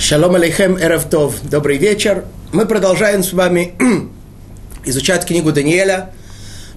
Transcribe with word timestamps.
Шалом 0.00 0.36
алейхем, 0.36 0.78
Эревтов. 0.78 1.34
Добрый 1.42 1.76
вечер. 1.76 2.24
Мы 2.52 2.66
продолжаем 2.66 3.24
с 3.24 3.32
вами 3.32 3.74
изучать 4.84 5.26
книгу 5.26 5.50
Даниэля. 5.50 6.12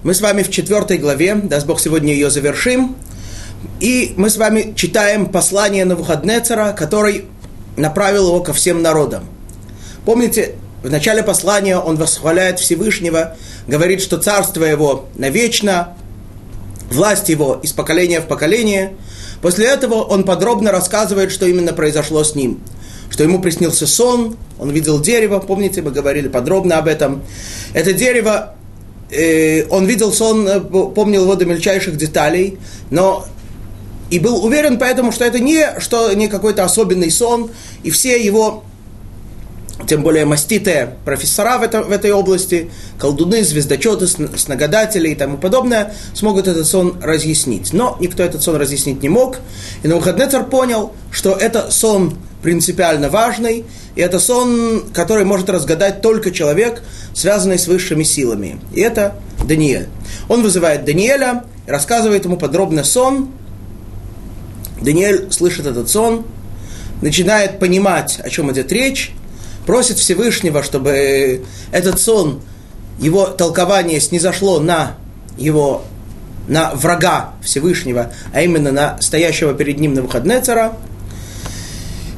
Мы 0.02 0.12
с 0.12 0.20
вами 0.20 0.42
в 0.42 0.50
четвертой 0.50 0.98
главе, 0.98 1.36
даст 1.36 1.64
Бог, 1.64 1.78
сегодня 1.78 2.12
ее 2.12 2.30
завершим. 2.30 2.96
И 3.78 4.12
мы 4.16 4.28
с 4.28 4.36
вами 4.36 4.72
читаем 4.74 5.26
послание 5.26 5.84
Навуходнецера, 5.84 6.72
который 6.76 7.26
направил 7.76 8.26
его 8.26 8.40
ко 8.40 8.52
всем 8.52 8.82
народам. 8.82 9.24
Помните, 10.04 10.56
в 10.82 10.90
начале 10.90 11.22
послания 11.22 11.78
он 11.78 11.94
восхваляет 11.94 12.58
Всевышнего, 12.58 13.36
говорит, 13.68 14.02
что 14.02 14.18
царство 14.18 14.64
его 14.64 15.06
навечно, 15.14 15.96
власть 16.90 17.28
его 17.28 17.60
из 17.62 17.72
поколения 17.72 18.20
в 18.20 18.26
поколение. 18.26 18.94
После 19.40 19.66
этого 19.66 20.02
он 20.02 20.24
подробно 20.24 20.72
рассказывает, 20.72 21.30
что 21.30 21.46
именно 21.46 21.72
произошло 21.72 22.24
с 22.24 22.34
ним– 22.34 22.60
что 23.12 23.24
ему 23.24 23.40
приснился 23.40 23.86
сон, 23.86 24.38
он 24.58 24.70
видел 24.70 24.98
дерево, 24.98 25.38
помните, 25.38 25.82
мы 25.82 25.90
говорили 25.90 26.28
подробно 26.28 26.78
об 26.78 26.88
этом. 26.88 27.22
Это 27.74 27.92
дерево, 27.92 28.54
э, 29.10 29.66
он 29.68 29.84
видел 29.84 30.14
сон, 30.14 30.48
э, 30.48 30.60
помнил 30.60 31.24
его 31.24 31.34
до 31.34 31.44
мельчайших 31.44 31.98
деталей, 31.98 32.56
но 32.90 33.26
и 34.08 34.18
был 34.18 34.42
уверен 34.42 34.78
поэтому, 34.78 35.12
что 35.12 35.26
это 35.26 35.40
не, 35.40 35.78
что 35.78 36.10
не 36.14 36.28
какой-то 36.28 36.64
особенный 36.64 37.10
сон, 37.10 37.50
и 37.82 37.90
все 37.90 38.18
его 38.24 38.64
тем 39.86 40.02
более 40.02 40.24
маститые 40.24 40.96
профессора 41.04 41.58
в, 41.58 41.62
это, 41.62 41.82
в 41.82 41.90
этой 41.90 42.12
области, 42.12 42.70
колдуны, 42.98 43.42
звездочеты, 43.42 44.06
снагадатели 44.06 45.08
и 45.08 45.14
тому 45.14 45.38
подобное, 45.38 45.94
смогут 46.14 46.46
этот 46.46 46.66
сон 46.66 46.98
разъяснить. 47.02 47.72
Но 47.72 47.96
никто 48.00 48.22
этот 48.22 48.42
сон 48.42 48.56
разъяснить 48.56 49.02
не 49.02 49.08
мог. 49.08 49.38
И 49.82 49.88
Навуходнецар 49.88 50.44
понял, 50.44 50.92
что 51.10 51.32
это 51.32 51.70
сон 51.70 52.16
принципиально 52.42 53.08
важный, 53.08 53.64
и 53.94 54.00
это 54.00 54.18
сон, 54.18 54.84
который 54.92 55.24
может 55.24 55.48
разгадать 55.48 56.00
только 56.00 56.30
человек, 56.30 56.82
связанный 57.14 57.58
с 57.58 57.66
высшими 57.66 58.02
силами. 58.02 58.60
И 58.74 58.80
это 58.80 59.16
Даниэль. 59.44 59.88
Он 60.28 60.42
вызывает 60.42 60.84
Даниэля, 60.84 61.44
рассказывает 61.66 62.24
ему 62.24 62.36
подробно 62.36 62.84
сон. 62.84 63.30
Даниэль 64.80 65.30
слышит 65.30 65.66
этот 65.66 65.88
сон, 65.88 66.24
начинает 67.00 67.58
понимать, 67.58 68.20
о 68.22 68.28
чем 68.30 68.50
идет 68.50 68.72
речь, 68.72 69.12
просит 69.66 69.98
Всевышнего, 69.98 70.62
чтобы 70.62 71.44
этот 71.70 72.00
сон, 72.00 72.40
его 72.98 73.26
толкование 73.26 74.00
снизошло 74.00 74.60
на 74.60 74.96
его 75.36 75.84
на 76.48 76.72
врага 76.74 77.34
Всевышнего, 77.42 78.12
а 78.32 78.42
именно 78.42 78.72
на 78.72 79.00
стоящего 79.00 79.54
перед 79.54 79.78
ним 79.78 79.94
на 79.94 80.02
выходные 80.02 80.40
цара– 80.40 80.76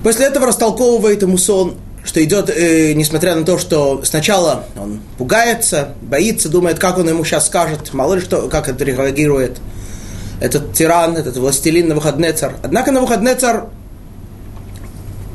После 0.05 0.27
этого 0.27 0.47
растолковывает 0.47 1.23
ему 1.23 1.39
сон, 1.39 1.77
что 2.05 2.23
идет, 2.23 2.51
э, 2.51 2.93
несмотря 2.93 3.35
на 3.35 3.45
то, 3.47 3.59
что 3.59 4.05
сначала 4.05 4.67
он 4.79 5.01
пугается, 5.17 5.95
боится, 6.03 6.51
думает, 6.51 6.79
как 6.79 6.99
он 6.99 7.09
ему 7.09 7.25
сейчас 7.25 7.47
скажет, 7.47 7.95
мало 7.95 8.15
ли 8.15 8.21
что, 8.21 8.49
как 8.49 8.69
это 8.69 8.85
реагирует 8.85 9.57
этот 10.43 10.75
тиран, 10.75 11.17
этот 11.17 11.39
властелин 11.39 11.89
на 11.89 11.95
выходный 11.95 12.33
царь. 12.33 12.53
Однако 12.63 12.93
на 12.93 13.01
выходный 13.01 13.35
царь 13.35 13.61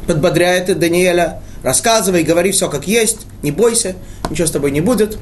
подбодряет 0.06 0.78
Даниэля, 0.78 1.42
рассказывай, 1.64 2.24
говори 2.24 2.52
все 2.52 2.70
как 2.70 2.88
есть, 2.88 3.20
не 3.44 3.52
бойся, 3.52 3.96
ничего 4.30 4.48
с 4.48 4.52
тобой 4.52 4.72
не 4.72 4.82
будет. 4.82 5.18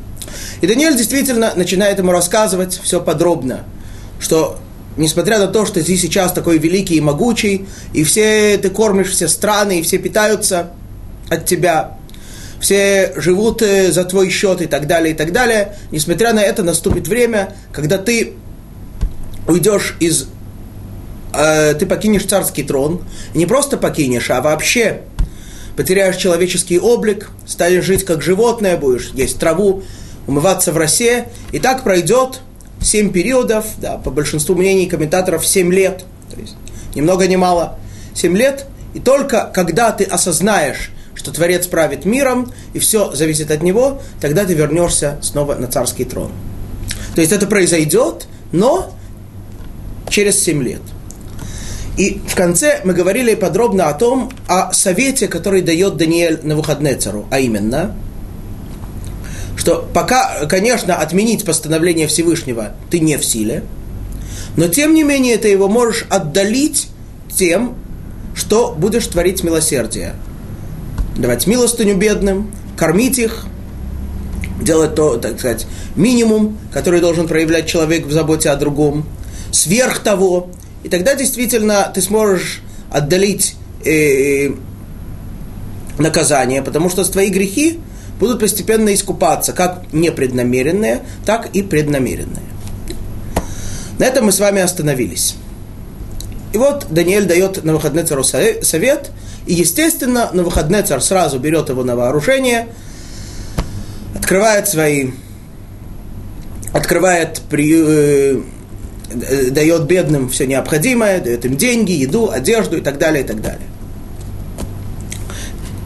И 0.62 0.68
Даниэль 0.68 0.96
действительно 0.96 1.54
начинает 1.56 1.98
ему 2.00 2.12
рассказывать 2.12 2.80
все 2.84 3.02
подробно, 3.02 3.64
что 4.20 4.60
несмотря 4.98 5.40
на 5.40 5.48
то, 5.48 5.66
что 5.66 5.84
ты 5.84 5.98
сейчас 5.98 6.34
такой 6.34 6.58
великий 6.58 6.96
и 6.96 7.02
могучий, 7.02 7.68
и 7.94 8.04
все 8.04 8.58
ты 8.58 8.70
кормишь 8.70 9.12
все 9.12 9.28
страны, 9.28 9.80
и 9.80 9.84
все 9.84 9.98
питаются 9.98 10.72
от 11.30 11.46
тебя, 11.46 11.98
все 12.60 13.14
живут 13.16 13.62
э, 13.62 13.92
за 13.92 14.04
твой 14.04 14.30
счет 14.30 14.62
и 14.62 14.66
так 14.66 14.88
далее, 14.88 15.14
и 15.14 15.18
так 15.18 15.32
далее, 15.32 15.78
несмотря 15.92 16.34
на 16.34 16.40
это 16.40 16.64
наступит 16.64 17.08
время, 17.08 17.56
когда 17.72 17.98
ты 17.98 18.34
уйдешь 19.48 19.96
из... 20.00 20.28
Э, 21.34 21.76
ты 21.76 21.86
покинешь 21.86 22.26
царский 22.26 22.64
трон, 22.64 23.04
не 23.36 23.46
просто 23.46 23.78
покинешь, 23.78 24.32
а 24.32 24.42
вообще 24.42 25.02
потеряешь 25.78 26.18
человеческий 26.18 26.80
облик, 26.80 27.30
станешь 27.46 27.86
жить 27.86 28.04
как 28.04 28.22
животное, 28.22 28.76
будешь 28.76 29.12
есть 29.14 29.40
траву, 29.40 29.84
умываться 30.26 30.74
в 30.74 30.78
росе, 30.78 31.30
и 31.52 31.60
так 31.60 31.84
пройдет 31.84 32.42
семь 32.82 33.12
периодов, 33.12 33.66
да, 33.78 33.98
по 33.98 34.10
большинству 34.10 34.56
мнений 34.56 34.88
комментаторов, 34.88 35.46
семь 35.46 35.72
лет, 35.72 36.04
то 36.34 36.42
есть 36.42 36.56
ни 36.96 37.02
много 37.02 37.28
ни 37.28 37.36
мало, 37.36 37.80
семь 38.14 38.36
лет, 38.36 38.66
и 38.94 39.00
только 39.00 39.52
когда 39.54 39.92
ты 39.92 40.04
осознаешь, 40.04 40.90
что 41.14 41.32
Творец 41.32 41.68
правит 41.68 42.06
миром, 42.06 42.52
и 42.74 42.80
все 42.80 43.14
зависит 43.14 43.52
от 43.52 43.62
него, 43.62 44.02
тогда 44.20 44.46
ты 44.46 44.56
вернешься 44.56 45.20
снова 45.22 45.56
на 45.56 45.68
царский 45.68 46.06
трон. 46.06 46.32
То 47.16 47.22
есть 47.22 47.34
это 47.34 47.46
произойдет, 47.46 48.28
но 48.52 48.94
через 50.10 50.42
семь 50.42 50.64
лет. 50.64 50.82
И 51.98 52.22
в 52.28 52.36
конце 52.36 52.82
мы 52.84 52.94
говорили 52.94 53.36
подробно 53.36 53.90
о 53.90 53.94
том, 53.94 54.32
о 54.48 54.72
совете, 54.72 55.28
который 55.28 55.62
дает 55.62 55.98
Даниэль 55.98 56.40
на 56.44 56.56
выходные 56.56 56.96
цару, 56.96 57.26
а 57.32 57.40
именно– 57.40 57.96
что 59.58 59.86
пока, 59.94 60.46
конечно, 60.46 60.96
отменить 60.96 61.44
постановление 61.44 62.08
Всевышнего 62.08 62.74
ты 62.90 63.00
не 63.00 63.18
в 63.18 63.26
силе, 63.26 63.64
но 64.56 64.68
тем 64.68 64.94
не 64.94 65.04
менее 65.04 65.38
ты 65.38 65.50
его 65.50 65.68
можешь 65.68 66.06
отдалить 66.10 66.88
тем, 67.36 67.76
что 68.36 68.74
будешь 68.78 69.08
творить 69.08 69.44
милосердие. 69.44 70.14
Давать 71.18 71.48
милостыню 71.48 71.98
бедным, 71.98 72.52
кормить 72.78 73.18
их, 73.18 73.46
делать 74.62 74.96
то, 74.96 75.18
так 75.18 75.40
сказать, 75.40 75.66
минимум, 75.96 76.58
который 76.72 77.02
должен 77.02 77.28
проявлять 77.28 77.68
человек 77.68 78.06
в 78.06 78.12
заботе 78.12 78.52
о 78.52 78.56
другом, 78.56 79.06
сверх 79.52 80.00
того. 80.00 80.50
И 80.84 80.90
тогда 80.90 81.16
действительно 81.16 81.92
ты 81.94 82.02
сможешь 82.02 82.62
отдалить 82.92 83.56
э, 83.86 84.52
наказание, 85.98 86.62
потому 86.62 86.90
что 86.90 87.04
твои 87.04 87.30
грехи 87.30 87.80
будут 88.20 88.40
постепенно 88.40 88.94
искупаться, 88.94 89.54
как 89.54 89.84
непреднамеренные, 89.92 91.04
так 91.26 91.50
и 91.54 91.62
преднамеренные. 91.62 92.46
На 94.00 94.06
этом 94.06 94.26
мы 94.26 94.32
с 94.32 94.40
вами 94.40 94.62
остановились. 94.62 95.36
И 96.54 96.58
вот 96.58 96.88
Даниэль 96.90 97.26
дает 97.26 97.64
на 97.64 97.74
выходный 97.74 98.04
цару 98.04 98.24
совет, 98.24 99.12
и, 99.46 99.54
естественно, 99.54 100.30
на 100.34 100.44
выходный 100.44 100.82
царь 100.84 101.02
сразу 101.02 101.40
берет 101.40 101.70
его 101.70 101.84
на 101.84 101.96
вооружение, 101.96 102.68
открывает 104.16 104.68
свои, 104.68 105.12
открывает, 106.74 107.42
при, 107.50 107.74
э, 107.76 108.42
дает 109.10 109.84
бедным 109.84 110.30
все 110.30 110.48
необходимое, 110.48 111.22
дает 111.22 111.46
им 111.46 111.58
деньги, 111.58 111.92
еду, 111.92 112.30
одежду 112.30 112.78
и 112.78 112.82
так 112.82 112.98
далее, 112.98 113.24
и 113.24 113.28
так 113.28 113.42
далее. 113.42 113.68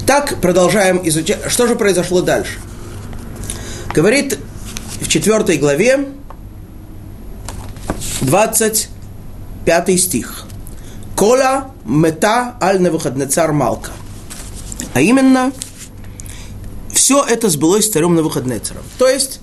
Так 0.06 0.42
продолжаем 0.42 1.02
изучать. 1.04 1.40
Что 1.48 1.68
же 1.68 1.76
произошло 1.76 2.22
дальше? 2.22 2.60
Говорит 3.94 4.40
в 5.02 5.08
четвертой 5.08 5.58
главе 5.58 6.08
25 8.22 10.00
стих. 10.00 10.46
Кола 11.16 11.72
мета 11.86 12.56
аль 12.62 12.82
навуходнецар 12.82 13.52
малка. 13.52 13.92
А 14.94 15.02
именно, 15.02 15.52
все 16.94 17.24
это 17.24 17.50
сбылось 17.50 17.90
царем 17.90 18.16
Навуходнецаром. 18.16 18.84
То 18.98 19.08
есть, 19.08 19.41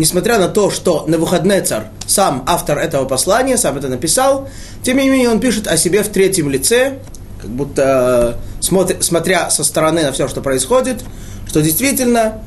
несмотря 0.00 0.38
на 0.38 0.48
то, 0.48 0.70
что 0.70 1.04
Навуходнецар, 1.06 1.88
сам 2.06 2.42
автор 2.46 2.78
этого 2.78 3.04
послания, 3.04 3.58
сам 3.58 3.76
это 3.76 3.88
написал, 3.88 4.48
тем 4.82 4.96
не 4.96 5.08
менее 5.08 5.28
он 5.28 5.40
пишет 5.40 5.68
о 5.68 5.76
себе 5.76 6.02
в 6.02 6.08
третьем 6.08 6.48
лице, 6.48 6.98
как 7.40 7.50
будто 7.50 8.38
смотря, 8.60 8.96
смотря 9.00 9.50
со 9.50 9.62
стороны 9.62 10.02
на 10.02 10.12
все, 10.12 10.26
что 10.26 10.40
происходит, 10.40 11.04
что 11.46 11.60
действительно 11.60 12.42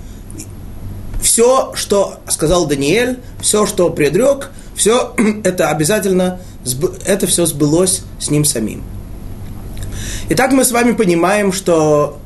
все, 1.22 1.74
что 1.76 2.16
сказал 2.28 2.66
Даниэль, 2.66 3.20
все, 3.40 3.68
что 3.68 3.90
предрек, 3.92 4.50
все 4.76 5.14
это 5.44 5.70
обязательно, 5.70 6.40
это 7.06 7.28
все 7.28 7.46
сбылось 7.46 8.02
с 8.20 8.32
ним 8.32 8.46
самим. 8.46 8.84
Итак, 10.30 10.54
мы 10.54 10.66
с 10.66 10.72
вами 10.72 10.94
понимаем, 10.94 11.54
что 11.54 12.18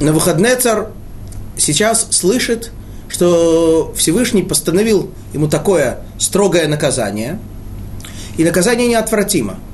на 0.00 0.12
выходный 0.12 0.56
царь 0.56 0.86
сейчас 1.62 2.06
слышит, 2.10 2.70
что 3.08 3.92
Всевышний 3.96 4.42
постановил 4.42 5.10
ему 5.32 5.48
такое 5.48 6.00
строгое 6.18 6.68
наказание, 6.68 7.38
и 8.36 8.44
наказание 8.44 8.88
неотвратимо– 8.88 9.58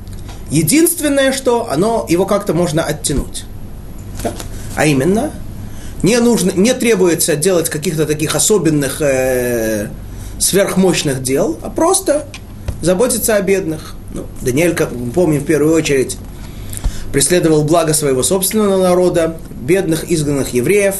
Единственное, 0.50 1.32
что 1.32 1.70
оно, 1.70 2.06
его 2.08 2.24
как-то 2.24 2.54
можно 2.54 2.82
оттянуть. 2.82 3.44
А 4.74 4.86
именно, 4.86 5.32
не, 6.02 6.16
нужно, 6.18 6.52
не 6.52 6.72
требуется 6.72 7.36
делать 7.36 7.68
каких-то 7.68 8.06
таких 8.06 8.34
особенных 8.34 9.02
э, 9.02 9.88
сверхмощных 10.38 11.22
дел, 11.22 11.58
а 11.62 11.68
просто 11.68 12.26
заботиться 12.80 13.36
о 13.36 13.42
бедных. 13.42 13.94
Ну, 14.14 14.24
Даниэль, 14.40 14.74
как 14.74 14.92
мы 14.92 15.10
помним, 15.10 15.40
в 15.40 15.44
первую 15.44 15.74
очередь 15.74 16.16
преследовал 17.12 17.64
благо 17.64 17.92
своего 17.92 18.22
собственного 18.22 18.82
народа, 18.82 19.38
бедных 19.50 20.10
изгнанных 20.10 20.54
евреев, 20.54 20.96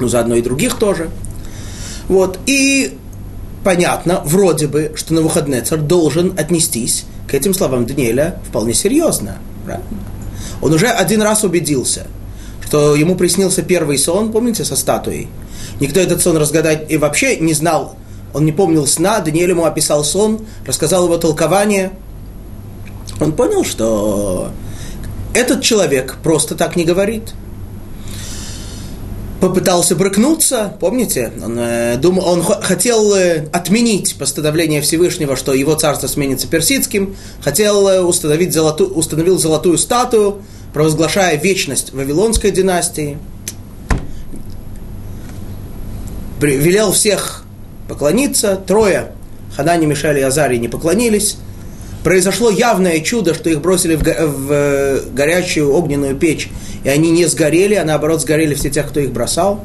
ну, 0.00 0.08
заодно 0.08 0.36
и 0.36 0.42
других 0.42 0.76
тоже. 0.78 1.10
Вот, 2.08 2.38
и 2.46 2.96
понятно, 3.64 4.22
вроде 4.24 4.66
бы, 4.66 4.92
что 4.94 5.14
на 5.14 5.20
выходные 5.20 5.62
царь 5.62 5.80
должен 5.80 6.34
отнестись 6.38 7.04
к 7.26 7.34
этим 7.34 7.52
словам 7.52 7.86
Даниэля 7.86 8.40
вполне 8.48 8.74
серьезно. 8.74 9.38
Правильно? 9.64 9.86
Он 10.62 10.72
уже 10.72 10.86
один 10.86 11.22
раз 11.22 11.44
убедился, 11.44 12.06
что 12.66 12.96
ему 12.96 13.14
приснился 13.14 13.62
первый 13.62 13.98
сон, 13.98 14.32
помните, 14.32 14.64
со 14.64 14.76
статуей. 14.76 15.28
Никто 15.80 16.00
этот 16.00 16.22
сон 16.22 16.36
разгадать 16.36 16.90
и 16.90 16.96
вообще 16.96 17.36
не 17.36 17.52
знал, 17.52 17.96
он 18.32 18.44
не 18.44 18.52
помнил 18.52 18.86
сна, 18.86 19.20
Даниэль 19.20 19.50
ему 19.50 19.64
описал 19.64 20.04
сон, 20.04 20.40
рассказал 20.66 21.04
его 21.04 21.18
толкование. 21.18 21.92
Он 23.20 23.32
понял, 23.32 23.64
что 23.64 24.50
этот 25.34 25.62
человек 25.62 26.16
просто 26.22 26.54
так 26.54 26.76
не 26.76 26.84
говорит– 26.84 27.34
попытался 29.40 29.94
брыкнуться, 29.94 30.76
помните? 30.80 31.32
Он, 31.42 31.58
э, 31.58 31.96
думал, 31.96 32.26
он 32.28 32.42
хотел 32.42 33.14
э, 33.14 33.48
отменить 33.52 34.16
постановление 34.18 34.80
Всевышнего, 34.80 35.36
что 35.36 35.54
его 35.54 35.74
царство 35.74 36.08
сменится 36.08 36.48
персидским, 36.48 37.16
хотел 37.40 37.88
э, 37.88 38.00
установить 38.00 38.52
золоту, 38.52 38.86
установил 38.86 39.38
золотую 39.38 39.78
статую, 39.78 40.42
провозглашая 40.72 41.36
вечность 41.36 41.92
Вавилонской 41.92 42.50
династии. 42.50 43.18
Велел 46.40 46.92
всех 46.92 47.44
поклониться, 47.88 48.56
трое, 48.56 49.12
Ханани, 49.56 49.86
Мишель 49.86 50.18
и 50.18 50.22
Азарий 50.22 50.58
не 50.58 50.68
поклонились. 50.68 51.36
Произошло 52.04 52.50
явное 52.50 53.00
чудо, 53.00 53.34
что 53.34 53.50
их 53.50 53.60
бросили 53.60 53.96
в, 53.96 54.02
в 54.02 54.52
э, 54.52 55.00
горячую 55.12 55.72
огненную 55.72 56.16
печь 56.16 56.48
и 56.84 56.88
они 56.88 57.10
не 57.10 57.26
сгорели, 57.26 57.74
а 57.74 57.84
наоборот 57.84 58.22
сгорели 58.22 58.54
все 58.54 58.70
тех, 58.70 58.88
кто 58.88 59.00
их 59.00 59.12
бросал. 59.12 59.64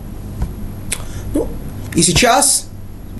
Ну, 1.33 1.47
и 1.95 2.01
сейчас 2.01 2.65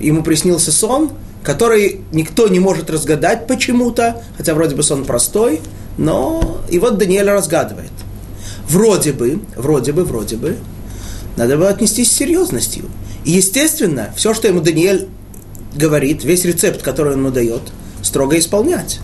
ему 0.00 0.22
приснился 0.22 0.72
сон, 0.72 1.12
который 1.42 2.00
никто 2.12 2.48
не 2.48 2.58
может 2.58 2.90
разгадать 2.90 3.46
почему-то, 3.46 4.22
хотя 4.36 4.54
вроде 4.54 4.74
бы 4.74 4.82
сон 4.82 5.04
простой, 5.04 5.60
но 5.98 6.60
и 6.68 6.78
вот 6.78 6.98
Даниэль 6.98 7.28
разгадывает. 7.28 7.92
Вроде 8.68 9.12
бы, 9.12 9.40
вроде 9.56 9.92
бы, 9.92 10.04
вроде 10.04 10.36
бы, 10.36 10.56
надо 11.36 11.56
было 11.56 11.68
отнестись 11.68 12.10
с 12.10 12.14
серьезностью. 12.14 12.86
И, 13.24 13.32
естественно, 13.32 14.12
все, 14.16 14.34
что 14.34 14.48
ему 14.48 14.60
Даниэль 14.60 15.08
говорит, 15.74 16.24
весь 16.24 16.44
рецепт, 16.44 16.82
который 16.82 17.12
он 17.12 17.20
ему 17.20 17.30
дает, 17.30 17.62
строго 18.04 18.38
исполнять. 18.38 19.00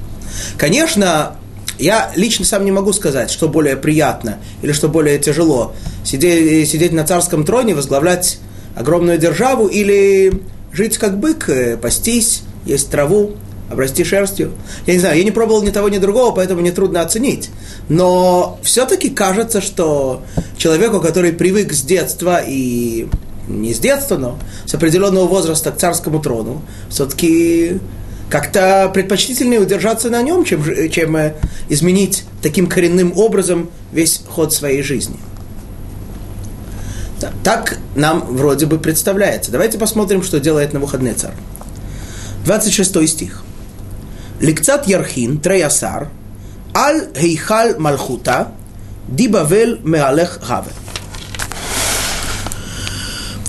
Конечно, 0.57 1.37
я 1.79 2.13
лично 2.15 2.45
сам 2.45 2.65
не 2.65 2.71
могу 2.71 2.93
сказать, 2.93 3.31
что 3.31 3.49
более 3.49 3.77
приятно 3.77 4.39
или 4.63 4.73
что 4.73 4.89
более 4.89 5.19
тяжело. 5.19 5.75
Сидеть, 6.05 6.69
сидеть 6.69 6.93
на 6.93 7.05
царском 7.05 7.45
троне, 7.45 7.75
возглавлять 7.75 8.39
огромную 8.77 9.19
державу 9.19 9.67
или 9.67 10.41
жить 10.73 10.99
как 10.99 11.19
бык, 11.19 11.49
э, 11.49 11.77
пастись, 11.77 12.43
есть 12.65 12.91
траву, 12.91 13.33
обрасти 13.71 14.05
шерстью. 14.05 14.53
Я 14.87 14.95
не 14.95 15.01
знаю, 15.01 15.19
я 15.19 15.25
не 15.25 15.31
пробовал 15.31 15.63
ни 15.63 15.71
того, 15.71 15.89
ни 15.89 15.99
другого, 15.99 16.35
поэтому 16.35 16.61
мне 16.61 16.73
трудно 16.73 17.01
оценить. 17.01 17.51
Но 17.89 18.59
все-таки 18.63 19.11
кажется, 19.11 19.61
что 19.61 20.23
человеку, 20.57 21.01
который 21.01 21.33
привык 21.33 21.73
с 21.73 21.83
детства 21.83 22.41
и 22.47 23.09
не 23.49 23.73
с 23.73 23.79
детства, 23.79 24.17
но 24.17 24.39
с 24.67 24.75
определенного 24.75 25.27
возраста 25.27 25.71
к 25.73 25.77
царскому 25.77 26.21
трону, 26.21 26.63
все-таки 26.89 27.79
как-то 28.31 28.89
предпочтительнее 28.95 29.61
удержаться 29.61 30.09
на 30.09 30.23
нем, 30.23 30.45
чем, 30.45 30.63
чем 30.91 31.17
э, 31.17 31.35
изменить 31.69 32.25
таким 32.41 32.69
коренным 32.69 33.13
образом 33.17 33.69
весь 33.93 34.23
ход 34.27 34.55
своей 34.55 34.83
жизни. 34.83 35.17
Так 37.43 37.79
нам 37.97 38.21
вроде 38.37 38.65
бы 38.67 38.79
представляется. 38.79 39.51
Давайте 39.51 39.79
посмотрим, 39.79 40.23
что 40.23 40.41
делает 40.41 40.73
на 40.73 40.81
выходные 40.81 41.15
царь. 41.15 41.35
26 42.47 43.09
стих. 43.09 43.43
Ликцат 44.41 44.87
Ярхин, 44.87 45.39
Треясар, 45.39 46.09
Аль 46.75 47.09
Хейхал 47.15 47.79
Малхута, 47.79 48.53
Дибавель 49.09 49.81
Меалех 49.85 50.41
Гаве. 50.49 50.71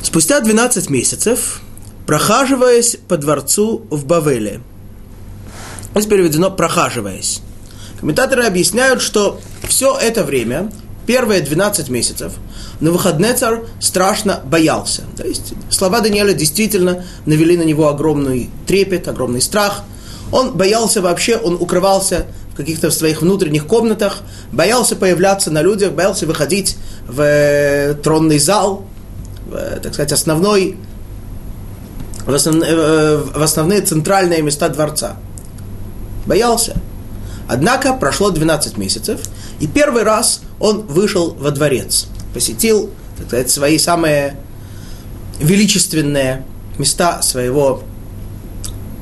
Спустя 0.04 0.42
12 0.42 0.90
месяцев, 0.90 1.62
прохаживаясь 2.06 2.98
по 3.08 3.16
дворцу 3.16 3.86
в 3.90 4.06
Бавеле– 4.06 4.60
Здесь 5.94 6.06
переведено 6.06 6.50
«прохаживаясь». 6.52 7.42
Комментаторы 8.00 8.46
объясняют, 8.46 9.02
что 9.02 9.40
все 9.68 9.96
это 9.98 10.24
время, 10.24 10.72
первые 11.06 11.42
12 11.42 11.90
месяцев, 11.90 12.34
на 12.80 12.92
выходные 12.92 13.34
царь 13.34 13.60
страшно 13.80 14.42
боялся. 14.44 15.04
То 15.16 15.28
есть 15.28 15.54
слова 15.70 16.00
Даниэля 16.00 16.34
действительно 16.34 17.04
навели 17.26 17.58
на 17.58 17.62
него 17.64 17.90
огромный 17.90 18.50
трепет, 18.66 19.08
огромный 19.08 19.42
страх. 19.42 19.84
Он 20.32 20.54
боялся 20.54 21.02
вообще, 21.02 21.38
он 21.38 21.56
укрывался 21.56 22.26
в 22.54 22.56
каких-то 22.56 22.90
своих 22.90 23.22
внутренних 23.22 23.68
комнатах, 23.68 24.20
боялся 24.52 24.96
появляться 24.96 25.52
на 25.52 25.62
людях, 25.62 25.92
боялся 25.92 26.26
выходить 26.26 26.78
в 27.08 27.22
э, 27.22 27.94
тронный 28.02 28.40
зал, 28.40 28.86
в, 29.46 29.80
так 29.80 29.94
сказать, 29.94 30.12
основной, 30.12 30.78
в, 32.26 32.34
основ, 32.34 32.56
э, 32.56 33.18
в 33.36 33.42
основные 33.42 33.82
центральные 33.82 34.42
места 34.42 34.70
дворца. 34.70 35.18
Боялся. 36.26 36.76
Однако 37.48 37.94
прошло 37.94 38.30
12 38.30 38.78
месяцев, 38.78 39.22
и 39.60 39.68
первый 39.68 40.04
раз 40.04 40.42
он 40.60 40.82
вышел 40.88 41.34
во 41.34 41.52
дворец, 41.52 42.08
посетил, 42.34 42.90
так 43.18 43.28
сказать, 43.28 43.50
свои 43.50 43.78
самые 43.78 44.38
величественные 45.40 46.46
места 46.78 47.22
своего, 47.22 47.84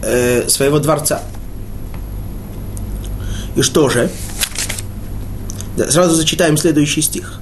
э, 0.01 0.47
своего 0.47 0.79
дворца. 0.79 1.21
И 3.55 3.61
что 3.61 3.89
же? 3.89 4.09
Да, 5.77 5.91
сразу 5.91 6.15
зачитаем 6.15 6.57
следующий 6.57 7.01
стих. 7.01 7.39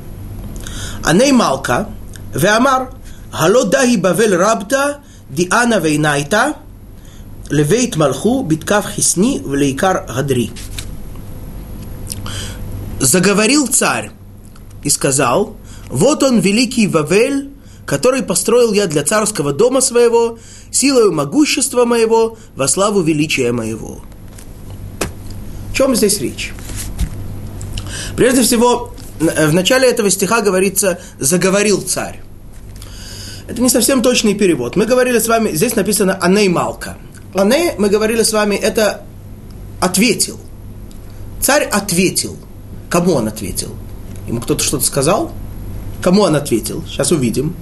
Аней 1.04 1.32
Малка, 1.32 1.88
Веамар, 2.34 2.90
Хало 3.32 3.66
дахи 3.66 3.98
бавел 3.98 4.38
рабта, 4.38 5.00
диана 5.30 5.80
вейнайта, 5.80 6.56
Левейт 7.50 7.96
Малху 7.96 8.44
биткав 8.44 8.88
хисни 8.88 9.40
в 9.40 9.54
лейкар 9.54 10.06
гадри. 10.06 10.52
Заговорил 13.00 13.68
царь 13.68 14.12
и 14.84 14.90
сказал, 14.90 15.56
вот 15.90 16.24
он 16.24 16.40
великий 16.40 16.88
Вавель, 16.88 17.52
который 17.86 18.22
построил 18.22 18.74
я 18.74 18.88
для 18.88 19.04
царского 19.04 19.54
дома 19.54 19.82
своего, 19.82 20.40
силою 20.72 21.14
могущества 21.14 21.86
моего, 21.86 22.38
во 22.56 22.68
славу 22.68 23.02
величия 23.02 23.52
моего. 23.52 24.02
О 25.72 25.76
чем 25.76 25.96
здесь 25.96 26.20
речь? 26.20 26.54
Прежде 28.18 28.42
всего, 28.42 28.94
в 29.20 29.54
начале 29.54 29.90
этого 29.90 30.10
стиха 30.10 30.42
говорится 30.42 31.00
«заговорил 31.20 31.82
царь». 31.82 32.22
Это 33.48 33.62
не 33.62 33.70
совсем 33.70 34.02
точный 34.02 34.34
перевод. 34.34 34.76
Мы 34.76 34.86
говорили 34.86 35.20
с 35.20 35.28
вами, 35.28 35.52
здесь 35.52 35.76
написано 35.76 36.18
«анеймалка». 36.20 36.98
Лане, 37.38 37.76
мы 37.78 37.90
говорили 37.90 38.24
с 38.24 38.34
вами, 38.34 38.56
это 38.56 39.04
ответил. 39.80 40.40
Царь 41.40 41.66
ответил. 41.66 42.36
Кому 42.90 43.14
он 43.14 43.28
ответил? 43.28 43.70
Ему 44.28 44.42
кто-то 44.42 44.64
что-то 44.64 44.84
сказал? 44.84 45.32
Кому 46.02 46.24
он 46.24 46.36
ответил? 46.36 46.84
Сейчас 46.88 47.12
увидим. 47.12 47.56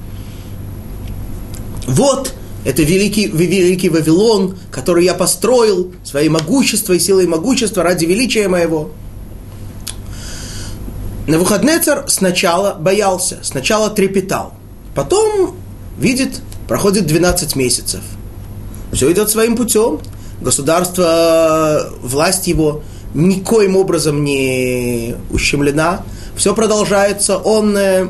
Вот 1.87 2.33
это 2.63 2.83
великий, 2.83 3.27
великий 3.27 3.89
Вавилон, 3.89 4.57
который 4.71 5.03
я 5.03 5.13
построил 5.13 5.93
своей 6.05 6.29
могуществом, 6.29 6.97
силой 6.97 7.27
могущества 7.27 7.83
ради 7.83 8.05
величия 8.05 8.47
моего. 8.47 8.91
На 11.27 11.37
выходные 11.37 11.79
царь 11.79 12.05
сначала 12.07 12.75
боялся, 12.75 13.39
сначала 13.41 13.89
трепетал. 13.89 14.53
Потом 14.95 15.57
видит, 15.99 16.39
проходит 16.69 17.07
12 17.07 17.57
месяцев– 17.57 17.99
все 18.91 19.11
идет 19.11 19.29
своим 19.29 19.55
путем. 19.55 19.99
Государство, 20.41 21.89
власть 22.01 22.47
его 22.47 22.83
никоим 23.13 23.75
образом 23.77 24.23
не 24.23 25.15
ущемлена. 25.31 26.03
Все 26.35 26.53
продолжается. 26.53 27.37
Он 27.37 27.75
э, 27.77 28.09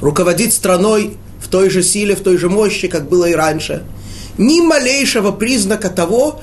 руководит 0.00 0.52
страной 0.52 1.16
в 1.40 1.48
той 1.48 1.70
же 1.70 1.82
силе, 1.82 2.16
в 2.16 2.20
той 2.20 2.38
же 2.38 2.48
мощи, 2.48 2.88
как 2.88 3.08
было 3.08 3.26
и 3.26 3.34
раньше. 3.34 3.84
Ни 4.38 4.60
малейшего 4.60 5.32
признака 5.32 5.90
того, 5.90 6.40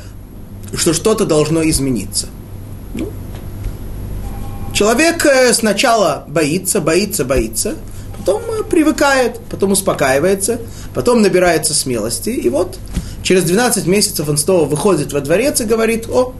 что 0.76 0.94
что-то 0.94 1.26
должно 1.26 1.68
измениться. 1.68 2.28
Ну, 2.94 3.10
человек 4.74 5.26
э, 5.26 5.54
сначала 5.54 6.26
боится, 6.28 6.82
боится, 6.82 7.26
боится, 7.26 7.76
потом 8.26 8.42
э, 8.50 8.64
привыкает, 8.64 9.40
потом 9.50 9.72
успокаивается, 9.72 10.60
потом 10.96 11.22
набирается 11.22 11.76
смелости, 11.76 12.30
и 12.30 12.50
вот 12.50 12.80
через 13.22 13.44
12 13.44 13.86
месяцев 13.86 14.28
он 14.28 14.38
снова 14.38 14.66
выходит 14.66 15.14
во 15.14 15.22
дворец 15.22 15.62
и 15.62 15.66
говорит, 15.66 16.08
о, 16.10 16.34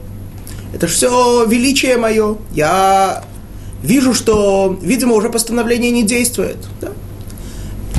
Это 0.74 0.88
все 0.88 1.44
величие 1.46 1.96
мое. 1.96 2.36
Я 2.52 3.24
вижу, 3.82 4.14
что, 4.14 4.76
видимо, 4.82 5.14
уже 5.14 5.30
постановление 5.30 5.92
не 5.92 6.02
действует. 6.02 6.56
Да? 6.80 6.88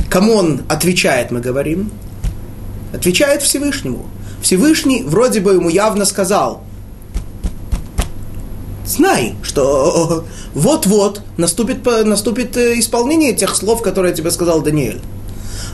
Кому 0.10 0.34
он 0.34 0.62
отвечает, 0.68 1.32
мы 1.32 1.40
говорим? 1.40 1.90
Отвечает 2.94 3.42
Всевышнему. 3.42 4.06
Всевышний 4.42 5.04
вроде 5.04 5.40
бы 5.40 5.54
ему 5.54 5.70
явно 5.70 6.06
сказал, 6.06 6.64
знай, 8.88 9.36
что 9.44 10.26
вот-вот 10.54 11.22
наступит, 11.38 11.86
наступит 12.06 12.58
э, 12.58 12.80
исполнение 12.80 13.34
тех 13.34 13.56
слов, 13.56 13.82
которые 13.82 14.16
тебе 14.16 14.32
сказал 14.32 14.62
Даниэль. 14.62 15.02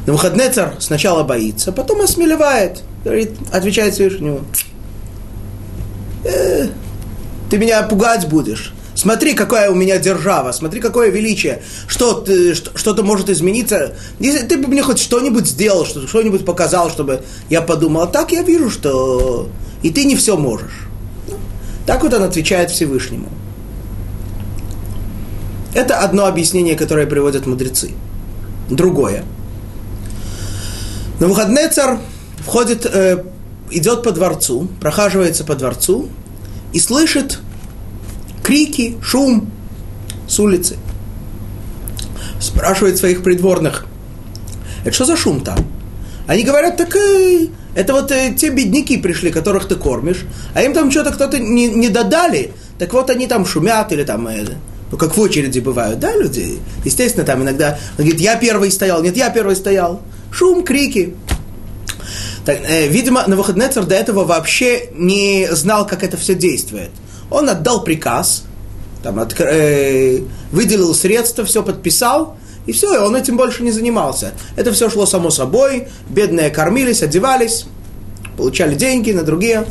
На 0.06 0.14
выходный 0.14 0.50
царь 0.50 0.74
сначала 0.80 1.24
боится, 1.24 1.72
потом 1.72 2.02
осмелевает, 2.02 2.82
говорит, 3.04 3.32
отвечает 3.52 3.94
Всевышнему, 3.94 4.42
э, 6.26 6.68
ты 7.50 7.58
меня 7.58 7.84
пугать 7.84 8.28
будешь. 8.28 8.74
Смотри, 8.96 9.34
какая 9.34 9.72
у 9.72 9.76
меня 9.76 9.98
держава, 9.98 10.52
смотри, 10.52 10.80
какое 10.80 11.10
величие. 11.10 11.64
Что 11.88 12.14
ты, 12.14 12.54
что-то 12.54 13.04
может 13.04 13.30
измениться. 13.30 13.96
Если 14.20 14.46
ты 14.46 14.58
бы 14.58 14.68
мне 14.68 14.84
хоть 14.84 15.00
что-нибудь 15.00 15.48
сделал, 15.48 15.86
что-нибудь 15.86 16.46
показал, 16.46 16.90
чтобы 16.90 17.24
я 17.50 17.62
подумал, 17.62 18.10
так 18.10 18.32
я 18.32 18.44
вижу, 18.44 18.70
что 18.70 19.50
и 19.82 19.90
ты 19.90 20.06
не 20.06 20.16
все 20.16 20.38
можешь. 20.38 20.88
Так 21.86 22.04
вот 22.04 22.14
он 22.14 22.24
отвечает 22.24 22.72
Всевышнему. 22.72 23.30
Это 25.74 26.00
одно 26.00 26.26
объяснение, 26.26 26.76
которое 26.76 27.08
приводят 27.08 27.48
мудрецы. 27.48 27.92
Другое. 28.70 29.24
На 31.20 31.28
выходный 31.28 31.68
царь 31.70 31.98
входит, 32.40 32.86
э, 32.86 33.24
идет 33.72 34.04
по 34.04 34.12
дворцу, 34.12 34.68
прохаживается 34.80 35.44
по 35.44 35.56
дворцу 35.56 36.10
и 36.74 36.80
слышит 36.80 37.40
крики, 38.44 38.98
шум 39.02 39.50
с 40.28 40.40
улицы. 40.40 40.78
Спрашивает 42.40 42.98
своих 42.98 43.24
придворных, 43.24 43.86
это 44.84 44.94
что 44.94 45.06
за 45.06 45.18
шум 45.18 45.42
там? 45.42 45.58
Они 46.28 46.44
говорят, 46.44 46.78
так 46.78 46.96
э, 46.96 47.48
это 47.76 47.94
вот 47.94 48.12
э, 48.12 48.34
те 48.38 48.50
бедняки 48.50 48.98
пришли, 48.98 49.32
которых 49.32 49.68
ты 49.68 49.76
кормишь, 49.76 50.26
а 50.54 50.62
им 50.62 50.74
там 50.74 50.92
что-то 50.92 51.12
кто-то 51.12 51.40
не, 51.40 51.68
не 51.68 51.90
додали, 51.90 52.52
так 52.78 52.94
вот 52.94 53.10
они 53.10 53.28
там 53.28 53.46
шумят 53.46 53.92
или 53.92 54.04
там, 54.04 54.28
э, 54.28 54.46
ну 54.92 54.98
как 54.98 55.18
в 55.18 55.20
очереди 55.20 55.60
бывают, 55.60 56.00
да, 56.00 56.16
люди? 56.16 56.60
Естественно, 56.86 57.26
там 57.26 57.42
иногда, 57.44 57.80
он 57.98 58.06
говорит, 58.06 58.20
я 58.20 58.36
первый 58.36 58.72
стоял, 58.72 59.02
нет, 59.02 59.18
я 59.18 59.30
первый 59.30 59.56
стоял. 59.56 60.02
Шум, 60.32 60.64
крики. 60.64 61.16
Так, 62.46 62.60
э, 62.68 62.88
видимо, 62.88 63.26
на 63.28 63.36
выходный 63.36 63.70
царь 63.70 63.86
до 63.86 63.96
этого 63.96 64.24
вообще 64.26 64.90
не 64.94 65.48
знал, 65.52 65.88
как 65.88 66.04
это 66.04 66.18
все 66.18 66.36
действует. 66.36 66.90
Он 67.32 67.50
отдал 67.50 67.84
приказ, 67.84 68.44
там, 69.02 69.20
от, 69.20 69.40
э, 69.40 70.20
выделил 70.52 70.94
средства, 70.94 71.46
все 71.46 71.64
подписал, 71.64 72.38
и 72.66 72.72
все, 72.72 72.96
и 72.96 72.98
он 72.98 73.16
этим 73.16 73.38
больше 73.38 73.64
не 73.64 73.72
занимался. 73.72 74.34
Это 74.56 74.72
все 74.72 74.90
шло 74.90 75.06
само 75.06 75.30
собой, 75.30 75.88
бедные 76.10 76.50
кормились, 76.50 77.04
одевались, 77.04 77.66
получали 78.38 78.76
деньги 78.76 79.12
на 79.12 79.24
другие 79.24 79.66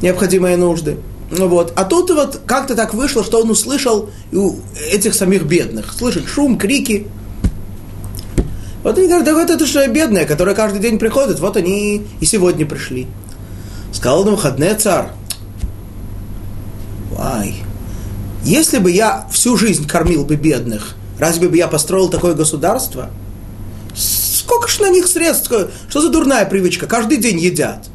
необходимые 0.00 0.56
нужды. 0.56 0.98
Ну 1.30 1.48
вот. 1.48 1.72
А 1.76 1.84
тут 1.84 2.10
вот 2.10 2.40
как-то 2.46 2.74
так 2.74 2.94
вышло, 2.94 3.22
что 3.22 3.42
он 3.42 3.50
услышал 3.50 4.08
у 4.32 4.56
этих 4.90 5.14
самих 5.14 5.44
бедных. 5.44 5.92
Слышит 5.92 6.26
шум, 6.26 6.58
крики. 6.58 7.06
Вот 8.82 8.96
они 8.96 9.08
говорят, 9.08 9.26
да 9.26 9.34
вот 9.34 9.50
это 9.50 9.66
же 9.66 9.86
бедные, 9.88 10.24
которые 10.24 10.54
каждый 10.54 10.80
день 10.80 10.98
приходят, 10.98 11.40
вот 11.40 11.56
они 11.56 12.06
и 12.20 12.24
сегодня 12.24 12.64
пришли. 12.64 13.06
Сказал 13.92 14.24
на 14.24 14.30
выходные 14.30 14.74
царь, 14.76 15.08
Ай, 17.18 17.56
если 18.44 18.78
бы 18.78 18.92
я 18.92 19.26
всю 19.32 19.56
жизнь 19.56 19.86
кормил 19.88 20.24
бы 20.24 20.36
бедных, 20.36 20.94
разве 21.18 21.48
бы 21.48 21.56
я 21.56 21.68
построил 21.68 22.08
такое 22.08 22.34
государство? 22.34 23.10
Сколько 23.94 24.68
ж 24.68 24.80
на 24.80 24.88
них 24.90 25.06
средств? 25.06 25.52
Что 25.88 26.00
за 26.00 26.08
дурная 26.08 26.44
привычка? 26.46 26.86
Каждый 26.86 27.18
день 27.18 27.38
едят. 27.38 27.86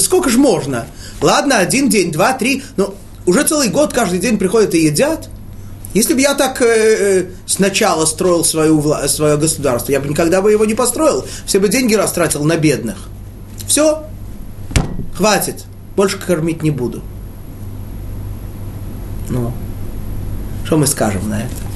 Сколько 0.00 0.30
ж 0.30 0.36
можно? 0.36 0.86
Ладно, 1.20 1.58
один 1.58 1.88
день, 1.88 2.12
два, 2.12 2.32
три, 2.32 2.62
но 2.76 2.94
уже 3.26 3.44
целый 3.44 3.68
год 3.68 3.92
каждый 3.92 4.18
день 4.18 4.38
приходят 4.38 4.74
и 4.74 4.78
едят. 4.78 5.28
Если 5.94 6.14
бы 6.14 6.20
я 6.20 6.34
так 6.34 6.60
э, 6.60 6.66
э 6.66 7.26
сначала 7.46 8.04
строил 8.04 8.44
свою, 8.44 8.82
свое 9.06 9.36
государство, 9.36 9.92
я 9.92 10.00
бы 10.00 10.08
никогда 10.08 10.42
бы 10.42 10.50
его 10.50 10.64
не 10.64 10.74
построил. 10.74 11.24
Все 11.46 11.60
бы 11.60 11.68
деньги 11.68 11.94
растратил 11.94 12.42
на 12.44 12.56
бедных. 12.56 12.96
Все, 13.66 14.04
хватит, 15.14 15.64
больше 15.96 16.18
кормить 16.18 16.62
не 16.62 16.70
буду. 16.70 17.02
Ну, 19.28 19.52
что 20.64 20.76
мы 20.76 20.86
скажем 20.86 21.28
на 21.28 21.42
это? 21.42 21.73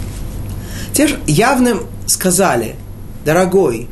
Те 0.99 1.07
же 1.07 1.21
явным 1.29 1.83
сказали, 2.07 2.75
дорогой, 3.25 3.87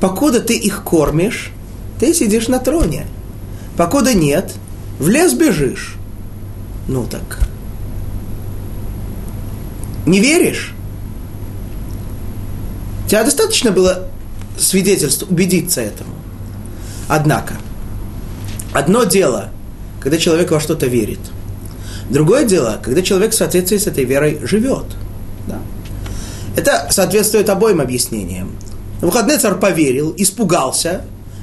покуда 0.00 0.40
ты 0.40 0.56
их 0.56 0.84
кормишь, 0.84 1.50
ты 1.98 2.14
сидишь 2.14 2.46
на 2.46 2.60
троне. 2.60 3.04
Покуда 3.76 4.14
нет, 4.14 4.54
в 5.00 5.08
лес 5.08 5.32
бежишь. 5.32 5.96
Ну 6.86 7.04
так. 7.04 7.40
Не 10.06 10.20
веришь? 10.20 10.72
Тебя 13.08 13.24
достаточно 13.24 13.72
было 13.72 14.06
свидетельств 14.56 15.24
убедиться 15.28 15.80
этому. 15.80 16.14
Однако, 17.08 17.54
одно 18.72 19.02
дело, 19.02 19.48
когда 19.98 20.16
человек 20.16 20.52
во 20.52 20.60
что-то 20.60 20.86
верит– 20.86 21.18
Другое 22.08 22.44
дело, 22.44 22.78
когда 22.80 23.02
человек 23.02 23.32
в 23.32 23.34
соответствии 23.34 23.78
с 23.78 23.88
этой 23.88 24.04
верой 24.04 24.38
живет. 24.44 24.84
Это 26.56 26.88
соответствует 26.90 27.48
обоим 27.48 27.80
объяснениям. 27.80 28.56
На 29.00 29.08
выходные 29.08 29.38
царь 29.38 29.54
поверил, 29.54 30.14
испугался, 30.16 31.02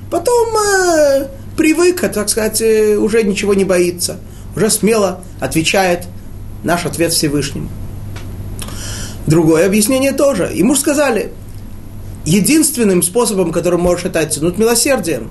потом 0.10 0.50
э, 0.58 1.28
привык, 1.56 2.02
так 2.02 2.30
сказать, 2.30 2.62
э, 2.62 2.98
уже 2.98 3.24
ничего 3.24 3.54
не 3.54 3.64
боится, 3.64 4.18
уже 4.56 4.70
смело 4.70 5.22
отвечает 5.40 6.08
наш 6.64 6.86
ответ 6.86 7.14
Всевышнему. 7.14 7.70
Другое 9.28 9.66
объяснение 9.66 10.12
тоже. 10.12 10.52
Ему 10.54 10.76
сказали, 10.76 11.32
единственным 12.26 13.04
способом, 13.04 13.52
которым 13.52 13.82
можешь 13.82 14.06
это 14.06 14.20
оттянуть 14.20 14.58
милосердием, 14.58 15.30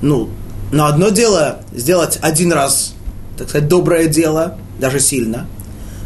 ну, 0.00 0.28
но 0.72 0.86
одно 0.86 1.10
дело 1.10 1.60
сделать 1.72 2.18
один 2.20 2.52
раз 2.52 2.94
так 3.36 3.48
сказать, 3.48 3.68
доброе 3.68 4.06
дело, 4.06 4.58
даже 4.78 5.00
сильно, 5.00 5.46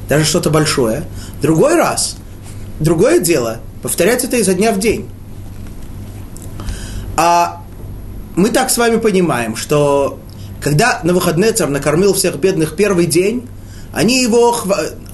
даже 0.09 0.25
что-то 0.25 0.50
большое. 0.50 1.04
Другой 1.42 1.75
раз, 1.75 2.16
другое 2.80 3.21
дело, 3.21 3.59
повторять 3.83 4.25
это 4.25 4.37
изо 4.37 4.54
дня 4.54 4.73
в 4.73 4.78
день. 4.78 5.09
А 7.16 7.62
мы 8.35 8.50
так 8.50 8.71
с 8.71 8.76
вами 8.76 8.99
понимаем, 8.99 9.56
что 9.56 10.18
когда 10.61 11.00
на 11.02 11.14
выходные 11.14 11.52
царь 11.52 11.68
накормил 11.68 12.12
всех 12.14 12.37
бедных 12.37 12.76
первый 12.76 13.06
день, 13.06 13.49
они 13.92 14.21
его, 14.21 14.54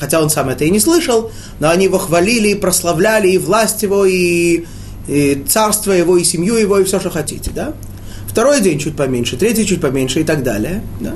хотя 0.00 0.20
он 0.20 0.28
сам 0.28 0.48
это 0.48 0.64
и 0.64 0.70
не 0.70 0.80
слышал, 0.80 1.30
но 1.60 1.70
они 1.70 1.84
его 1.84 1.98
хвалили 1.98 2.48
и 2.48 2.54
прославляли, 2.56 3.28
и 3.28 3.38
власть 3.38 3.82
его, 3.84 4.04
и, 4.04 4.64
и 5.06 5.44
царство 5.46 5.92
его, 5.92 6.16
и 6.16 6.24
семью 6.24 6.56
его, 6.56 6.78
и 6.78 6.84
все, 6.84 6.98
что 6.98 7.10
хотите, 7.10 7.52
да? 7.54 7.74
Второй 8.26 8.60
день 8.60 8.80
чуть 8.80 8.96
поменьше, 8.96 9.36
третий 9.36 9.66
чуть 9.66 9.80
поменьше 9.80 10.20
и 10.20 10.24
так 10.24 10.42
далее, 10.42 10.82
да? 11.00 11.12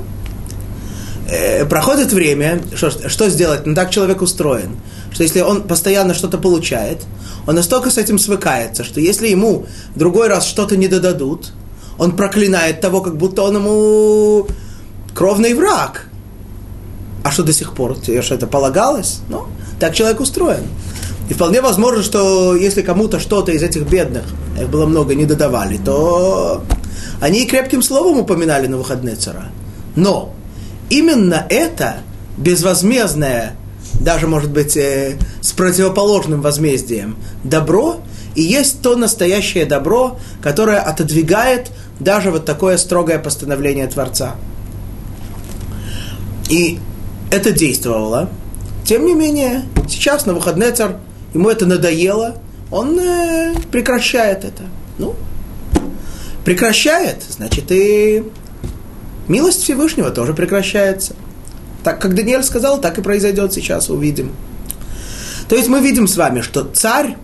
Э, 1.27 1.65
проходит 1.65 2.11
время, 2.11 2.61
что, 2.75 2.89
что 3.09 3.29
сделать? 3.29 3.65
Ну 3.65 3.75
так 3.75 3.89
человек 3.89 4.21
устроен, 4.21 4.77
что 5.11 5.23
если 5.23 5.41
он 5.41 5.63
постоянно 5.63 6.13
что-то 6.13 6.37
получает, 6.37 7.05
он 7.45 7.55
настолько 7.55 7.89
с 7.89 7.97
этим 7.97 8.19
свыкается, 8.19 8.83
что 8.83 8.99
если 8.99 9.27
ему 9.27 9.65
другой 9.95 10.27
раз 10.27 10.45
что-то 10.45 10.77
не 10.77 10.87
додадут, 10.87 11.53
он 11.97 12.15
проклинает 12.15 12.81
того, 12.81 13.01
как 13.01 13.17
будто 13.17 13.43
он 13.43 13.55
ему 13.55 14.47
кровный 15.13 15.53
враг. 15.53 16.07
А 17.23 17.31
что 17.31 17.43
до 17.43 17.53
сих 17.53 17.73
пор? 17.73 17.97
Что 18.21 18.35
это 18.35 18.47
полагалось? 18.47 19.19
Ну, 19.29 19.47
так 19.79 19.95
человек 19.95 20.19
устроен. 20.19 20.63
И 21.29 21.33
вполне 21.33 21.61
возможно, 21.61 22.03
что 22.03 22.55
если 22.55 22.81
кому-то 22.81 23.19
что-то 23.19 23.51
из 23.51 23.61
этих 23.61 23.89
бедных, 23.89 24.23
их 24.59 24.69
было 24.69 24.85
много, 24.85 25.13
не 25.13 25.25
додавали, 25.25 25.77
то 25.77 26.63
они 27.19 27.43
и 27.43 27.47
крепким 27.47 27.81
словом 27.81 28.19
упоминали 28.19 28.67
на 28.67 28.77
выходные 28.77 29.15
цара. 29.15 29.45
Но 29.95 30.33
именно 30.89 31.45
это 31.49 31.97
безвозмездное, 32.37 33.55
даже, 33.99 34.27
может 34.27 34.51
быть, 34.51 34.77
э, 34.77 35.17
с 35.41 35.51
противоположным 35.51 36.41
возмездием, 36.41 37.17
добро 37.43 38.01
и 38.37 38.43
есть 38.43 38.83
то 38.83 38.95
настоящее 38.95 39.65
добро, 39.65 40.19
которое 40.43 40.79
отодвигает 40.79 41.71
даже 41.99 42.29
вот 42.29 42.45
такое 42.45 42.77
строгое 42.77 43.17
постановление 43.17 43.87
Творца. 43.87 44.35
И 46.47 46.77
это 47.31 47.51
действовало. 47.51 48.29
Тем 48.85 49.07
не 49.07 49.15
менее, 49.15 49.63
сейчас 49.89 50.27
на 50.27 50.35
выходные 50.35 50.71
царь, 50.71 50.97
ему 51.33 51.49
это 51.49 51.65
надоело, 51.65 52.35
он 52.69 52.99
э, 52.99 53.55
прекращает 53.71 54.45
это. 54.45 54.63
Ну, 54.99 55.15
прекращает, 56.45 57.23
значит, 57.27 57.71
и 57.71 58.23
милость 59.27 59.63
Всевышнего 59.63 60.11
тоже 60.11 60.33
прекращается. 60.33 61.15
Так 61.83 62.01
как 62.01 62.15
Даниэль 62.15 62.43
сказал, 62.43 62.81
так 62.81 62.97
и 62.97 63.01
произойдет 63.01 63.53
сейчас, 63.53 63.89
увидим. 63.89 64.31
То 65.47 65.55
есть 65.55 65.69
мы 65.69 65.79
видим 65.79 66.07
с 66.07 66.17
вами, 66.17 66.41
что 66.41 66.63
царь 66.63 67.15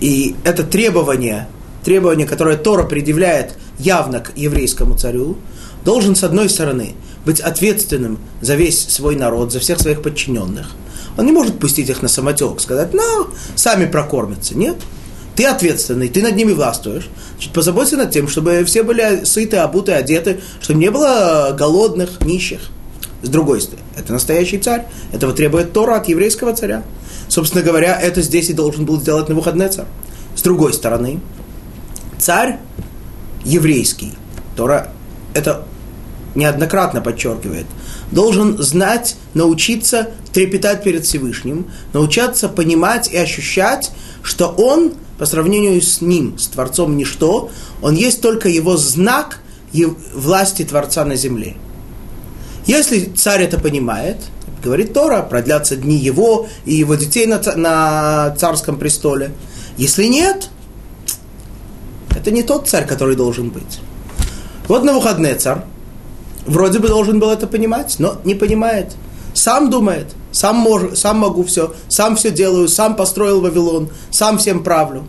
и 0.00 0.36
это 0.44 0.62
требование, 0.62 1.48
требование, 1.84 2.26
которое 2.26 2.56
Тора 2.56 2.84
предъявляет 2.84 3.54
явно 3.78 4.20
к 4.20 4.36
еврейскому 4.36 4.96
царю, 4.96 5.36
должен, 5.84 6.14
с 6.14 6.24
одной 6.24 6.48
стороны, 6.48 6.94
быть 7.24 7.40
ответственным 7.40 8.18
за 8.40 8.54
весь 8.54 8.80
свой 8.88 9.16
народ, 9.16 9.52
за 9.52 9.60
всех 9.60 9.80
своих 9.80 10.02
подчиненных. 10.02 10.70
Он 11.16 11.26
не 11.26 11.32
может 11.32 11.58
пустить 11.58 11.88
их 11.88 12.00
на 12.00 12.08
самотек, 12.08 12.60
сказать, 12.60 12.94
ну, 12.94 13.28
сами 13.56 13.86
прокормятся. 13.86 14.56
Нет. 14.56 14.76
Ты 15.38 15.44
ответственный, 15.44 16.08
ты 16.08 16.20
над 16.20 16.34
ними 16.34 16.50
властвуешь. 16.50 17.08
Значит, 17.34 17.52
позаботься 17.52 17.96
над 17.96 18.10
тем, 18.10 18.26
чтобы 18.26 18.64
все 18.64 18.82
были 18.82 19.22
сыты, 19.22 19.58
обуты, 19.58 19.92
одеты, 19.92 20.40
чтобы 20.60 20.80
не 20.80 20.90
было 20.90 21.54
голодных, 21.56 22.20
нищих. 22.22 22.58
С 23.22 23.28
другой 23.28 23.60
стороны, 23.60 23.86
это 23.96 24.12
настоящий 24.12 24.58
царь. 24.58 24.86
Этого 25.12 25.32
требует 25.32 25.72
Тора 25.72 25.98
от 25.98 26.08
еврейского 26.08 26.54
царя. 26.54 26.82
Собственно 27.28 27.62
говоря, 27.62 27.96
это 28.00 28.20
здесь 28.20 28.50
и 28.50 28.52
должен 28.52 28.84
был 28.84 29.00
сделать 29.00 29.28
Навуходнецар. 29.28 29.86
С 30.34 30.42
другой 30.42 30.72
стороны, 30.72 31.20
царь 32.18 32.58
еврейский, 33.44 34.14
Тора 34.56 34.88
это 35.34 35.62
неоднократно 36.34 37.00
подчеркивает, 37.00 37.66
должен 38.10 38.60
знать, 38.60 39.14
научиться 39.34 40.10
трепетать 40.32 40.82
перед 40.82 41.04
Всевышним, 41.04 41.70
научаться 41.92 42.48
понимать 42.48 43.08
и 43.08 43.16
ощущать, 43.16 43.92
что 44.24 44.48
он, 44.48 44.94
по 45.18 45.26
сравнению 45.26 45.80
с 45.82 46.00
ним, 46.00 46.38
с 46.38 46.46
Творцом 46.46 46.96
ничто, 46.96 47.50
он 47.82 47.96
есть 47.96 48.20
только 48.20 48.48
его 48.48 48.76
знак 48.76 49.40
власти 50.14 50.64
Творца 50.64 51.04
на 51.04 51.16
земле. 51.16 51.56
Если 52.66 53.04
царь 53.04 53.42
это 53.42 53.58
понимает, 53.58 54.16
говорит 54.62 54.92
Тора, 54.92 55.22
продлятся 55.22 55.76
дни 55.76 55.96
его 55.96 56.48
и 56.64 56.74
его 56.74 56.94
детей 56.94 57.26
на, 57.26 57.40
на 57.56 58.34
царском 58.36 58.78
престоле. 58.78 59.32
Если 59.76 60.04
нет, 60.04 60.50
это 62.16 62.30
не 62.30 62.42
тот 62.42 62.68
царь, 62.68 62.86
который 62.86 63.16
должен 63.16 63.50
быть. 63.50 63.80
Вот 64.66 64.84
на 64.84 64.92
выходные 64.92 65.34
царь 65.34 65.62
вроде 66.46 66.78
бы 66.78 66.88
должен 66.88 67.20
был 67.20 67.30
это 67.30 67.46
понимать, 67.46 67.96
но 67.98 68.20
не 68.24 68.34
понимает 68.34 68.94
сам 69.38 69.70
думает, 69.70 70.08
сам, 70.32 70.56
мож, 70.56 70.98
сам 70.98 71.18
могу 71.18 71.44
все, 71.44 71.72
сам 71.88 72.16
все 72.16 72.30
делаю, 72.30 72.68
сам 72.68 72.96
построил 72.96 73.40
Вавилон, 73.40 73.88
сам 74.10 74.38
всем 74.38 74.64
правлю. 74.64 75.06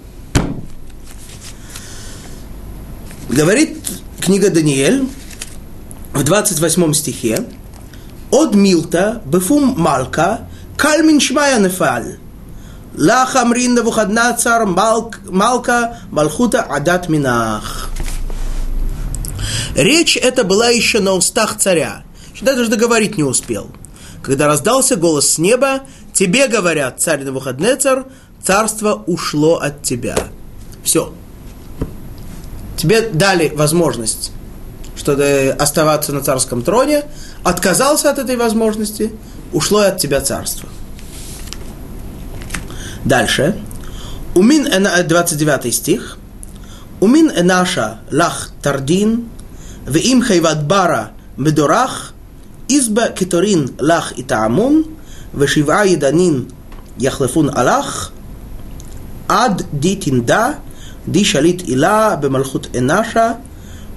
Говорит 3.27 3.77
книга 4.19 4.49
Даниэль 4.49 5.07
в 6.13 6.23
28 6.23 6.93
стихе, 6.93 7.45
от 8.31 8.53
милта 8.53 9.21
бефум 9.25 9.73
малка 9.77 10.47
кальмин 10.77 11.19
шмая 11.19 11.59
нефаль». 11.59 12.19
Лах 12.97 13.35
амрин 13.35 13.75
навуходнацар 13.75 14.65
малка 14.65 15.99
малхута 16.11 16.61
адат 16.61 17.07
минах. 17.07 17.89
Речь 19.75 20.17
эта 20.17 20.43
была 20.43 20.69
еще 20.69 20.99
на 20.99 21.13
устах 21.13 21.57
царя. 21.57 22.03
что 22.33 22.45
Даже 22.45 22.67
договорить 22.67 23.15
не 23.15 23.23
успел– 23.23 23.69
когда 24.21 24.47
раздался 24.47 24.95
голос 24.95 25.29
с 25.29 25.37
неба, 25.37 25.81
тебе 26.13 26.47
говорят, 26.47 26.99
царь 26.99 27.23
Навуходнецар, 27.23 28.05
царство 28.43 29.03
ушло 29.07 29.57
от 29.57 29.83
тебя. 29.83 30.15
Все. 30.83 31.13
Тебе 32.77 33.09
дали 33.09 33.49
возможность 33.49 34.31
что 34.99 35.55
оставаться 35.57 36.11
на 36.11 36.21
царском 36.21 36.61
троне, 36.61 37.05
отказался 37.43 38.11
от 38.11 38.19
этой 38.19 38.35
возможности, 38.35 39.13
ушло 39.53 39.79
от 39.79 39.97
тебя 39.97 40.19
царство. 40.19 40.67
Дальше. 43.05 43.57
Умин 44.35 44.67
29 44.67 45.73
стих. 45.73 46.17
Умин 46.99 47.31
энаша 47.33 48.01
лах 48.11 48.51
тардин, 48.61 49.29
им 49.87 50.21
хайват 50.21 50.65
бара 50.67 51.11
медорах, 51.37 52.13
изба 52.68 53.08
киторин 53.08 53.68
лах 53.80 54.12
итаамун, 54.18 54.82
ושבעה 55.34 55.86
ידנין 55.86 56.44
יחלפון 57.00 57.48
הלך, 57.48 58.10
עד 59.28 59.62
די 59.74 59.96
תנדה, 59.96 60.50
די 61.08 61.24
שליט 61.24 61.62
עילה 61.62 62.16
במלכות 62.16 62.66
אנשה, 62.78 63.32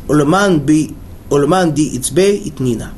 Улман 0.08 0.62
би 0.62 0.92
Улман 1.30 1.74
ди 1.74 1.98
ицбей 1.98 2.42
итнина. 2.46 2.94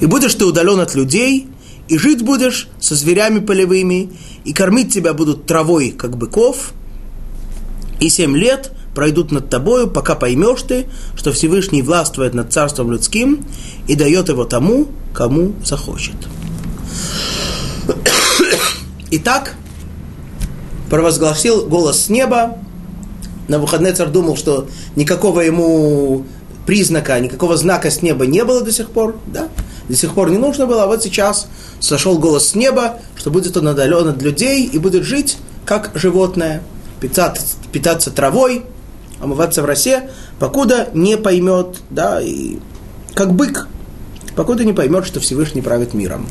И 0.00 0.06
будешь 0.06 0.34
ты 0.34 0.44
удален 0.44 0.78
от 0.80 0.94
людей, 0.94 1.48
и 1.88 1.98
жить 1.98 2.22
будешь 2.22 2.68
со 2.78 2.94
зверями 2.94 3.40
полевыми, 3.40 4.12
и 4.44 4.52
кормить 4.52 4.94
тебя 4.94 5.12
будут 5.12 5.46
травой, 5.46 5.90
как 5.90 6.16
быков, 6.16 6.72
и 7.98 8.08
семь 8.08 8.36
лет 8.36 8.70
пройдут 8.95 9.31
над 9.31 9.49
тобою, 9.49 9.87
пока 9.89 10.15
поймешь 10.15 10.61
ты, 10.63 10.87
что 11.15 11.31
Всевышний 11.31 11.81
властвует 11.81 12.33
над 12.33 12.51
царством 12.51 12.91
людским 12.91 13.45
и 13.87 13.95
дает 13.95 14.29
его 14.29 14.45
тому, 14.45 14.87
кому 15.13 15.53
захочет. 15.63 16.15
Итак, 19.11 19.55
провозгласил 20.89 21.67
голос 21.67 22.05
с 22.05 22.09
неба, 22.09 22.57
на 23.47 23.59
выходные 23.59 23.93
царь 23.93 24.07
думал, 24.07 24.37
что 24.37 24.67
никакого 24.95 25.41
ему 25.41 26.25
признака, 26.65 27.19
никакого 27.19 27.57
знака 27.57 27.91
с 27.91 28.01
неба 28.01 28.25
не 28.25 28.43
было 28.45 28.61
до 28.61 28.71
сих 28.71 28.89
пор, 28.89 29.17
да? 29.27 29.49
До 29.89 29.95
сих 29.95 30.13
пор 30.13 30.29
не 30.31 30.37
нужно 30.37 30.65
было, 30.65 30.83
а 30.83 30.87
вот 30.87 31.03
сейчас 31.03 31.47
сошел 31.79 32.17
голос 32.17 32.49
с 32.49 32.55
неба, 32.55 32.99
что 33.15 33.31
будет 33.31 33.57
он 33.57 33.67
отдален 33.67 34.07
от 34.07 34.21
людей 34.21 34.65
и 34.65 34.77
будет 34.77 35.03
жить 35.03 35.37
как 35.65 35.91
животное, 35.93 36.63
питаться, 37.01 37.57
питаться 37.71 38.11
травой, 38.11 38.63
омываться 39.23 39.61
в 39.61 39.65
росе, 39.65 40.09
покуда 40.39 40.89
не 40.93 41.17
поймет, 41.17 41.77
да, 41.89 42.21
и 42.21 42.57
как 43.13 43.33
бык, 43.33 43.67
покуда 44.35 44.65
не 44.65 44.73
поймет, 44.73 45.05
что 45.05 45.19
Всевышний 45.19 45.61
правит 45.61 45.93
миром. 45.93 46.27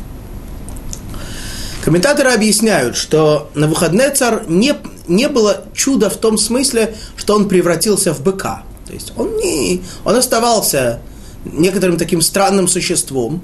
Комментаторы 1.85 2.31
объясняют, 2.31 2.97
что 2.97 3.51
на 3.55 3.67
выходные 3.67 4.11
царь 4.11 4.43
не, 4.47 4.75
не 5.09 5.29
было 5.29 5.65
чуда 5.75 6.11
в 6.11 6.17
том 6.17 6.39
смысле, 6.39 6.95
что 7.17 7.35
он 7.35 7.49
превратился 7.49 8.15
в 8.15 8.23
быка. 8.23 8.63
То 8.87 8.93
есть 8.93 9.13
он, 9.17 9.37
не, 9.37 9.83
он 10.05 10.15
оставался 10.15 11.01
некоторым 11.45 11.97
таким 11.97 12.21
странным 12.21 12.69
существом. 12.69 13.43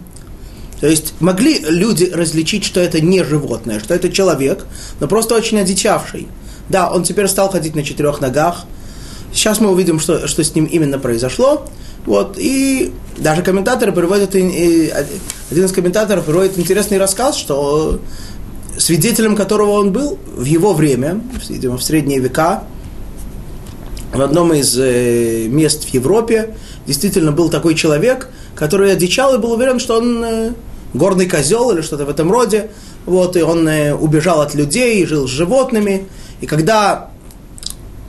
То 0.80 0.86
есть 0.86 1.14
могли 1.18 1.58
люди 1.58 2.04
различить, 2.04 2.64
что 2.64 2.78
это 2.78 3.00
не 3.00 3.24
животное, 3.24 3.80
что 3.80 3.94
это 3.94 4.08
человек, 4.08 4.66
но 5.00 5.08
просто 5.08 5.34
очень 5.34 5.58
одичавший. 5.58 6.28
Да, 6.68 6.92
он 6.92 7.02
теперь 7.02 7.26
стал 7.26 7.50
ходить 7.50 7.74
на 7.74 7.82
четырех 7.82 8.20
ногах. 8.20 8.66
Сейчас 9.38 9.60
мы 9.60 9.70
увидим, 9.70 10.00
что, 10.00 10.26
что 10.26 10.42
с 10.42 10.52
ним 10.56 10.64
именно 10.64 10.98
произошло. 10.98 11.64
Вот, 12.06 12.34
и 12.38 12.92
даже 13.18 13.42
комментаторы 13.42 13.92
приводят, 13.92 14.34
и, 14.34 14.92
один 15.48 15.64
из 15.64 15.70
комментаторов 15.70 16.24
приводит 16.24 16.58
интересный 16.58 16.98
рассказ, 16.98 17.36
что 17.36 18.00
свидетелем 18.76 19.36
которого 19.36 19.70
он 19.78 19.92
был 19.92 20.18
в 20.34 20.42
его 20.42 20.74
время, 20.74 21.20
видимо, 21.48 21.76
в 21.78 21.84
средние 21.84 22.18
века, 22.18 22.64
в 24.12 24.20
одном 24.20 24.52
из 24.54 24.76
э, 24.76 25.46
мест 25.46 25.84
в 25.84 25.94
Европе 25.94 26.56
действительно 26.88 27.30
был 27.30 27.48
такой 27.48 27.76
человек, 27.76 28.30
который 28.56 28.90
одичал 28.90 29.36
и 29.36 29.38
был 29.38 29.52
уверен, 29.52 29.78
что 29.78 29.98
он 29.98 30.24
э, 30.24 30.52
горный 30.94 31.28
козел 31.28 31.70
или 31.70 31.82
что-то 31.82 32.06
в 32.06 32.10
этом 32.10 32.32
роде. 32.32 32.70
Вот, 33.06 33.36
и 33.36 33.42
он 33.42 33.68
э, 33.68 33.94
убежал 33.94 34.40
от 34.40 34.56
людей, 34.56 35.06
жил 35.06 35.28
с 35.28 35.30
животными. 35.30 36.08
И 36.40 36.46
когда 36.46 37.10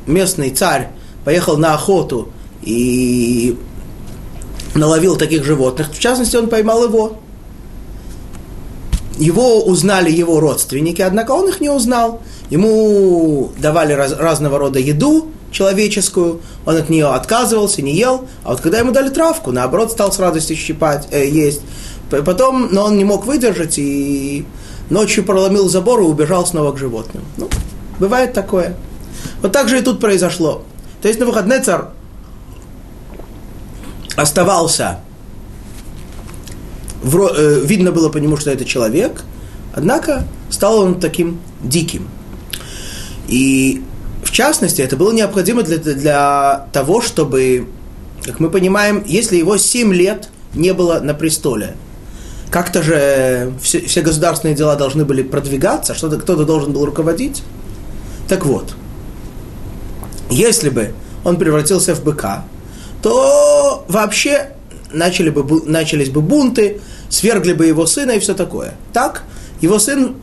местный 0.08 0.50
царь 0.50 0.89
поехал 1.26 1.58
на 1.58 1.74
охоту 1.74 2.30
и 2.62 3.58
наловил 4.76 5.18
таких 5.18 5.44
животных, 5.44 5.92
в 5.92 6.00
частности, 6.00 6.36
он 6.36 6.48
поймал 6.48 6.84
его. 6.84 7.18
Его 9.18 9.64
узнали 9.64 10.10
его 10.10 10.40
родственники, 10.40 11.02
однако 11.02 11.32
он 11.32 11.50
их 11.50 11.60
не 11.60 11.70
узнал. 11.70 12.22
Ему 12.50 13.52
давали 13.58 13.92
раз, 13.92 14.14
разного 14.18 14.58
рода 14.58 14.80
еду 14.80 15.28
человеческую, 15.52 16.42
он 16.66 16.78
от 16.78 16.90
нее 16.90 17.08
отказывался, 17.08 17.82
не 17.82 17.96
ел. 17.96 18.26
А 18.44 18.52
вот 18.52 18.62
когда 18.62 18.80
ему 18.80 18.92
дали 18.92 19.10
травку, 19.10 19.52
наоборот, 19.52 19.92
стал 19.92 20.12
с 20.12 20.20
радостью 20.20 20.56
щипать, 20.56 21.08
э, 21.12 21.28
есть. 21.28 21.62
Потом, 22.10 22.70
но 22.72 22.86
он 22.86 22.98
не 22.98 23.04
мог 23.04 23.26
выдержать 23.26 23.78
и 23.78 24.46
ночью 24.90 25.24
проломил 25.24 25.70
забор 25.70 26.00
и 26.00 26.04
убежал 26.04 26.46
снова 26.46 26.72
к 26.72 26.78
животным. 26.78 27.24
Ну, 27.38 27.50
бывает 28.00 28.34
такое. 28.34 28.76
Вот 29.42 29.52
так 29.52 29.70
же 29.70 29.80
и 29.80 29.82
тут 29.82 30.00
произошло. 30.00 30.64
То 31.02 31.08
есть 31.08 31.20
на 31.20 31.26
выходные 31.26 31.62
царь 31.62 31.84
оставался 34.16 35.00
э, 37.04 37.62
видно 37.64 37.92
было 37.92 38.10
по 38.10 38.18
нему, 38.18 38.38
что 38.38 38.52
это 38.52 38.66
человек, 38.66 39.24
однако 39.74 40.28
стал 40.50 40.80
он 40.80 41.00
таким 41.00 41.40
диким. 41.64 42.08
И 43.28 43.82
в 44.24 44.32
частности, 44.32 44.82
это 44.82 44.98
было 44.98 45.12
необходимо 45.14 45.64
для, 45.64 45.78
для 45.78 46.68
того, 46.74 47.02
чтобы 47.02 47.68
как 48.26 48.40
мы 48.40 48.50
понимаем, 48.50 49.04
если 49.06 49.38
его 49.38 49.58
7 49.58 49.94
лет 49.94 50.30
не 50.54 50.74
было 50.74 51.00
на 51.00 51.14
престоле, 51.14 51.76
как-то 52.52 52.82
же 52.82 53.54
все, 53.62 53.82
все 53.82 54.02
государственные 54.02 54.56
дела 54.56 54.76
должны 54.76 55.06
были 55.06 55.24
продвигаться, 55.24 55.94
что-то 55.94 56.18
кто-то 56.18 56.46
должен 56.46 56.74
был 56.74 56.86
руководить. 56.86 57.44
Так 58.28 58.46
вот, 58.46 58.74
если 60.30 60.70
бы 60.70 60.94
он 61.24 61.38
превратился 61.38 61.96
в 61.96 62.04
быка, 62.04 62.44
то 63.02 63.86
вообще 63.88 64.52
начали 64.92 65.30
бы, 65.30 65.63
начались 65.65 66.10
бы 66.10 66.22
бунты, 66.22 66.82
свергли 67.10 67.54
бы 67.54 67.65
его 67.65 67.86
сына 67.86 68.12
и 68.12 68.20
все 68.20 68.34
такое. 68.34 68.74
Так, 68.94 69.24
его 69.62 69.80
сын 69.80 70.15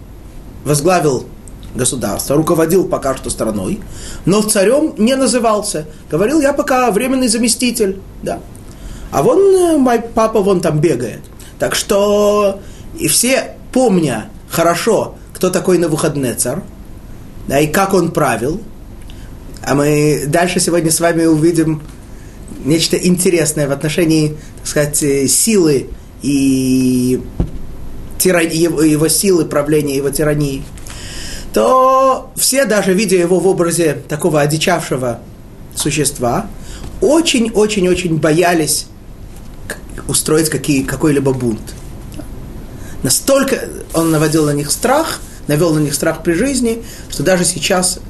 возглавил 0.64 1.27
государство, 1.75 2.37
руководил 2.37 2.88
пока 2.88 3.16
что 3.16 3.31
страной, 3.31 3.81
но 4.25 4.42
царем 4.42 4.95
не 4.99 5.14
назывался. 5.14 5.87
Говорил, 6.11 6.40
я 6.40 6.53
пока 6.53 6.90
временный 6.90 7.29
заместитель. 7.29 8.01
Да. 8.23 8.40
А 9.12 9.23
вон 9.23 9.38
э, 9.55 9.77
мой 9.77 10.01
папа 10.01 10.40
вон 10.40 10.61
там 10.61 10.81
бегает. 10.81 11.21
Так 11.59 11.75
что 11.75 12.61
и 12.99 13.09
все, 13.09 13.57
помня 13.73 14.31
хорошо, 14.51 15.14
кто 15.33 15.51
такой 15.51 15.79
на 15.79 15.88
выходный 15.88 16.35
царь, 16.35 16.61
да, 17.47 17.61
и 17.61 17.66
как 17.66 17.95
он 17.95 18.11
правил, 18.11 18.61
а 19.62 19.75
мы 19.75 20.25
дальше 20.27 20.61
сегодня 20.61 20.90
с 20.90 21.01
вами 21.01 21.25
увидим 21.25 21.83
нечто 22.64 22.97
интересное 22.97 23.69
в 23.69 23.73
отношении, 23.73 24.37
так 24.59 24.66
сказать, 24.66 25.03
э, 25.03 25.27
силы 25.29 25.88
и 26.23 27.21
тиран... 28.19 28.49
его, 28.49 29.09
силы 29.09 29.45
правления, 29.45 29.97
его 29.97 30.11
тирании, 30.11 30.64
то 31.53 32.33
все, 32.37 32.64
даже 32.64 32.92
видя 32.92 33.16
его 33.16 33.40
в 33.40 33.47
образе 33.47 34.03
такого 34.09 34.40
одичавшего 34.40 35.21
существа, 35.75 36.51
очень-очень-очень 37.01 38.16
боялись 38.19 38.87
устроить 40.09 40.51
какие, 40.51 40.83
какой-либо 40.83 41.33
бунт. 41.33 41.75
Настолько 43.03 43.69
он 43.95 44.11
наводил 44.11 44.47
на 44.47 44.51
них 44.51 44.71
страх, 44.71 45.21
навел 45.47 45.75
на 45.75 45.79
них 45.79 45.95
страх 45.95 46.23
при 46.23 46.33
жизни, 46.33 46.83
что 47.09 47.23
даже 47.23 47.45
сейчас, 47.45 48.01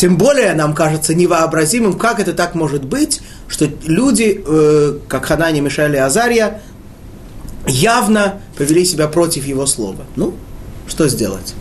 тем 0.00 0.16
более 0.16 0.54
нам 0.54 0.74
кажется 0.74 1.14
невообразимым, 1.14 1.98
как 1.98 2.20
это 2.20 2.32
так 2.32 2.54
может 2.54 2.86
быть, 2.86 3.20
что 3.48 3.68
люди, 3.84 4.42
э, 4.46 4.98
как 5.06 5.26
Ханани, 5.26 5.60
Мишель 5.60 5.94
и 5.94 5.98
Азария, 5.98 6.62
явно 7.66 8.40
повели 8.56 8.86
себя 8.86 9.08
против 9.08 9.44
его 9.44 9.66
слова. 9.66 10.06
Ну, 10.16 10.32
что 10.88 11.06
сделать? 11.06 11.54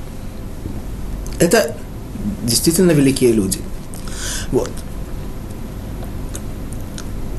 Это 1.38 1.76
действительно 2.44 2.92
великие 2.92 3.34
люди. 3.34 3.60
Вот. 4.54 4.72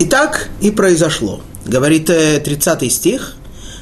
И 0.01 0.05
так 0.05 0.51
и 0.61 0.71
произошло. 0.71 1.41
Говорит 1.65 2.09
30 2.09 2.93
стих. 2.93 3.37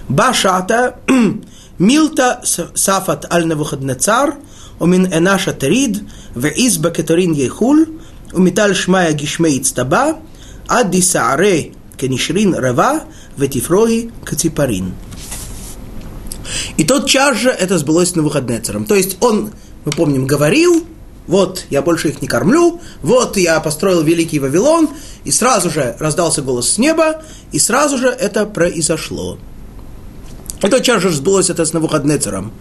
Башата 0.09 1.01
милта 1.81 2.43
сафат 2.45 3.27
аль 3.33 3.49
навуходнецар, 3.49 4.37
умин 4.79 5.07
энаша 5.13 5.53
терид, 5.53 6.03
в 6.35 6.47
изба 6.47 6.91
кеторин 6.91 7.33
ехул, 7.33 7.77
умиталь 8.33 8.75
шмая 8.75 9.13
гишмей 9.13 9.61
цтаба, 9.61 10.19
адди 10.69 11.01
сааре 11.01 11.73
кенишрин 11.97 12.55
рава, 12.55 13.05
ветифрои 13.37 14.11
каципарин. 14.25 14.95
И 16.77 16.85
тот 16.85 17.07
час 17.07 17.39
же 17.39 17.51
это 17.51 17.79
сбылось 17.79 18.15
на 18.15 18.23
выходные 18.23 18.61
царом. 18.61 18.85
То 18.87 18.95
есть 18.95 19.19
он, 19.21 19.53
мы 19.85 19.93
помним, 19.93 20.27
говорил, 20.27 20.85
вот 21.27 21.67
я 21.71 21.83
больше 21.83 22.09
их 22.09 22.23
не 22.23 22.29
кормлю, 22.29 22.81
вот 23.03 23.37
я 23.37 23.61
построил 23.61 24.03
великий 24.03 24.39
Вавилон, 24.39 24.89
и 25.25 25.31
сразу 25.31 25.71
же 25.71 25.95
раздался 25.99 26.41
голос 26.41 26.71
с 26.71 26.79
неба, 26.79 27.23
и 27.53 27.59
сразу 27.59 27.99
же 27.99 28.09
это 28.09 28.47
произошло. 28.47 29.39
Это 30.61 30.81
час 30.81 31.03
же 31.03 31.11
сбылось 31.11 31.51
это 31.51 31.65
с 31.65 31.73
Навуходнецером. 31.73 32.53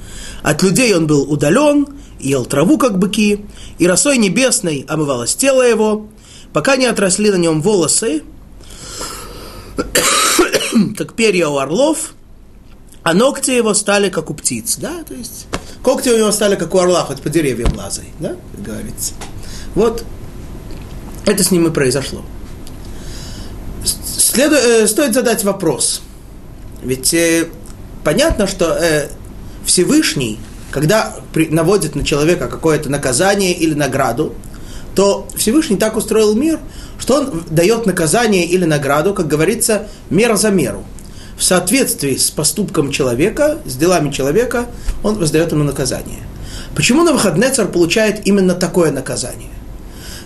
От 0.44 0.62
людей 0.62 0.94
он 0.94 1.08
был 1.08 1.32
удален, 1.32 1.88
ел 2.20 2.46
траву, 2.46 2.78
как 2.78 2.98
быки, 2.98 3.46
и 3.78 3.88
росой 3.88 4.18
небесной 4.18 4.86
омывалось 4.88 5.36
тело 5.36 5.62
его, 5.62 6.08
пока 6.54 6.76
не 6.76 6.86
отросли 6.86 7.32
на 7.32 7.36
нем 7.36 7.62
волосы, 7.62 8.24
как 10.98 11.14
перья 11.14 11.48
у 11.48 11.58
орлов, 11.58 12.14
а 13.04 13.14
ногти 13.14 13.52
его 13.52 13.74
стали 13.74 14.10
как 14.10 14.30
у 14.30 14.34
птиц, 14.34 14.78
да, 14.78 15.04
то 15.08 15.14
есть 15.14 15.48
когти 15.84 16.10
у 16.10 16.18
него 16.18 16.32
стали 16.32 16.56
как 16.56 16.74
у 16.76 16.80
орла, 16.80 17.06
хоть 17.06 17.22
по 17.22 17.30
деревьям 17.30 17.76
лазай, 17.78 18.06
да, 18.20 18.36
как 18.52 18.62
говорится. 18.62 19.14
Вот 19.76 20.04
это 21.26 21.44
с 21.44 21.52
ним 21.52 21.68
и 21.68 21.72
произошло. 21.72 22.24
Следу, 23.84 24.56
э, 24.56 24.88
стоит 24.88 25.14
задать 25.14 25.44
вопрос. 25.44 26.02
Ведь 26.84 27.14
э, 27.14 27.48
понятно, 28.04 28.48
что 28.48 28.74
э, 28.74 29.10
Всевышний, 29.66 30.40
когда 30.72 31.16
при, 31.34 31.48
наводит 31.48 31.96
на 31.96 32.04
человека 32.04 32.48
какое-то 32.48 32.90
наказание 32.90 33.54
или 33.54 33.74
награду, 33.74 34.34
то 34.96 35.28
Всевышний 35.36 35.78
так 35.78 35.96
устроил 35.96 36.36
мир, 36.36 36.60
что 37.00 37.16
он 37.22 37.44
дает 37.50 37.86
наказание 37.86 38.46
или 38.46 38.66
награду, 38.66 39.14
как 39.14 39.28
говорится, 39.28 39.88
мера 40.10 40.36
за 40.36 40.50
меру– 40.50 40.84
в 41.38 41.44
соответствии 41.44 42.16
с 42.16 42.32
поступком 42.32 42.92
человека, 42.92 43.60
с 43.66 43.76
делами 43.76 44.12
человека, 44.12 44.66
он 45.04 45.20
воздает 45.20 45.52
ему 45.52 45.64
наказание. 45.64 46.24
Почему 46.76 47.04
на 47.04 47.14
выходный 47.14 47.52
царь 47.52 47.68
получает 47.68 48.26
именно 48.26 48.56
такое 48.56 48.92
наказание? 48.92 49.52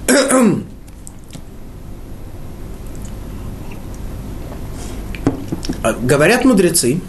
Говорят 6.01 6.45
мудрецы, 6.45 7.01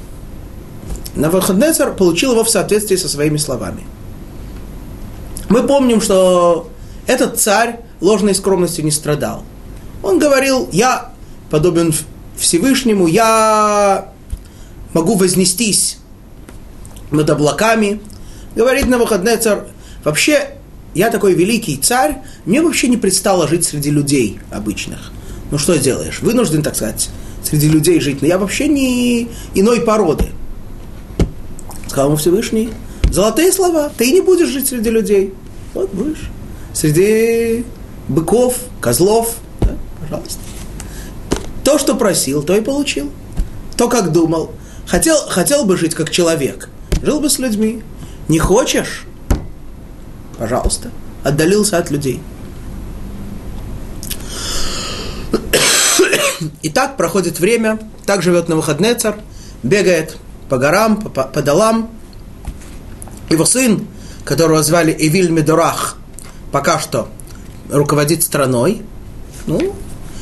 Навуходнецар 1.14 1.94
получил 1.94 2.32
его 2.32 2.44
в 2.44 2.50
соответствии 2.50 2.96
со 2.96 3.08
своими 3.08 3.36
словами. 3.36 3.82
Мы 5.48 5.66
помним, 5.66 6.00
что 6.00 6.70
этот 7.06 7.38
царь 7.38 7.80
ложной 8.00 8.34
скромностью 8.34 8.84
не 8.84 8.90
страдал. 8.90 9.44
Он 10.02 10.18
говорил, 10.18 10.68
я 10.72 11.12
подобен 11.50 11.92
Всевышнему, 12.36 13.06
я 13.06 14.08
могу 14.94 15.16
вознестись 15.16 15.98
над 17.10 17.28
облаками. 17.28 18.00
Говорит 18.56 18.86
на 18.86 18.98
вообще 20.04 20.56
я 20.94 21.10
такой 21.10 21.34
великий 21.34 21.76
царь, 21.76 22.18
мне 22.44 22.60
вообще 22.62 22.88
не 22.88 22.96
предстало 22.96 23.48
жить 23.48 23.64
среди 23.64 23.90
людей 23.90 24.40
обычных. 24.50 25.12
Ну 25.50 25.58
что 25.58 25.78
делаешь? 25.78 26.20
Вынужден, 26.20 26.62
так 26.62 26.74
сказать, 26.74 27.10
среди 27.42 27.68
людей 27.68 28.00
жить. 28.00 28.22
Но 28.22 28.28
я 28.28 28.38
вообще 28.38 28.68
не 28.68 29.28
иной 29.54 29.80
породы. 29.82 30.26
Сказал 31.92 32.08
ему 32.08 32.16
Всевышний, 32.16 32.70
золотые 33.10 33.52
слова, 33.52 33.92
ты 33.94 34.10
не 34.12 34.22
будешь 34.22 34.48
жить 34.48 34.66
среди 34.66 34.88
людей. 34.88 35.34
Вот 35.74 35.90
будешь. 35.90 36.30
Среди 36.72 37.66
быков, 38.08 38.56
козлов, 38.80 39.34
да, 39.60 39.76
пожалуйста. 40.00 40.40
То, 41.64 41.78
что 41.78 41.94
просил, 41.94 42.42
то 42.42 42.56
и 42.56 42.62
получил. 42.62 43.10
То, 43.76 43.90
как 43.90 44.10
думал. 44.10 44.52
Хотел, 44.86 45.18
хотел 45.28 45.66
бы 45.66 45.76
жить 45.76 45.94
как 45.94 46.08
человек. 46.08 46.70
Жил 47.02 47.20
бы 47.20 47.28
с 47.28 47.38
людьми. 47.38 47.82
Не 48.26 48.38
хочешь? 48.38 49.04
Пожалуйста. 50.38 50.90
Отдалился 51.22 51.76
от 51.76 51.90
людей. 51.90 52.22
И 56.62 56.70
так 56.70 56.96
проходит 56.96 57.38
время, 57.38 57.78
так 58.06 58.22
живет 58.22 58.48
на 58.48 58.56
выходный 58.56 58.94
царь, 58.94 59.16
бегает 59.62 60.16
по 60.52 60.58
горам, 60.58 61.00
по, 61.00 61.22
по 61.22 61.40
долам. 61.40 61.88
Его 63.30 63.46
сын, 63.46 63.86
которого 64.22 64.62
звали 64.62 64.94
Эвиль 64.98 65.30
Медорах, 65.30 65.96
пока 66.50 66.78
что 66.78 67.08
руководит 67.70 68.22
страной. 68.22 68.82
Ну, 69.46 69.74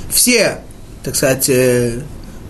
все 0.09 0.61
так 1.03 1.17
сказать, 1.17 1.49
э, 1.49 1.99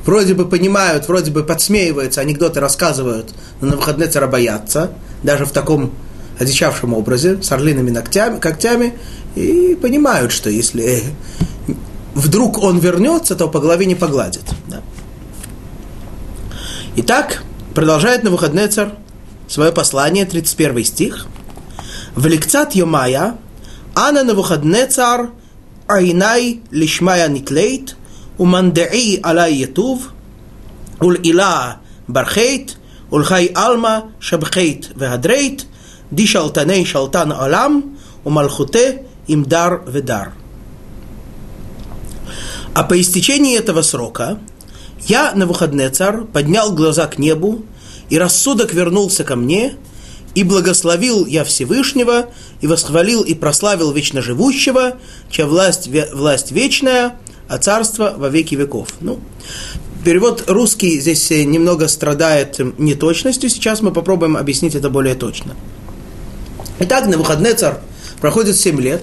вроде 0.04 0.34
бы 0.34 0.46
понимают, 0.46 1.08
вроде 1.08 1.30
бы 1.30 1.42
подсмеиваются, 1.42 2.20
анекдоты 2.20 2.60
рассказывают, 2.60 3.32
но 3.62 3.68
на 3.68 3.76
выходные 3.76 4.10
цара 4.10 4.26
боятся, 4.26 4.92
даже 5.22 5.46
в 5.46 5.50
таком 5.50 5.90
одичавшем 6.38 6.92
образе, 6.92 7.42
с 7.42 7.50
орлиными 7.50 7.88
ногтями, 7.88 8.40
когтями, 8.40 8.92
и 9.36 9.74
понимают, 9.80 10.32
что 10.32 10.50
если 10.50 11.02
вдруг 12.14 12.62
он 12.62 12.78
вернется, 12.78 13.36
то 13.36 13.48
по 13.48 13.58
голове 13.58 13.86
не 13.86 13.94
погладит. 13.94 14.44
Да. 14.66 14.82
Итак, 16.96 17.42
Продолжает 17.74 18.24
на 18.24 18.30
выходные 18.30 18.66
царь 18.66 18.90
свое 19.48 19.70
послание, 19.72 20.24
31 20.24 20.84
стих. 20.84 21.26
В 22.14 22.26
лекцат 22.26 22.74
Йомая, 22.74 23.38
Анна 23.94 24.24
на 24.24 24.34
выходные 24.34 24.86
царь, 24.86 25.28
Айнай 25.86 26.62
лишмая 26.70 27.28
никлейт, 27.28 27.96
умандеи 28.38 29.20
аля 29.24 29.48
етув, 29.48 30.12
ул 31.00 31.14
ила 31.14 31.80
бархейт, 32.06 32.76
ул 33.10 33.22
хай 33.22 33.46
алма 33.54 34.12
шабхейт 34.20 34.90
вегадрейт, 34.96 35.66
ди 36.10 36.26
шалтаней 36.26 36.84
шалтан 36.84 37.32
алам, 37.32 37.98
умалхуте 38.24 39.06
имдар 39.26 39.82
ведар. 39.86 40.32
А 42.74 42.84
по 42.84 43.00
истечении 43.00 43.58
этого 43.58 43.82
срока 43.82 44.38
я, 45.10 45.32
на 45.34 45.44
выходный 45.44 45.88
царь, 45.90 46.20
поднял 46.20 46.72
глаза 46.72 47.08
к 47.08 47.18
небу, 47.18 47.64
и 48.10 48.16
рассудок 48.16 48.72
вернулся 48.72 49.24
ко 49.24 49.34
мне, 49.34 49.74
и 50.36 50.44
благословил 50.44 51.26
я 51.26 51.42
Всевышнего, 51.42 52.26
и 52.60 52.68
восхвалил 52.68 53.22
и 53.22 53.34
прославил 53.34 53.90
вечно 53.90 54.22
живущего, 54.22 54.98
чья 55.28 55.48
власть, 55.48 55.90
власть 56.12 56.52
вечная, 56.52 57.16
а 57.48 57.58
царство 57.58 58.14
во 58.16 58.28
веки 58.28 58.54
веков. 58.54 58.90
Ну, 59.00 59.18
перевод 60.04 60.44
русский 60.46 61.00
здесь 61.00 61.28
немного 61.30 61.88
страдает 61.88 62.60
неточностью, 62.78 63.50
сейчас 63.50 63.82
мы 63.82 63.90
попробуем 63.90 64.36
объяснить 64.36 64.76
это 64.76 64.90
более 64.90 65.16
точно. 65.16 65.56
Итак, 66.78 67.08
на 67.08 67.18
выходный 67.18 67.54
царь 67.54 67.78
проходит 68.20 68.56
7 68.56 68.80
лет. 68.80 69.02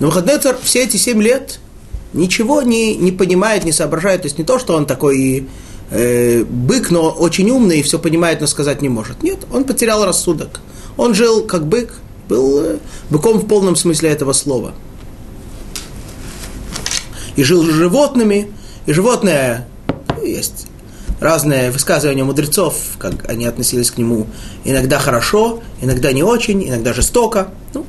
На 0.00 0.06
выходный 0.06 0.38
царь 0.38 0.56
все 0.62 0.84
эти 0.84 0.96
7 0.96 1.22
лет 1.22 1.60
ничего 2.12 2.62
не, 2.62 2.96
не 2.96 3.12
понимает, 3.12 3.64
не 3.64 3.72
соображает. 3.72 4.22
То 4.22 4.26
есть 4.26 4.38
не 4.38 4.44
то, 4.44 4.58
что 4.58 4.76
он 4.76 4.86
такой 4.86 5.48
э, 5.90 6.44
бык, 6.44 6.90
но 6.90 7.10
очень 7.10 7.50
умный 7.50 7.80
и 7.80 7.82
все 7.82 7.98
понимает, 7.98 8.40
но 8.40 8.46
сказать 8.46 8.82
не 8.82 8.88
может. 8.88 9.22
Нет, 9.22 9.40
он 9.52 9.64
потерял 9.64 10.04
рассудок. 10.04 10.60
Он 10.96 11.14
жил 11.14 11.44
как 11.46 11.66
бык, 11.66 11.94
был 12.28 12.60
э, 12.60 12.78
быком 13.10 13.38
в 13.38 13.46
полном 13.46 13.76
смысле 13.76 14.10
этого 14.10 14.32
слова. 14.32 14.74
И 17.36 17.44
жил 17.44 17.64
с 17.64 17.70
животными, 17.70 18.52
и 18.86 18.92
животное 18.92 19.68
ну, 20.16 20.24
есть 20.24 20.66
разные 21.22 21.70
высказывания 21.70 22.24
мудрецов, 22.24 22.74
как 22.98 23.28
они 23.28 23.46
относились 23.46 23.90
к 23.90 23.96
нему 23.96 24.26
иногда 24.64 24.98
хорошо, 24.98 25.62
иногда 25.80 26.12
не 26.12 26.22
очень, 26.22 26.68
иногда 26.68 26.92
жестоко. 26.92 27.48
Ну, 27.74 27.86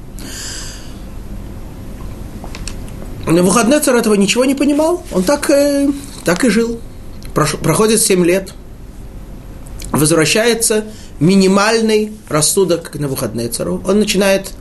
Навуходнецер 3.26 3.96
этого 3.96 4.16
ничего 4.16 4.46
не 4.46 4.56
понимал, 4.56 5.04
он 5.12 5.24
так, 5.24 5.50
э, 5.50 5.90
так 6.26 6.44
и 6.44 6.50
жил. 6.50 6.80
Прош, 7.34 7.56
проходит 7.56 8.02
7 8.02 8.26
лет, 8.26 8.54
возвращается 9.92 10.86
минимальный 11.20 12.12
рассудок 12.28 12.92
к 12.92 12.96
Навуходнецеру. 12.96 13.82
Он 13.88 14.00
начинает 14.00 14.52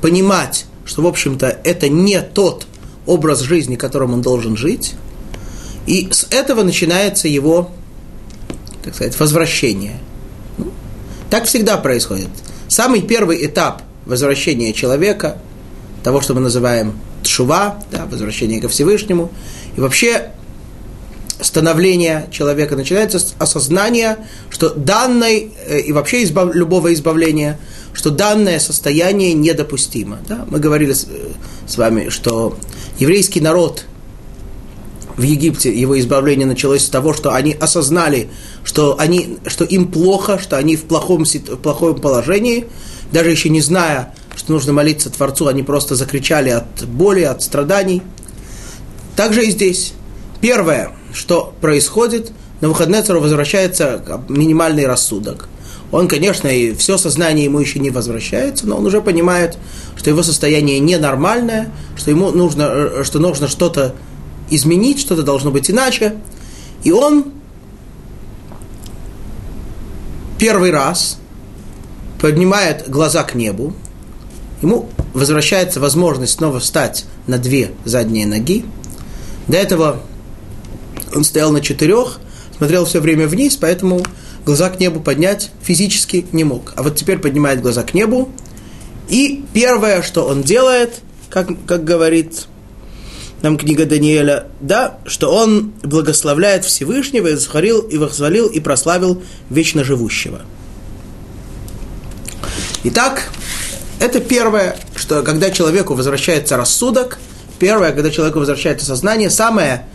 понимать, 0.00 0.66
что, 0.84 1.02
в 1.02 1.06
общем-то, 1.06 1.60
это 1.62 1.88
не 1.88 2.20
тот 2.20 2.66
образ 3.06 3.40
жизни, 3.40 3.76
которым 3.76 4.14
он 4.14 4.22
должен 4.22 4.56
жить. 4.56 4.94
И 5.86 6.08
с 6.10 6.26
этого 6.30 6.62
начинается 6.62 7.28
его, 7.28 7.70
так 8.82 8.94
сказать, 8.94 9.18
возвращение. 9.18 9.98
Ну, 10.58 10.72
так 11.30 11.44
всегда 11.44 11.76
происходит. 11.76 12.28
Самый 12.68 13.02
первый 13.02 13.44
этап 13.46 13.82
возвращения 14.04 14.72
человека, 14.72 15.38
того, 16.02 16.20
что 16.20 16.34
мы 16.34 16.40
называем 16.40 16.94
тшува, 17.22 17.82
да, 17.90 18.06
возвращение 18.06 18.60
ко 18.60 18.68
Всевышнему. 18.68 19.30
И 19.76 19.80
вообще 19.80 20.30
становление 21.40 22.28
человека 22.30 22.76
начинается 22.76 23.18
с 23.18 23.34
осознания, 23.38 24.18
что 24.50 24.70
данное, 24.70 25.48
э, 25.66 25.80
и 25.80 25.92
вообще 25.92 26.22
избав, 26.24 26.54
любого 26.54 26.92
избавления, 26.92 27.58
что 27.92 28.10
данное 28.10 28.58
состояние 28.58 29.32
недопустимо. 29.32 30.18
Да? 30.28 30.46
Мы 30.50 30.58
говорили 30.58 30.92
с, 30.92 31.04
э, 31.04 31.30
с 31.66 31.76
вами, 31.76 32.08
что 32.08 32.56
еврейский 32.98 33.40
народ 33.40 33.84
в 35.16 35.22
Египте, 35.22 35.72
его 35.72 35.98
избавление 35.98 36.46
началось 36.46 36.84
с 36.84 36.88
того, 36.88 37.12
что 37.12 37.34
они 37.34 37.52
осознали, 37.52 38.28
что, 38.64 38.96
они, 38.98 39.38
что 39.46 39.64
им 39.64 39.90
плохо, 39.90 40.38
что 40.38 40.56
они 40.56 40.76
в 40.76 40.84
плохом, 40.84 41.24
в 41.24 41.56
плохом 41.56 42.00
положении, 42.00 42.66
даже 43.12 43.30
еще 43.30 43.48
не 43.48 43.60
зная, 43.60 44.14
что 44.40 44.52
нужно 44.52 44.72
молиться 44.72 45.10
Творцу, 45.10 45.48
они 45.48 45.62
просто 45.62 45.94
закричали 45.94 46.48
от 46.48 46.86
боли, 46.86 47.20
от 47.20 47.42
страданий. 47.42 48.02
Также 49.14 49.44
и 49.44 49.50
здесь. 49.50 49.92
Первое, 50.40 50.92
что 51.12 51.52
происходит, 51.60 52.32
на 52.62 52.68
выходные 52.68 53.02
цару 53.02 53.20
возвращается 53.20 54.02
минимальный 54.30 54.86
рассудок. 54.86 55.50
Он, 55.92 56.08
конечно, 56.08 56.48
и 56.48 56.72
все 56.72 56.96
сознание 56.96 57.44
ему 57.44 57.58
еще 57.58 57.80
не 57.80 57.90
возвращается, 57.90 58.66
но 58.66 58.78
он 58.78 58.86
уже 58.86 59.02
понимает, 59.02 59.58
что 59.96 60.08
его 60.08 60.22
состояние 60.22 60.78
ненормальное, 60.78 61.70
что 61.96 62.10
ему 62.10 62.30
нужно, 62.30 62.62
э, 62.62 63.04
что 63.04 63.18
нужно 63.18 63.46
что-то 63.46 63.94
изменить, 64.48 65.00
что-то 65.00 65.22
должно 65.22 65.50
быть 65.50 65.70
иначе. 65.70 66.16
И 66.82 66.92
он 66.92 67.26
первый 70.38 70.70
раз 70.70 71.18
поднимает 72.18 72.88
глаза 72.88 73.22
к 73.24 73.34
небу, 73.34 73.74
ему 74.62 74.88
возвращается 75.14 75.80
возможность 75.80 76.34
снова 76.34 76.60
встать 76.60 77.04
на 77.26 77.38
две 77.38 77.72
задние 77.84 78.26
ноги. 78.26 78.64
До 79.48 79.56
этого 79.56 80.02
он 81.14 81.24
стоял 81.24 81.50
на 81.50 81.60
четырех, 81.60 82.20
смотрел 82.56 82.84
все 82.84 83.00
время 83.00 83.26
вниз, 83.26 83.56
поэтому 83.56 84.02
глаза 84.44 84.70
к 84.70 84.78
небу 84.80 85.00
поднять 85.00 85.50
физически 85.62 86.26
не 86.32 86.44
мог. 86.44 86.72
А 86.76 86.82
вот 86.82 86.96
теперь 86.96 87.18
поднимает 87.18 87.60
глаза 87.62 87.82
к 87.82 87.94
небу, 87.94 88.30
и 89.08 89.44
первое, 89.52 90.02
что 90.02 90.26
он 90.26 90.42
делает, 90.42 91.00
как, 91.30 91.48
как 91.66 91.84
говорит 91.84 92.46
нам 93.42 93.56
книга 93.56 93.86
Даниэля, 93.86 94.48
да, 94.60 94.98
что 95.06 95.34
он 95.34 95.72
благословляет 95.82 96.64
Всевышнего 96.64 97.28
и 97.28 97.34
захвалил, 97.34 97.80
и 97.80 97.96
восхвалил, 97.96 98.48
и 98.48 98.60
прославил 98.60 99.22
вечно 99.48 99.82
живущего. 99.82 100.42
Итак, 102.84 103.30
это 104.00 104.20
первое, 104.20 104.76
что 104.96 105.22
когда 105.22 105.50
человеку 105.50 105.94
возвращается 105.94 106.56
рассудок, 106.56 107.18
первое, 107.58 107.92
когда 107.92 108.10
человеку 108.10 108.38
возвращается 108.38 108.86
сознание, 108.86 109.30
самое 109.30 109.86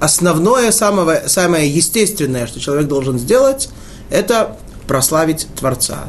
основное, 0.00 0.72
самое, 0.72 1.28
самое 1.28 1.70
естественное, 1.70 2.46
что 2.46 2.60
человек 2.60 2.88
должен 2.88 3.18
сделать, 3.18 3.70
это 4.10 4.56
прославить 4.86 5.46
Творца. 5.56 6.04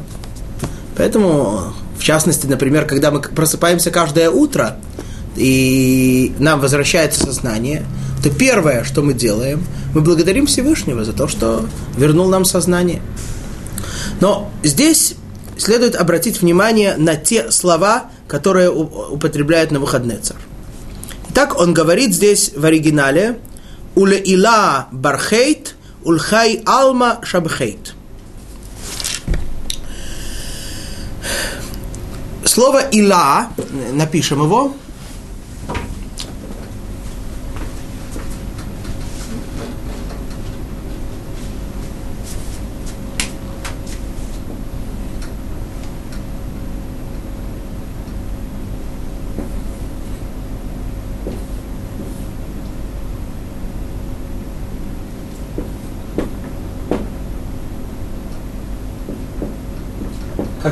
Поэтому, 0.96 1.72
в 1.98 2.02
частности, 2.02 2.46
например, 2.46 2.84
когда 2.84 3.10
мы 3.10 3.20
просыпаемся 3.20 3.90
каждое 3.90 4.28
утро, 4.28 4.76
и 5.36 6.34
нам 6.38 6.60
возвращается 6.60 7.20
сознание, 7.20 7.86
то 8.22 8.30
первое, 8.30 8.82
что 8.84 9.02
мы 9.02 9.12
делаем, 9.14 9.64
мы 9.94 10.00
благодарим 10.00 10.46
Всевышнего 10.46 11.04
за 11.04 11.12
то, 11.12 11.28
что 11.28 11.66
вернул 11.96 12.28
нам 12.28 12.44
сознание. 12.44 13.02
Но 14.20 14.50
здесь 14.62 15.14
следует 15.58 15.96
обратить 15.96 16.40
внимание 16.40 16.96
на 16.96 17.16
те 17.16 17.50
слова, 17.50 18.10
которые 18.28 18.70
употребляет 18.70 19.70
на 19.70 19.80
выходный 19.80 20.18
царь. 20.18 20.36
Итак, 21.30 21.58
он 21.58 21.74
говорит 21.74 22.14
здесь 22.14 22.52
в 22.54 22.64
оригинале 22.64 23.38
«Уле 23.94 24.18
ила 24.18 24.88
бархейт, 24.92 25.74
ульхай 26.04 26.62
алма 26.64 27.20
шабхейт». 27.22 27.94
Слово 32.44 32.88
«ила», 32.88 33.48
напишем 33.92 34.42
его, 34.42 34.74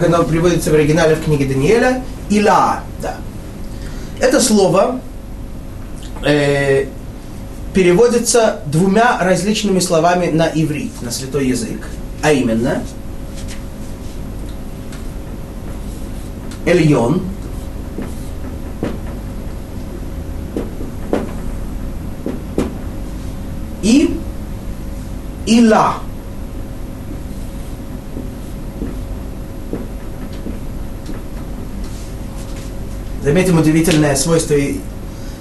как 0.05 0.15
оно 0.15 0.25
приводится 0.25 0.71
в 0.71 0.75
оригинале 0.75 1.15
в 1.15 1.25
книге 1.25 1.47
Даниэля, 1.47 2.03
ила, 2.29 2.81
да. 3.01 3.17
Это 4.21 4.41
слово 4.41 5.01
э, 6.27 6.87
переводится 7.73 8.61
двумя 8.67 9.19
различными 9.21 9.81
словами 9.81 10.31
на 10.31 10.47
иврит, 10.49 10.93
на 11.01 11.11
святой 11.11 11.49
язык, 11.49 11.87
а 12.23 12.33
именно 12.33 12.83
Эльон, 16.67 17.23
и 23.83 24.19
Ила. 25.47 25.97
Заметим 33.25 33.59
удивительное 33.59 34.17
свойство 34.17 34.55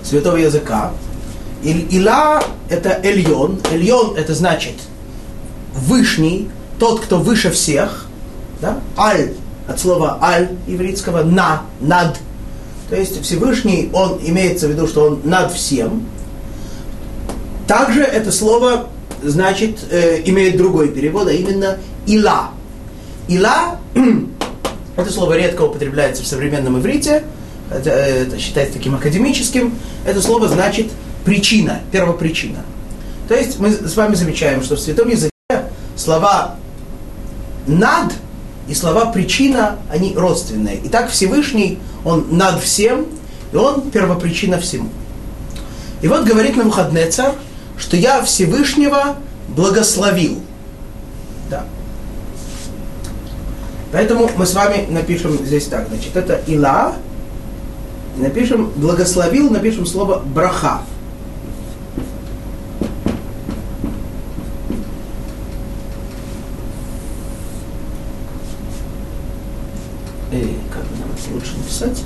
святого 0.04 0.38
языка. 0.38 0.94
Ила– 1.64 2.42
это 2.70 2.98
эльон. 3.04 3.60
Эльон– 3.74 4.16
это 4.18 4.34
значит 4.34 4.76
вышний, 5.76 6.50
тот, 6.80 7.02
кто 7.02 7.20
выше 7.20 7.52
всех. 7.52 8.06
Да? 8.62 8.80
Аль 8.98 9.34
от 9.68 9.82
слова 9.82 10.18
аль 10.22 10.50
еврейского 10.66 11.24
на, 11.24 11.64
над. 11.82 12.18
То 12.90 12.96
есть 12.96 13.22
Всевышний, 13.22 13.90
он 13.92 14.18
имеется 14.24 14.68
в 14.68 14.72
виду, 14.72 14.88
что 14.88 15.04
он 15.04 15.20
над 15.26 15.52
всем. 15.52 16.06
Также 17.68 18.02
это 18.02 18.32
слово 18.32 18.88
значит, 19.22 19.80
э, 19.92 20.22
имеет 20.24 20.56
другой 20.56 20.88
перевод, 20.88 21.28
а 21.28 21.34
именно 21.34 21.80
ила. 22.06 22.52
Ила, 23.28 23.78
это 24.96 25.12
слово 25.12 25.38
редко 25.38 25.64
употребляется 25.64 26.24
в 26.24 26.28
современном 26.28 26.80
иврите, 26.80 27.24
это, 27.74 27.90
это 27.90 28.40
считается 28.40 28.74
таким 28.74 28.96
академическим. 28.96 29.74
Это 30.06 30.22
слово 30.22 30.48
значит 30.48 30.92
причина, 31.26 31.80
первопричина. 31.92 32.60
То 33.28 33.36
есть 33.36 33.60
мы 33.60 33.72
с 33.72 33.96
вами 33.96 34.16
замечаем, 34.16 34.64
что 34.64 34.76
в 34.76 34.80
святом 34.80 35.10
языке 35.10 35.32
слова 35.96 36.56
над 37.68 38.14
и 38.68 38.74
слова 38.74 39.08
причина, 39.08 39.78
они 39.90 40.14
родственные. 40.16 40.80
Итак, 40.86 41.10
Всевышний, 41.10 41.80
он 42.06 42.28
над 42.32 42.62
всем, 42.62 43.08
и 43.52 43.56
он 43.56 43.92
первопричина 43.92 44.60
всему. 44.60 44.90
И 46.02 46.08
вот 46.08 46.26
говорит 46.26 46.56
нам 46.56 46.68
Навуходнецар, 46.68 47.34
что 47.78 47.98
я 47.98 48.22
Всевышнего 48.24 49.16
благословил. 49.50 50.40
Да. 51.50 51.66
Поэтому 53.92 54.30
мы 54.36 54.46
с 54.46 54.54
вами 54.54 54.86
напишем 54.90 55.46
здесь 55.46 55.66
так, 55.66 55.88
значит, 55.90 56.16
это 56.16 56.42
Ила, 56.48 56.96
напишем 58.18 58.72
благословил, 58.76 59.50
напишем 59.50 59.86
слово 59.86 60.20
браха. 60.20 60.82
И 70.32 70.36
э, 70.36 70.48
как 70.72 70.84
нам 71.00 71.36
лучше 71.36 71.58
написать? 71.58 72.04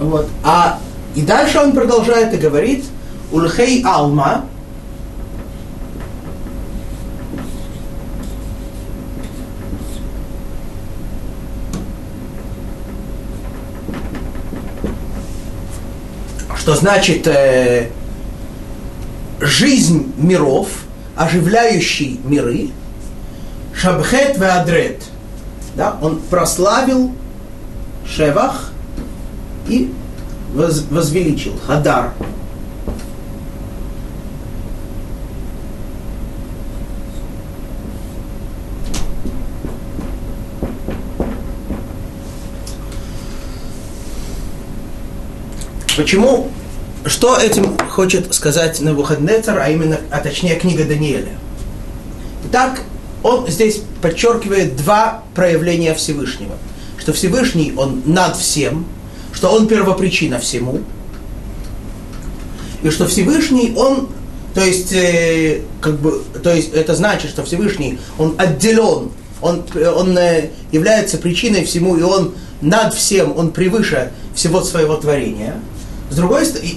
Вот. 0.00 0.26
А 0.42 0.78
и 1.14 1.22
дальше 1.22 1.58
он 1.58 1.72
продолжает 1.72 2.32
и 2.32 2.36
говорит, 2.36 2.84
Ульхей 3.32 3.82
Алма, 3.84 4.44
что 16.56 16.69
значит 16.80 17.26
э, 17.26 17.90
жизнь 19.38 20.12
миров, 20.16 20.68
оживляющий 21.14 22.18
миры, 22.24 22.70
Шабхет 23.74 24.38
Веадрет. 24.38 25.02
Да, 25.76 25.96
он 26.00 26.20
прославил 26.30 27.12
Шевах 28.06 28.72
и 29.68 29.92
воз, 30.54 30.84
возвеличил. 30.90 31.52
Хадар. 31.66 32.12
Почему? 45.96 46.48
Что 47.06 47.36
этим 47.36 47.78
хочет 47.88 48.34
сказать 48.34 48.80
Навуходнецар, 48.80 49.58
а 49.58 49.70
именно, 49.70 49.98
а 50.10 50.18
точнее 50.18 50.56
книга 50.56 50.84
Даниэля? 50.84 51.32
Итак, 52.46 52.82
он 53.22 53.48
здесь 53.48 53.80
подчеркивает 54.02 54.76
два 54.76 55.22
проявления 55.34 55.94
Всевышнего. 55.94 56.56
Что 56.98 57.12
Всевышний, 57.14 57.72
он 57.76 58.02
над 58.04 58.36
всем, 58.36 58.86
что 59.32 59.48
он 59.50 59.66
первопричина 59.66 60.38
всему, 60.38 60.80
и 62.82 62.90
что 62.90 63.06
Всевышний, 63.06 63.72
он, 63.76 64.08
то 64.54 64.62
есть, 64.62 64.92
э, 64.92 65.62
как 65.80 65.98
бы, 65.98 66.22
то 66.42 66.54
есть 66.54 66.72
это 66.74 66.94
значит, 66.94 67.30
что 67.30 67.44
Всевышний, 67.44 67.98
он 68.18 68.34
отделен, 68.36 69.10
он, 69.40 69.64
он 69.96 70.18
э, 70.18 70.50
является 70.72 71.16
причиной 71.16 71.64
всему, 71.64 71.96
и 71.96 72.02
он 72.02 72.34
над 72.60 72.92
всем, 72.94 73.36
он 73.36 73.52
превыше 73.52 74.12
всего 74.34 74.62
своего 74.62 74.96
творения. 74.96 75.60
С 76.10 76.16
другой 76.16 76.44
стороны, 76.44 76.74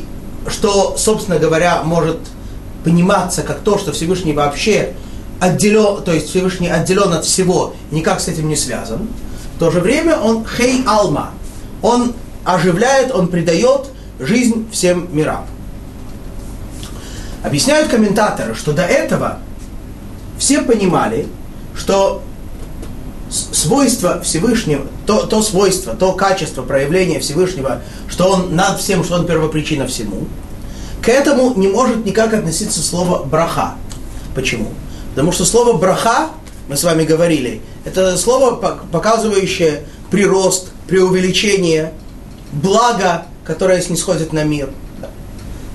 что, 0.48 0.96
собственно 0.98 1.40
говоря, 1.40 1.84
может 1.84 2.20
пониматься 2.84 3.44
как 3.44 3.60
то, 3.60 3.78
что 3.78 3.92
Всевышний 3.92 4.34
вообще 4.34 4.94
отделен, 5.40 6.04
то 6.04 6.12
есть 6.12 6.30
Всевышний 6.30 6.70
отделен 6.70 7.14
от 7.14 7.26
всего, 7.26 7.76
никак 7.92 8.20
с 8.20 8.28
этим 8.28 8.50
не 8.50 8.56
связан. 8.56 9.08
В 9.56 9.60
то 9.60 9.72
же 9.72 9.80
время 9.80 10.18
он 10.18 10.46
хей 10.46 10.84
алма, 10.86 11.32
он 11.82 12.14
оживляет, 12.44 13.14
он 13.14 13.28
придает 13.28 13.88
жизнь 14.20 14.68
всем 14.72 15.08
мирам. 15.16 15.46
Объясняют 17.44 17.90
комментаторы, 17.90 18.56
что 18.56 18.72
до 18.74 18.84
этого 18.84 19.40
все 20.38 20.62
понимали, 20.62 21.28
что 21.76 22.22
свойство 23.34 24.22
Всевышнего, 24.22 24.86
то, 25.06 25.26
то 25.26 25.42
свойство, 25.42 25.96
то 25.96 26.14
качество 26.14 26.62
проявления 26.62 27.20
Всевышнего, 27.20 27.82
что 28.08 28.30
он 28.30 28.56
над 28.56 28.80
всем, 28.80 29.04
что 29.04 29.16
он 29.16 29.26
первопричина 29.26 29.88
всему, 29.88 30.28
к 31.02 31.10
этому 31.10 31.54
не 31.56 31.68
может 31.68 32.06
никак 32.06 32.34
относиться 32.34 32.82
слово 32.82 33.24
браха. 33.24 33.76
Почему? 34.36 34.72
Потому 35.10 35.32
что 35.32 35.46
слово 35.46 35.74
браха, 35.74 36.30
мы 36.70 36.78
с 36.78 36.84
вами 36.84 37.04
говорили, 37.04 37.62
это 37.86 38.18
слово, 38.18 38.56
показывающее 38.92 39.84
прирост, 40.12 40.70
преувеличение, 40.88 41.92
благо, 42.52 43.26
которое 43.44 43.82
снисходит 43.82 44.32
на 44.32 44.44
мир. 44.44 44.70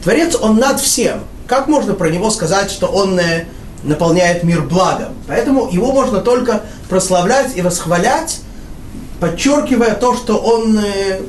Творец, 0.02 0.36
он 0.40 0.56
над 0.56 0.80
всем. 0.80 1.24
Как 1.46 1.66
можно 1.66 1.94
про 1.94 2.08
него 2.08 2.30
сказать, 2.30 2.70
что 2.70 2.86
он 2.86 3.18
э, 3.18 3.46
наполняет 3.82 4.44
мир 4.44 4.62
благом? 4.62 5.14
Поэтому 5.26 5.68
его 5.70 5.92
можно 5.92 6.20
только 6.20 6.62
прославлять 6.88 7.56
и 7.56 7.62
восхвалять, 7.62 8.40
подчеркивая 9.20 9.94
то, 9.94 10.14
что 10.14 10.36
он 10.38 10.78
э, 10.78 11.20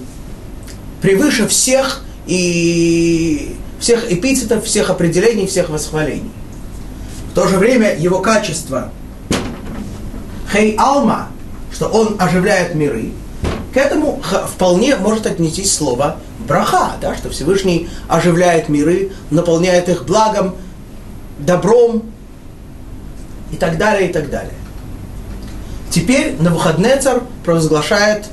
превыше 1.01 1.47
всех 1.47 2.03
и 2.25 3.55
всех 3.79 4.12
эпитетов, 4.12 4.65
всех 4.65 4.89
определений, 4.89 5.47
всех 5.47 5.69
восхвалений. 5.69 6.31
В 7.31 7.35
то 7.35 7.47
же 7.47 7.57
время 7.57 7.95
его 7.97 8.19
качество 8.19 8.91
Хей 10.51 10.75
Алма, 10.77 11.29
что 11.71 11.88
он 11.88 12.15
оживляет 12.19 12.75
миры, 12.75 13.12
к 13.73 13.77
этому 13.77 14.21
вполне 14.47 14.95
может 14.95 15.27
отнестись 15.27 15.73
слово 15.73 16.17
браха, 16.47 16.93
да, 16.99 17.15
что 17.15 17.29
Всевышний 17.29 17.88
оживляет 18.07 18.67
миры, 18.67 19.12
наполняет 19.29 19.89
их 19.89 20.05
благом, 20.05 20.55
добром 21.38 22.03
и 23.51 23.55
так 23.55 23.77
далее, 23.77 24.09
и 24.09 24.13
так 24.13 24.29
далее. 24.29 24.53
Теперь 25.89 26.35
Навуходнецар 26.39 27.23
провозглашает 27.43 28.25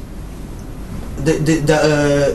д, 1.24 1.38
д, 1.38 1.60
д, 1.60 1.80
э, 1.82 2.34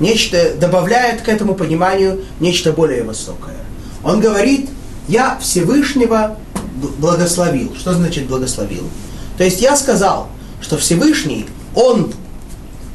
нечто, 0.00 0.54
добавляет 0.54 1.22
к 1.22 1.28
этому 1.28 1.54
пониманию 1.54 2.24
нечто 2.40 2.72
более 2.72 3.04
высокое. 3.04 3.56
Он 4.02 4.20
говорит, 4.20 4.68
я 5.06 5.38
Всевышнего 5.40 6.36
благословил. 6.98 7.74
Что 7.76 7.94
значит 7.94 8.26
благословил? 8.26 8.84
То 9.36 9.44
есть 9.44 9.60
я 9.60 9.76
сказал, 9.76 10.28
что 10.60 10.76
Всевышний, 10.76 11.46
Он 11.74 12.12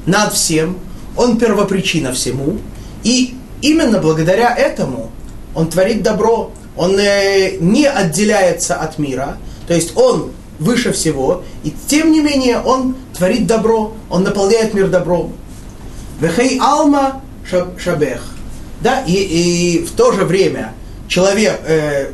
над 0.06 0.34
всем, 0.34 0.78
он 1.16 1.38
первопричина 1.38 2.12
всему, 2.14 2.58
и 3.04 3.36
именно 3.62 4.00
благодаря 4.00 4.56
этому 4.56 5.12
он 5.56 5.70
творит 5.70 6.02
добро, 6.04 6.52
он 6.76 6.98
э, 7.00 7.58
не 7.60 7.86
отделяется 7.86 8.76
от 8.76 8.98
мира, 8.98 9.38
то 9.68 9.74
есть 9.74 9.96
он 9.96 10.32
выше 10.60 10.92
всего, 10.92 11.44
и 11.64 11.74
тем 11.88 12.12
не 12.12 12.22
менее 12.22 12.60
он 12.60 12.96
творит 13.16 13.48
добро, 13.48 13.94
он 14.10 14.24
наполняет 14.24 14.74
мир 14.74 14.88
добром. 14.88 15.34
Вехей 16.20 16.60
алма 16.60 17.22
шабех. 17.78 18.24
Да, 18.82 19.04
и, 19.06 19.14
и 19.14 19.84
в 19.84 19.92
то 19.92 20.12
же 20.12 20.26
время 20.26 20.74
человек, 21.08 21.60
э, 21.66 22.12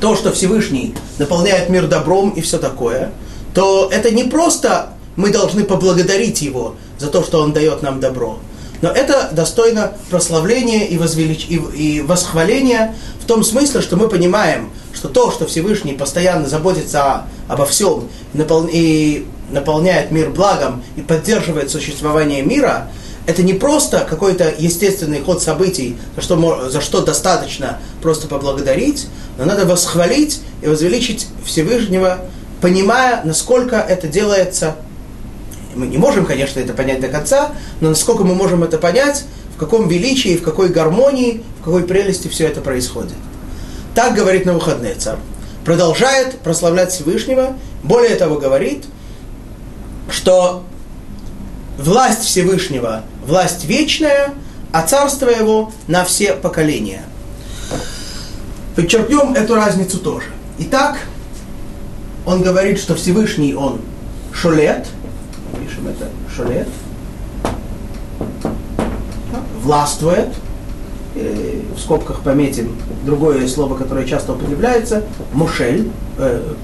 то, 0.00 0.16
что 0.16 0.32
Всевышний 0.32 0.94
наполняет 1.18 1.68
мир 1.68 1.86
добром 1.86 2.30
и 2.30 2.40
все 2.40 2.58
такое, 2.58 3.12
то 3.54 3.88
это 3.92 4.10
не 4.10 4.24
просто 4.24 4.94
мы 5.16 5.30
должны 5.30 5.64
поблагодарить 5.64 6.40
Его 6.40 6.76
за 6.98 7.08
то, 7.08 7.22
что 7.22 7.40
Он 7.40 7.52
дает 7.52 7.82
нам 7.82 8.00
добро. 8.00 8.38
Но 8.82 8.90
это 8.90 9.28
достойно 9.32 9.92
прославления 10.10 10.86
и, 10.86 10.96
возвелич... 10.96 11.46
и, 11.48 11.54
и 11.56 12.00
восхваления 12.00 12.94
в 13.22 13.26
том 13.26 13.44
смысле, 13.44 13.82
что 13.82 13.96
мы 13.96 14.08
понимаем, 14.08 14.70
что 14.92 15.08
то, 15.08 15.30
что 15.30 15.46
Всевышний 15.46 15.92
постоянно 15.92 16.48
заботится 16.48 17.02
о, 17.02 17.26
обо 17.48 17.66
всем 17.66 18.08
напол... 18.32 18.68
и 18.70 19.26
наполняет 19.50 20.10
мир 20.10 20.30
благом 20.30 20.82
и 20.96 21.02
поддерживает 21.02 21.70
существование 21.70 22.42
мира, 22.42 22.88
это 23.26 23.42
не 23.42 23.52
просто 23.52 24.06
какой-то 24.08 24.52
естественный 24.58 25.20
ход 25.20 25.42
событий, 25.42 25.96
за 26.16 26.22
что, 26.22 26.70
за 26.70 26.80
что 26.80 27.02
достаточно 27.02 27.78
просто 28.02 28.28
поблагодарить, 28.28 29.08
но 29.38 29.44
надо 29.44 29.66
восхвалить 29.66 30.40
и 30.62 30.68
возвеличить 30.68 31.26
Всевышнего, 31.44 32.18
понимая, 32.60 33.22
насколько 33.24 33.76
это 33.76 34.08
делается 34.08 34.76
мы 35.74 35.86
не 35.86 35.98
можем, 35.98 36.26
конечно, 36.26 36.60
это 36.60 36.72
понять 36.72 37.00
до 37.00 37.08
конца, 37.08 37.52
но 37.80 37.90
насколько 37.90 38.24
мы 38.24 38.34
можем 38.34 38.64
это 38.64 38.78
понять, 38.78 39.24
каком 39.60 39.88
величии, 39.88 40.38
в 40.38 40.42
какой 40.42 40.70
гармонии, 40.70 41.42
в 41.60 41.64
какой 41.64 41.84
прелести 41.84 42.28
все 42.28 42.46
это 42.46 42.62
происходит. 42.62 43.12
Так 43.94 44.14
говорит 44.14 44.46
на 44.46 44.54
выходные 44.54 44.94
царь. 44.94 45.18
Продолжает 45.66 46.38
прославлять 46.38 46.90
Всевышнего, 46.90 47.52
более 47.82 48.16
того 48.16 48.38
говорит, 48.38 48.86
что 50.10 50.64
власть 51.76 52.22
Всевышнего, 52.22 53.04
власть 53.26 53.66
вечная, 53.66 54.32
а 54.72 54.86
царство 54.86 55.28
его 55.28 55.72
на 55.86 56.04
все 56.04 56.32
поколения. 56.32 57.02
Подчеркнем 58.76 59.34
эту 59.34 59.56
разницу 59.56 59.98
тоже. 59.98 60.28
Итак, 60.58 61.00
он 62.24 62.40
говорит, 62.42 62.78
что 62.78 62.94
Всевышний 62.94 63.54
он 63.54 63.82
шолет, 64.32 64.86
пишем 65.60 65.88
это 65.88 66.08
шолет, 66.34 66.68
властвует, 69.62 70.28
э, 71.14 71.62
в 71.76 71.78
скобках 71.78 72.20
пометим 72.22 72.76
другое 73.04 73.46
слово, 73.46 73.76
которое 73.76 74.06
часто 74.06 74.32
употребляется, 74.32 75.04
мушель, 75.32 75.90
э, 76.18 76.54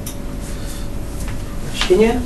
чтение, 1.74 2.20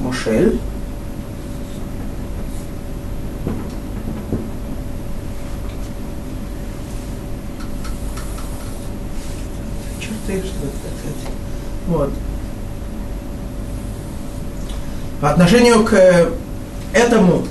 Мушель. 0.00 0.58
Черты, 10.36 10.48
что 10.48 10.66
это 10.66 11.32
Вот. 11.88 12.10
По 15.20 15.30
отношению 15.30 15.84
к 15.84 16.30
этому 16.92 17.44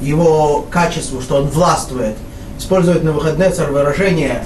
его 0.00 0.66
качеству, 0.70 1.20
что 1.20 1.36
он 1.36 1.48
властвует, 1.48 2.16
использует 2.58 3.04
на 3.04 3.12
выходные 3.12 3.50
царь 3.50 3.70
выражение 3.70 4.44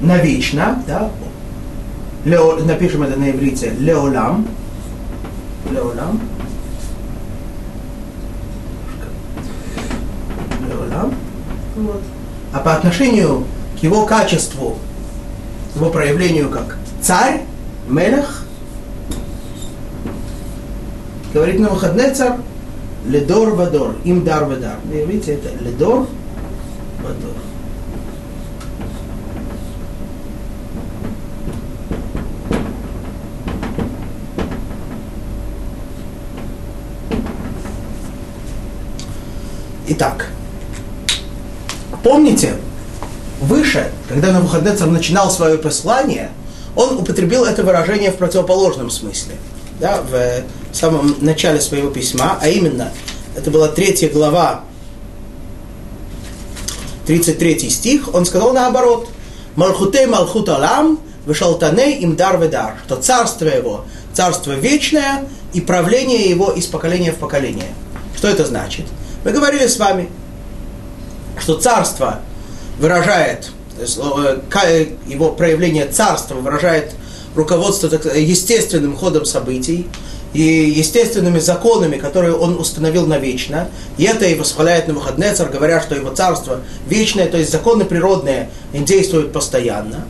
навечно, 0.00 0.82
да, 0.86 1.10
Лео, 2.24 2.56
напишем 2.56 3.02
это 3.02 3.18
на 3.18 3.30
иврите, 3.30 3.70
леолам, 3.78 4.48
леолам, 5.70 6.20
леолам, 10.66 11.14
вот. 11.76 12.02
А 12.54 12.60
по 12.60 12.74
отношению 12.74 13.44
его 13.84 14.06
качеству, 14.06 14.78
его 15.74 15.90
проявлению 15.90 16.48
как 16.48 16.78
царь, 17.02 17.42
мелех, 17.86 18.42
говорит 21.34 21.60
на 21.60 21.68
выходные 21.68 22.14
царь, 22.14 22.38
ледор 23.06 23.50
вадор, 23.50 23.96
им 24.04 24.24
дар 24.24 24.46
вадар. 24.46 24.78
Видите, 24.90 25.34
это 25.34 25.50
ледор 25.62 26.08
вадор. 27.02 27.34
Итак, 39.88 40.30
помните, 42.02 42.54
выше, 43.44 43.90
когда 44.08 44.32
Навуходнецар 44.32 44.88
начинал 44.88 45.30
свое 45.30 45.58
послание, 45.58 46.30
он 46.76 46.98
употребил 46.98 47.44
это 47.44 47.62
выражение 47.62 48.10
в 48.10 48.16
противоположном 48.16 48.90
смысле. 48.90 49.36
Да, 49.80 50.02
в 50.02 50.74
самом 50.74 51.16
начале 51.20 51.60
своего 51.60 51.90
письма, 51.90 52.38
а 52.40 52.48
именно, 52.48 52.90
это 53.36 53.50
была 53.50 53.68
третья 53.68 54.08
глава, 54.08 54.62
33 57.06 57.70
стих, 57.70 58.14
он 58.14 58.24
сказал 58.24 58.52
наоборот, 58.52 59.08
«Малхутей 59.56 60.06
малхут 60.06 60.48
алам, 60.48 60.98
вышалтаней 61.26 61.98
им 61.98 62.16
дар 62.16 62.38
ведар», 62.38 62.76
что 62.86 62.96
царство 62.96 63.46
его, 63.46 63.84
царство 64.12 64.52
вечное, 64.52 65.24
и 65.52 65.60
правление 65.60 66.28
его 66.28 66.50
из 66.50 66.66
поколения 66.66 67.12
в 67.12 67.16
поколение. 67.16 67.68
Что 68.16 68.28
это 68.28 68.44
значит? 68.44 68.86
Мы 69.24 69.32
говорили 69.32 69.66
с 69.66 69.78
вами, 69.78 70.08
что 71.38 71.56
царство 71.56 72.20
выражает, 72.78 73.50
э, 73.78 74.86
его 75.06 75.32
проявление 75.32 75.86
царства 75.86 76.34
выражает 76.34 76.92
руководство 77.34 77.88
естественным 78.16 78.96
ходом 78.96 79.24
событий 79.24 79.88
и 80.32 80.42
естественными 80.42 81.38
законами, 81.38 81.96
которые 81.96 82.34
он 82.34 82.58
установил 82.58 83.06
навечно. 83.06 83.68
И 83.98 84.04
это 84.04 84.26
и 84.26 84.34
восхваляет 84.34 84.88
на 84.88 84.94
выходные 84.94 85.32
царь, 85.32 85.48
говоря, 85.48 85.80
что 85.80 85.94
его 85.94 86.10
царство 86.10 86.60
вечное, 86.88 87.26
то 87.26 87.38
есть 87.38 87.50
законы 87.50 87.84
природные 87.84 88.50
действуют 88.72 89.32
постоянно. 89.32 90.06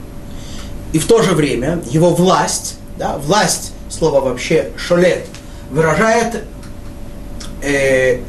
И 0.93 0.99
в 0.99 1.07
то 1.07 1.23
же 1.23 1.33
время 1.33 1.81
его 1.91 2.11
власть, 2.11 2.77
да, 2.99 3.19
власть, 3.19 3.73
слово 3.91 4.21
вообще 4.21 4.71
шолет, 4.79 5.27
выражает 5.71 6.45
э, 7.63 8.21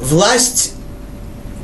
власть 0.00 0.72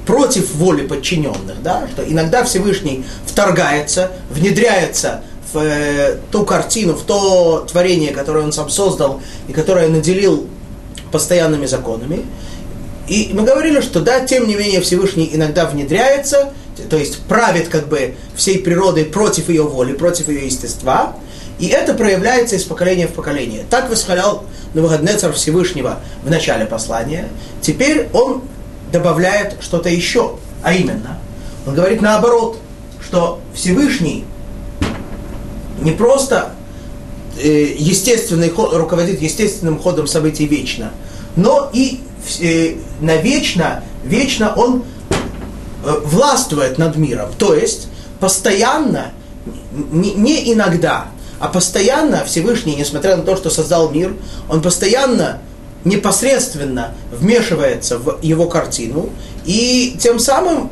против 0.07 0.55
воли 0.55 0.86
подчиненных, 0.86 1.62
да, 1.62 1.86
что 1.92 2.03
иногда 2.03 2.44
Всевышний 2.44 3.05
вторгается, 3.26 4.11
внедряется 4.30 5.22
в 5.53 5.59
э, 5.59 6.18
ту 6.30 6.44
картину, 6.44 6.94
в 6.94 7.03
то 7.03 7.66
творение, 7.70 8.12
которое 8.12 8.44
он 8.44 8.53
сам 8.53 8.68
создал 8.68 9.20
и 9.48 9.53
которое 9.53 9.88
наделил 9.88 10.46
постоянными 11.11 11.66
законами. 11.66 12.24
И 13.09 13.30
мы 13.32 13.42
говорили, 13.42 13.80
что 13.80 14.00
да, 14.00 14.20
тем 14.20 14.46
не 14.46 14.55
менее 14.55 14.80
Всевышний 14.80 15.28
иногда 15.32 15.66
внедряется, 15.66 16.53
то 16.88 16.96
есть 16.96 17.20
правит 17.24 17.68
как 17.68 17.88
бы 17.88 18.14
всей 18.34 18.59
природой 18.59 19.05
против 19.05 19.48
ее 19.48 19.64
воли, 19.64 19.92
против 19.92 20.28
ее 20.28 20.46
естества, 20.46 21.14
и 21.59 21.66
это 21.66 21.94
проявляется 21.94 22.57
из 22.57 22.64
поколения 22.64 23.07
в 23.07 23.12
поколение. 23.12 23.64
Так 23.68 23.90
восхвалял 23.90 24.44
Навуходнецар 24.74 25.32
Всевышнего 25.32 26.00
в 26.24 26.30
начале 26.30 26.64
послания. 26.64 27.28
Теперь 27.61 28.09
он 28.12 28.42
добавляет 28.93 29.57
что-то 29.61 29.88
еще, 29.88 30.36
а 30.62 30.72
именно, 30.72 31.18
он 31.66 31.74
говорит 31.74 32.01
наоборот, 32.03 32.59
что 33.03 33.40
Всевышний 33.55 34.24
не 35.80 35.93
просто 35.93 36.53
э, 37.43 37.74
естественный 37.78 38.51
ход, 38.51 38.74
руководит 38.74 39.20
естественным 39.20 39.78
ходом 39.78 40.07
событий 40.07 40.47
вечно, 40.47 40.93
но 41.34 41.70
и 41.72 42.01
э, 42.40 42.76
навечно, 43.01 43.82
вечно 44.05 44.55
он 44.55 44.84
э, 45.84 46.01
властвует 46.05 46.78
над 46.78 46.97
миром. 46.97 47.30
То 47.38 47.55
есть 47.55 47.88
постоянно, 48.20 49.12
не, 49.72 50.12
не 50.12 50.53
иногда, 50.53 51.07
а 51.40 51.49
постоянно 51.49 52.24
Всевышний, 52.24 52.76
несмотря 52.76 53.16
на 53.16 53.24
то, 53.24 53.36
что 53.36 53.51
создал 53.51 53.90
мир, 53.90 54.14
он 54.49 54.62
постоянно 54.62 55.40
непосредственно 55.84 56.94
вмешивается 57.10 57.98
в 57.98 58.18
его 58.22 58.46
картину 58.46 59.10
и 59.44 59.96
тем 59.98 60.18
самым 60.18 60.70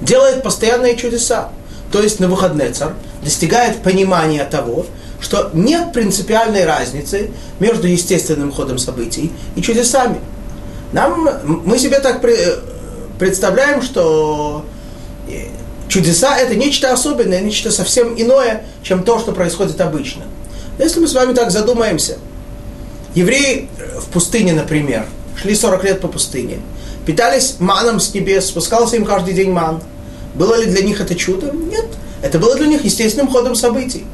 делает 0.00 0.42
постоянные 0.42 0.96
чудеса. 0.96 1.50
То 1.90 2.02
есть 2.02 2.20
на 2.20 2.28
выходный 2.28 2.72
царь 2.72 2.92
достигает 3.22 3.82
понимания 3.82 4.44
того, 4.44 4.86
что 5.20 5.50
нет 5.54 5.92
принципиальной 5.92 6.64
разницы 6.64 7.30
между 7.58 7.86
естественным 7.86 8.52
ходом 8.52 8.78
событий 8.78 9.32
и 9.54 9.62
чудесами. 9.62 10.20
Нам, 10.92 11.28
мы 11.64 11.78
себе 11.78 12.00
так 12.00 12.22
представляем, 13.18 13.82
что 13.82 14.64
Чудеса– 15.88 16.36
это 16.38 16.54
нечто 16.56 16.92
особенное, 16.92 17.40
нечто 17.40 17.70
совсем 17.70 18.14
иное, 18.20 18.64
чем 18.82 19.04
то, 19.04 19.18
что 19.18 19.32
происходит 19.32 19.80
обычно. 19.80 20.24
Если 20.78 21.00
мы 21.00 21.06
с 21.06 21.14
вами 21.14 21.32
так 21.32 21.50
задумаемся, 21.50 22.18
евреи 23.16 23.68
в 24.00 24.08
пустыне, 24.10 24.52
например, 24.52 25.06
шли 25.34 25.54
40 25.54 25.84
лет 25.84 26.00
по 26.00 26.08
пустыне, 26.08 26.58
питались 27.04 27.56
маном 27.58 27.98
с 27.98 28.14
небес, 28.14 28.46
спускался 28.46 28.96
им 28.96 29.04
каждый 29.04 29.34
день 29.34 29.50
ман. 29.50 29.82
Было 30.34 30.54
ли 30.60 30.66
для 30.66 30.82
них 30.82 31.00
это 31.00 31.14
чудом? 31.14 31.68
Нет. 31.68 31.86
Это 32.22 32.38
было 32.38 32.54
для 32.56 32.66
них 32.66 32.84
естественным 32.84 33.28
ходом 33.28 33.54
событий. 33.54 34.04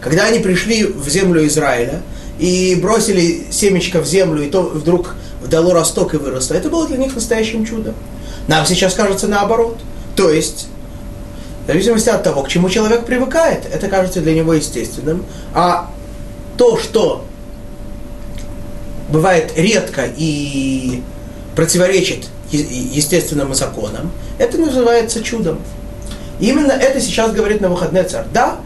Когда 0.00 0.24
они 0.26 0.38
пришли 0.38 0.84
в 0.84 1.08
землю 1.08 1.46
Израиля 1.46 2.02
и 2.38 2.78
бросили 2.80 3.46
семечко 3.50 4.00
в 4.00 4.06
землю, 4.06 4.42
и 4.42 4.50
то 4.50 4.62
вдруг 4.62 5.14
дало 5.48 5.72
росток 5.72 6.14
и 6.14 6.18
выросло, 6.18 6.54
это 6.54 6.68
было 6.68 6.86
для 6.86 6.98
них 6.98 7.14
настоящим 7.14 7.64
чудом. 7.64 7.94
Нам 8.46 8.66
сейчас 8.66 8.94
кажется 8.94 9.26
наоборот. 9.26 9.78
То 10.16 10.30
есть 10.30 10.68
в 11.64 11.66
зависимости 11.66 12.08
от 12.10 12.22
того, 12.22 12.42
к 12.42 12.48
чему 12.48 12.68
человек 12.68 13.06
привыкает, 13.06 13.64
это 13.70 13.88
кажется 13.88 14.20
для 14.20 14.34
него 14.34 14.52
естественным. 14.54 15.24
А 15.54 15.90
то, 16.56 16.76
что 16.76 17.24
бывает 19.10 19.52
редко 19.56 20.02
и 20.16 21.02
противоречит 21.56 22.28
естественным 22.50 23.54
законам, 23.54 24.10
это 24.38 24.58
называется 24.58 25.22
чудом. 25.22 25.60
именно 26.40 26.72
это 26.72 27.00
сейчас 27.00 27.32
говорит 27.32 27.60
на 27.60 27.68
выходный 27.68 28.02
царь. 28.04 28.24
Да, 28.32 28.60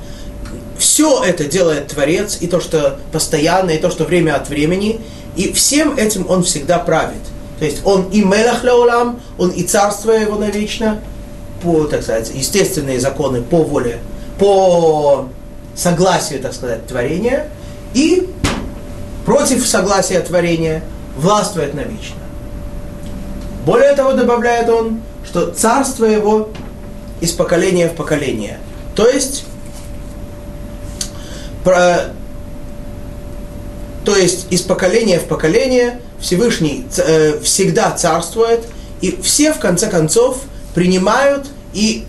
все 0.78 1.22
это 1.24 1.44
делает 1.44 1.88
Творец, 1.88 2.38
и 2.40 2.46
то, 2.46 2.60
что 2.60 2.98
постоянно, 3.12 3.70
и 3.70 3.78
то, 3.78 3.90
что 3.90 4.04
время 4.04 4.36
от 4.36 4.48
времени, 4.48 5.00
и 5.36 5.52
всем 5.52 5.96
этим 5.96 6.28
он 6.28 6.44
всегда 6.44 6.78
правит. 6.78 7.20
То 7.58 7.64
есть 7.64 7.78
он 7.84 8.08
и 8.10 8.22
мелах 8.22 8.64
леолам, 8.64 9.20
он 9.38 9.50
и 9.50 9.62
царство 9.62 10.12
его 10.12 10.36
навечно, 10.36 11.00
по, 11.62 11.84
так 11.84 12.02
сказать, 12.02 12.30
естественные 12.34 13.00
законы, 13.00 13.42
по 13.42 13.62
воле, 13.62 13.98
по 14.38 15.28
согласию, 15.74 16.40
так 16.40 16.52
сказать, 16.52 16.86
творения, 16.86 17.48
и 17.94 18.28
против 19.24 19.66
согласия 19.66 20.20
творения 20.20 20.82
властвует 21.16 21.74
навечно. 21.74 22.16
Более 23.64 23.94
того, 23.94 24.12
добавляет 24.12 24.68
он, 24.68 25.00
что 25.24 25.50
царство 25.50 26.04
его 26.04 26.50
из 27.20 27.32
поколения 27.32 27.88
в 27.88 27.94
поколение. 27.94 28.58
То 28.94 29.08
есть, 29.08 29.44
про, 31.64 32.12
то 34.04 34.14
есть 34.16 34.46
из 34.50 34.60
поколения 34.60 35.18
в 35.18 35.24
поколение 35.24 36.00
Всевышний 36.20 36.86
э, 36.98 37.40
всегда 37.40 37.90
царствует, 37.92 38.60
и 39.00 39.18
все 39.22 39.52
в 39.52 39.58
конце 39.58 39.88
концов 39.88 40.42
принимают 40.74 41.46
и 41.72 42.04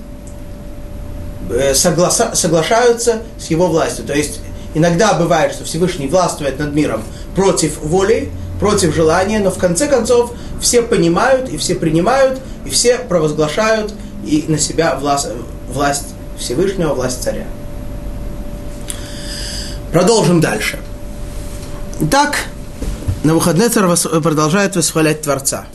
э, 1.49 1.74
согласа, 1.74 2.36
соглашаются 2.36 3.22
с 3.39 3.47
его 3.47 3.68
властью. 3.68 4.05
То 4.05 4.13
есть 4.13 4.39
иногда 4.76 5.15
бывает, 5.15 5.53
что 5.53 5.63
Всевышний 5.63 6.07
властвует 6.07 6.59
над 6.59 6.76
миром 6.76 7.01
против 7.36 7.80
воли, 7.80 8.30
против 8.59 8.93
желания, 8.93 9.39
но 9.39 9.49
в 9.49 9.57
конце 9.57 9.88
концов 9.88 10.34
все 10.61 10.84
понимают 10.84 11.49
и 11.49 11.57
все 11.57 11.73
принимают, 11.73 12.39
и 12.65 12.69
все 12.69 12.99
провозглашают 12.99 13.93
и 14.26 14.45
на 14.47 14.59
себя 14.59 14.95
власть, 14.95 15.28
власть 15.69 16.13
Всевышнего, 16.38 16.93
власть 16.93 17.23
царя. 17.23 17.45
Продолжим 19.91 20.41
дальше. 20.41 20.80
Итак, 22.01 22.38
на 23.23 23.34
выходные 23.34 23.69
царь 23.69 23.86
продолжает 24.21 24.76
восхвалять 24.76 25.21
Творца. 25.21 25.65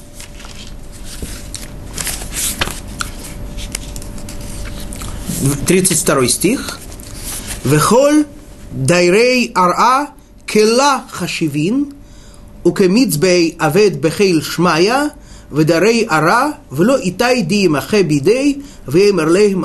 Тридцать 5.67 6.01
второй 6.01 6.29
стих. 6.29 6.79
Вехоль 7.65 8.27
дайрей 8.72 9.52
ара 9.56 10.10
кела 10.46 11.06
хашивин 11.12 11.94
укемицбей 12.64 13.56
авед 13.60 14.00
бехейл 14.00 14.42
шмая 14.42 15.12
ודרי 15.52 16.06
ערה, 16.10 16.50
ולא 16.72 16.98
איתי 16.98 17.42
די 17.42 17.56
ימחה 17.56 18.04
בידי, 18.04 18.56
ויאמר 18.88 19.26
להם 19.26 19.64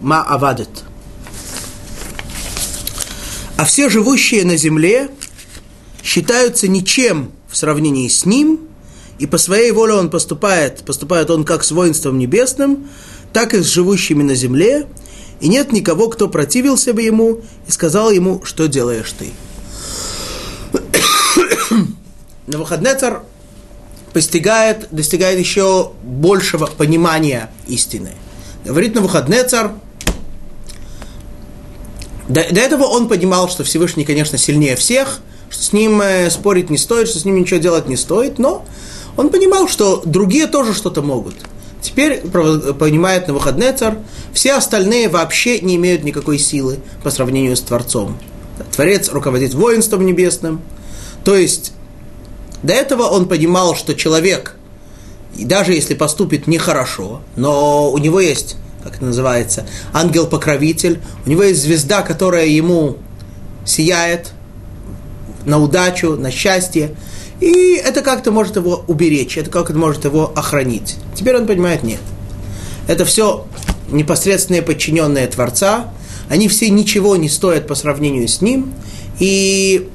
מה 0.00 0.22
עבדת. 0.26 0.82
А 3.58 3.64
все 3.64 3.88
живущие 3.90 4.44
на 4.44 4.56
земле 4.56 5.10
считаются 6.00 6.68
ничем 6.68 7.32
в 7.48 7.56
сравнении 7.56 8.06
с 8.06 8.24
ним, 8.24 8.60
и 9.18 9.26
по 9.26 9.36
своей 9.36 9.72
воле 9.72 9.94
он 9.94 10.10
поступает, 10.10 10.84
поступает 10.84 11.28
он 11.30 11.42
как 11.42 11.64
с 11.64 11.72
воинством 11.72 12.18
небесным, 12.18 12.88
так 13.32 13.54
и 13.54 13.58
с 13.60 13.66
живущими 13.66 14.22
на 14.22 14.36
земле, 14.36 14.86
и 15.43 15.49
нет 15.49 15.73
никого, 15.73 16.07
кто 16.07 16.29
противился 16.29 16.93
бы 16.93 17.01
ему 17.01 17.41
и 17.67 17.71
сказал 17.71 18.11
ему, 18.11 18.41
что 18.45 18.67
делаешь 18.69 19.11
ты. 19.11 19.33
На 22.47 22.57
выходный 22.57 22.97
царь 22.97 23.17
постигает, 24.13 24.87
достигает 24.91 25.37
еще 25.37 25.91
большего 26.01 26.67
понимания 26.67 27.51
истины. 27.67 28.11
Говорит 28.63 28.95
на 28.95 29.01
выходный 29.01 29.43
царь, 29.43 29.71
до, 32.29 32.45
до 32.49 32.61
этого 32.61 32.85
он 32.85 33.09
понимал, 33.09 33.49
что 33.49 33.65
Всевышний, 33.65 34.05
конечно, 34.05 34.37
сильнее 34.37 34.77
всех, 34.77 35.19
что 35.49 35.61
с 35.61 35.73
ним 35.73 36.01
э, 36.01 36.29
спорить 36.29 36.69
не 36.69 36.77
стоит, 36.77 37.09
что 37.09 37.19
с 37.19 37.25
ним 37.25 37.35
ничего 37.35 37.59
делать 37.59 37.89
не 37.89 37.97
стоит, 37.97 38.39
но 38.39 38.65
он 39.17 39.27
понимал, 39.27 39.67
что 39.67 40.01
другие 40.05 40.47
тоже 40.47 40.73
что-то 40.73 41.01
могут. 41.01 41.35
Теперь 41.83 42.21
понимает 42.21 43.27
на 43.27 43.33
выходный 43.33 43.73
царь, 43.73 43.97
все 44.31 44.53
остальные 44.53 45.09
вообще 45.09 45.59
не 45.59 45.75
имеют 45.75 46.05
никакой 46.05 46.39
силы 46.39 46.79
по 47.03 47.11
сравнению 47.11 47.57
с 47.57 47.61
Творцом. 47.61 48.17
Творец 48.71 49.09
руководит 49.09 49.53
воинством 49.53 50.05
небесным, 50.05 50.61
то 51.25 51.35
есть 51.35 51.73
до 52.63 52.73
этого 52.73 53.03
он 53.03 53.27
понимал, 53.27 53.75
что 53.75 53.95
человек, 53.95 54.55
даже 55.37 55.73
если 55.73 55.93
поступит 55.93 56.47
нехорошо, 56.47 57.21
но 57.35 57.91
у 57.91 57.97
него 57.97 58.21
есть, 58.21 58.55
как 58.81 58.95
это 58.95 59.05
называется, 59.05 59.67
ангел-покровитель, 59.91 61.01
у 61.25 61.29
него 61.29 61.43
есть 61.43 61.61
звезда, 61.61 62.01
которая 62.01 62.47
ему 62.47 62.97
сияет 63.65 64.31
на 65.43 65.59
удачу, 65.59 66.15
на 66.15 66.31
счастье, 66.31 66.95
и 67.43 67.75
это 67.75 68.01
как-то 68.01 68.31
может 68.31 68.55
его 68.55 68.85
уберечь, 68.87 69.37
это 69.37 69.49
как-то 69.49 69.73
может 69.73 70.05
его 70.05 70.31
охранить. 70.33 70.95
Теперь 71.13 71.35
он 71.35 71.45
понимает, 71.45 71.83
нет. 71.83 71.99
Это 72.87 73.03
все 73.03 73.45
непосредственные 73.91 74.61
подчиненные 74.61 75.27
Творца, 75.27 75.91
они 76.29 76.47
все 76.47 76.69
ничего 76.69 77.17
не 77.17 77.27
стоят 77.27 77.67
по 77.67 77.75
сравнению 77.75 78.29
с 78.29 78.39
ним, 78.39 78.73
и 79.19 79.89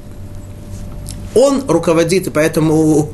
он 1.33 1.63
руководит, 1.67 2.27
и 2.27 2.29
поэтому 2.29 3.09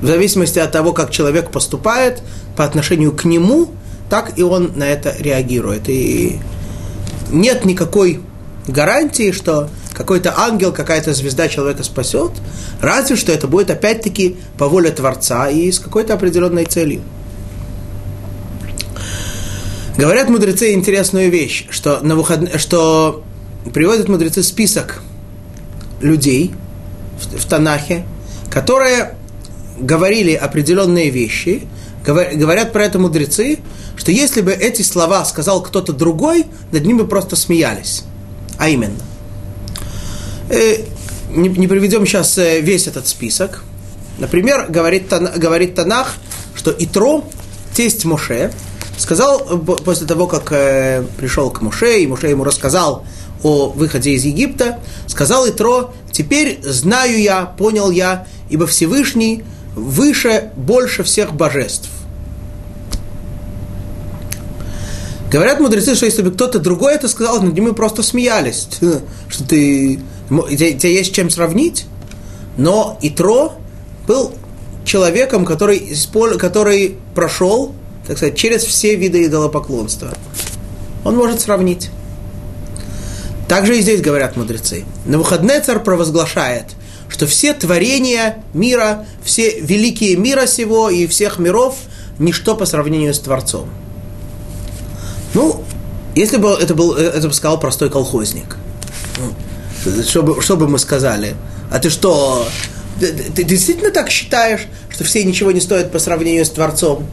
в 0.00 0.06
зависимости 0.06 0.58
от 0.58 0.72
того, 0.72 0.94
как 0.94 1.10
человек 1.10 1.50
поступает 1.50 2.22
по 2.56 2.64
отношению 2.64 3.12
к 3.12 3.26
нему, 3.26 3.72
так 4.08 4.38
и 4.38 4.42
он 4.42 4.72
на 4.74 4.84
это 4.84 5.14
реагирует. 5.18 5.90
И 5.90 6.38
нет 7.30 7.66
никакой 7.66 8.22
гарантии, 8.66 9.32
что 9.32 9.68
какой-то 9.96 10.38
ангел, 10.38 10.72
какая-то 10.72 11.14
звезда 11.14 11.48
человека 11.48 11.82
спасет, 11.82 12.32
разве 12.82 13.16
что 13.16 13.32
это 13.32 13.48
будет 13.48 13.70
опять-таки 13.70 14.36
по 14.58 14.68
воле 14.68 14.90
Творца 14.90 15.48
и 15.48 15.72
с 15.72 15.78
какой-то 15.78 16.12
определенной 16.12 16.66
целью. 16.66 17.00
Говорят 19.96 20.28
мудрецы 20.28 20.74
интересную 20.74 21.30
вещь, 21.30 21.66
что, 21.70 22.00
на 22.02 22.14
выход... 22.14 22.60
что 22.60 23.24
приводят 23.72 24.08
мудрецы 24.08 24.42
список 24.42 25.00
людей, 26.02 26.52
в, 27.18 27.38
в 27.38 27.46
Танахе, 27.46 28.04
которые 28.50 29.14
говорили 29.78 30.34
определенные 30.34 31.08
вещи, 31.08 31.66
говорят 32.04 32.72
про 32.74 32.84
это 32.84 32.98
мудрецы, 32.98 33.60
что 33.96 34.12
если 34.12 34.42
бы 34.42 34.52
эти 34.52 34.82
слова 34.82 35.24
сказал 35.24 35.62
кто-то 35.62 35.94
другой, 35.94 36.44
над 36.70 36.84
ними 36.84 37.02
просто 37.04 37.34
смеялись. 37.34 38.04
А 38.58 38.68
именно. 38.68 39.00
Э, 40.48 40.78
не, 41.30 41.48
не 41.48 41.66
приведем 41.66 42.06
сейчас 42.06 42.38
э, 42.38 42.60
весь 42.60 42.86
этот 42.86 43.06
список. 43.06 43.62
Например, 44.18 44.66
говорит, 44.68 45.12
говорит 45.36 45.74
Танах, 45.74 46.14
что 46.54 46.74
Итро, 46.78 47.24
тесть 47.74 48.04
Моше, 48.04 48.52
сказал 48.96 49.38
после 49.38 50.06
того, 50.06 50.26
как 50.26 50.52
э, 50.52 51.04
пришел 51.18 51.50
к 51.50 51.60
Моше, 51.60 52.00
и 52.00 52.06
Моше 52.06 52.28
ему 52.28 52.44
рассказал 52.44 53.04
о 53.42 53.68
выходе 53.68 54.12
из 54.12 54.24
Египта, 54.24 54.80
сказал 55.06 55.48
Итро, 55.48 55.92
теперь 56.12 56.60
знаю 56.62 57.20
я, 57.20 57.44
понял 57.44 57.90
я, 57.90 58.26
ибо 58.48 58.66
Всевышний 58.66 59.44
выше, 59.74 60.50
больше 60.56 61.02
всех 61.02 61.34
божеств. 61.34 61.90
Говорят 65.30 65.60
мудрецы, 65.60 65.94
что 65.96 66.06
если 66.06 66.22
бы 66.22 66.30
кто-то 66.30 66.60
другой 66.60 66.94
это 66.94 67.08
сказал, 67.08 67.42
над 67.42 67.52
ним 67.52 67.74
просто 67.74 68.02
смеялись, 68.02 68.68
что 69.28 69.44
ты, 69.44 70.00
тебя 70.28 70.88
есть 70.90 71.14
чем 71.14 71.30
сравнить. 71.30 71.86
Но 72.56 72.98
Итро 73.02 73.52
был 74.06 74.32
человеком, 74.84 75.44
который, 75.44 75.94
который 76.38 76.96
прошел, 77.14 77.74
так 78.06 78.16
сказать, 78.16 78.36
через 78.36 78.64
все 78.64 78.94
виды 78.96 79.26
идолопоклонства. 79.26 80.12
Он 81.04 81.16
может 81.16 81.40
сравнить. 81.40 81.90
Также 83.48 83.78
и 83.78 83.82
здесь 83.82 84.00
говорят 84.00 84.36
мудрецы. 84.36 84.84
На 85.04 85.18
выходные 85.18 85.60
царь 85.60 85.78
провозглашает, 85.78 86.66
что 87.08 87.26
все 87.26 87.52
творения 87.52 88.42
мира, 88.54 89.06
все 89.22 89.60
великие 89.60 90.16
мира 90.16 90.46
сего 90.46 90.90
и 90.90 91.06
всех 91.06 91.38
миров– 91.38 91.76
ничто 92.18 92.56
по 92.56 92.66
сравнению 92.66 93.14
с 93.14 93.18
Творцом. 93.18 93.68
Ну, 95.34 95.62
если 96.14 96.38
бы 96.38 96.50
это, 96.50 96.74
был, 96.74 96.94
это 96.94 97.28
бы 97.28 97.34
сказал 97.34 97.60
простой 97.60 97.90
колхозник, 97.90 98.56
ну, 99.18 99.32
что, 100.06 100.22
бы, 100.22 100.42
что 100.42 100.56
бы 100.56 100.68
мы 100.68 100.78
сказали? 100.78 101.36
А 101.70 101.78
ты 101.78 101.90
что, 101.90 102.46
ты, 103.00 103.12
ты 103.12 103.44
действительно 103.44 103.90
так 103.90 104.10
считаешь, 104.10 104.62
что 104.88 105.04
все 105.04 105.24
ничего 105.24 105.52
не 105.52 105.60
стоят 105.60 105.92
по 105.92 105.98
сравнению 105.98 106.44
с 106.44 106.50
Творцом? 106.50 107.06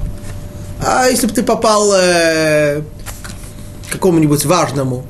А 0.86 1.08
если 1.08 1.28
бы 1.28 1.34
ты 1.34 1.44
попал 1.44 1.94
э, 1.94 2.82
к 3.88 3.94
какому-нибудь 3.94 4.46
важному 4.46 5.06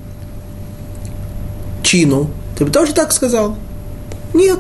чину, 1.84 2.30
ты 2.58 2.66
бы 2.66 2.72
тоже 2.72 2.94
так 2.94 3.12
сказал? 3.12 3.58
Нет. 4.34 4.60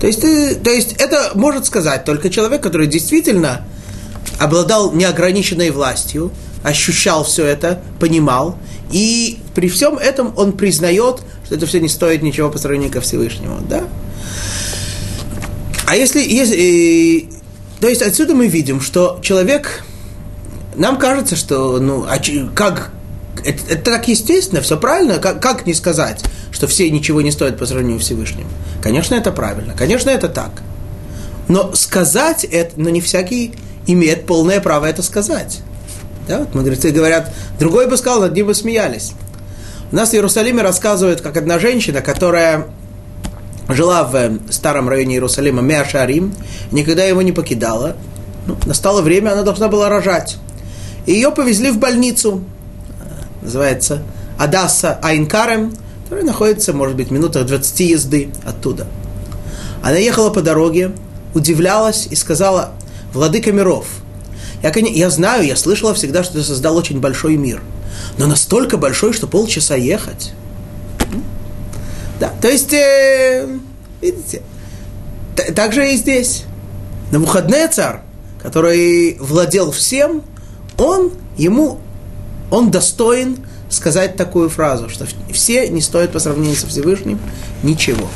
То 0.00 0.06
есть, 0.06 0.20
ты, 0.20 0.54
то 0.54 0.70
есть 0.70 0.94
это 0.94 1.32
может 1.34 1.66
сказать 1.66 2.04
только 2.04 2.30
человек, 2.30 2.62
который 2.62 2.86
действительно 2.86 3.66
обладал 4.38 4.92
неограниченной 4.92 5.70
властью, 5.70 6.32
ощущал 6.62 7.24
все 7.24 7.46
это, 7.46 7.82
понимал, 7.98 8.56
и 8.92 9.38
при 9.54 9.68
всем 9.68 9.96
этом 9.98 10.32
он 10.36 10.52
признает, 10.52 11.20
что 11.44 11.54
это 11.54 11.66
все 11.66 11.80
не 11.80 11.88
стоит 11.88 12.22
ничего 12.22 12.50
по 12.50 12.58
сравнению 12.58 12.92
ко 12.92 13.00
Всевышнему, 13.00 13.58
да? 13.68 13.84
А 15.86 15.96
если, 15.96 16.20
если 16.20 17.28
то 17.80 17.88
есть 17.88 18.02
отсюда 18.02 18.34
мы 18.34 18.46
видим, 18.46 18.80
что 18.80 19.18
человек, 19.22 19.84
нам 20.76 20.98
кажется, 20.98 21.34
что, 21.34 21.78
ну, 21.78 22.04
а 22.06 22.18
как, 22.54 22.92
это, 23.42 23.72
это 23.72 23.90
так 23.90 24.06
естественно, 24.06 24.60
все 24.60 24.76
правильно, 24.76 25.18
как, 25.18 25.40
как 25.40 25.66
не 25.66 25.72
сказать, 25.72 26.22
что 26.52 26.66
все 26.66 26.90
ничего 26.90 27.22
не 27.22 27.30
стоят 27.30 27.58
по 27.58 27.64
сравнению 27.64 28.00
с 28.00 28.04
Всевышним? 28.04 28.46
Конечно, 28.82 29.14
это 29.14 29.32
правильно, 29.32 29.74
конечно, 29.76 30.10
это 30.10 30.28
так. 30.28 30.62
Но 31.48 31.74
сказать 31.74 32.44
это, 32.44 32.78
но 32.78 32.90
не 32.90 33.00
всякий 33.00 33.54
имеет 33.86 34.26
полное 34.26 34.60
право 34.60 34.84
это 34.84 35.02
сказать. 35.02 35.60
Да, 36.28 36.40
вот 36.40 36.54
мудрецы 36.54 36.90
говорят, 36.90 37.32
другой 37.58 37.88
бы 37.88 37.96
сказал, 37.96 38.20
над 38.20 38.40
бы 38.40 38.54
смеялись. 38.54 39.12
У 39.92 39.96
нас 39.96 40.10
в 40.10 40.14
Иерусалиме 40.14 40.62
рассказывают, 40.62 41.20
как 41.20 41.36
одна 41.36 41.58
женщина, 41.58 42.00
которая 42.00 42.66
жила 43.68 44.04
в 44.04 44.52
старом 44.52 44.88
районе 44.88 45.14
Иерусалима, 45.14 45.62
Меашарим, 45.62 46.34
никогда 46.70 47.04
его 47.04 47.22
не 47.22 47.32
покидала. 47.32 47.96
Ну, 48.46 48.56
настало 48.66 49.02
время, 49.02 49.32
она 49.32 49.42
должна 49.42 49.68
была 49.68 49.88
рожать. 49.88 50.38
И 51.06 51.12
ее 51.12 51.30
повезли 51.30 51.70
в 51.70 51.78
больницу, 51.78 52.44
называется 53.42 54.02
Адаса 54.38 54.98
Айнкарем, 55.02 55.74
которая 56.04 56.24
находится, 56.24 56.72
может 56.72 56.96
быть, 56.96 57.08
в 57.08 57.12
минутах 57.12 57.46
20 57.46 57.80
езды 57.80 58.30
оттуда. 58.44 58.86
Она 59.82 59.96
ехала 59.96 60.30
по 60.30 60.42
дороге, 60.42 60.92
удивлялась 61.34 62.06
и 62.10 62.14
сказала, 62.14 62.72
«Владыка 63.12 63.52
миров, 63.52 63.86
я, 64.62 64.72
я 64.74 65.10
знаю, 65.10 65.46
я 65.46 65.56
слышала 65.56 65.94
всегда, 65.94 66.22
что 66.22 66.34
ты 66.34 66.42
создал 66.42 66.76
очень 66.76 67.00
большой 67.00 67.36
мир, 67.36 67.62
но 68.18 68.26
настолько 68.26 68.76
большой, 68.76 69.12
что 69.12 69.26
полчаса 69.26 69.76
ехать». 69.76 70.32
Да, 72.20 72.30
то 72.40 72.48
есть, 72.48 72.72
э, 72.74 73.48
видите, 74.02 74.42
так 75.56 75.72
же 75.72 75.90
и 75.90 75.96
здесь. 75.96 76.44
На 77.10 77.18
выходные 77.18 77.66
царь, 77.68 78.02
который 78.42 79.16
владел 79.18 79.72
всем, 79.72 80.22
он 80.76 81.12
ему, 81.38 81.78
он 82.50 82.70
достоин 82.70 83.38
сказать 83.70 84.16
такую 84.16 84.50
фразу, 84.50 84.90
что 84.90 85.06
все 85.32 85.68
не 85.68 85.80
стоят 85.80 86.12
по 86.12 86.18
сравнению 86.18 86.56
со 86.56 86.66
Всевышним 86.66 87.18
ничего. 87.62 88.08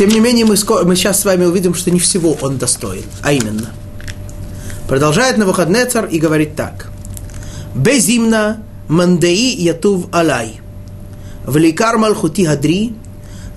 Тем 0.00 0.08
не 0.08 0.18
менее, 0.18 0.46
мы, 0.46 0.56
скоро, 0.56 0.84
мы 0.84 0.96
сейчас 0.96 1.20
с 1.20 1.26
вами 1.26 1.44
увидим, 1.44 1.74
что 1.74 1.90
не 1.90 2.00
всего 2.00 2.34
он 2.40 2.56
достоин, 2.56 3.04
а 3.20 3.34
именно. 3.34 3.70
Продолжает 4.88 5.36
на 5.36 5.44
выходные 5.44 5.84
царь 5.84 6.08
и 6.10 6.18
говорит 6.18 6.56
так. 6.56 6.90
Безимна 7.74 8.62
мандеи 8.88 9.60
ятув 9.60 10.06
алай. 10.10 10.58
Великар 11.46 11.98
малхути 11.98 12.46
гадри. 12.46 12.94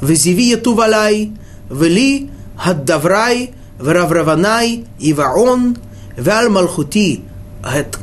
Везиви 0.01 0.49
ятув 0.49 0.81
алай. 0.81 1.31
Вели 1.69 2.29
гаддаврай. 2.61 3.53
Вравраванай 3.79 4.83
и 4.99 5.13
ваон. 5.13 5.77
Вял 6.17 6.49
малхути 6.49 7.23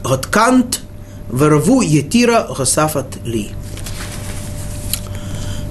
гадкант. 0.03 0.80
Верву 1.30 1.82
етира 1.82 2.47
Гасафат 2.57 3.18
ли. 3.22 3.51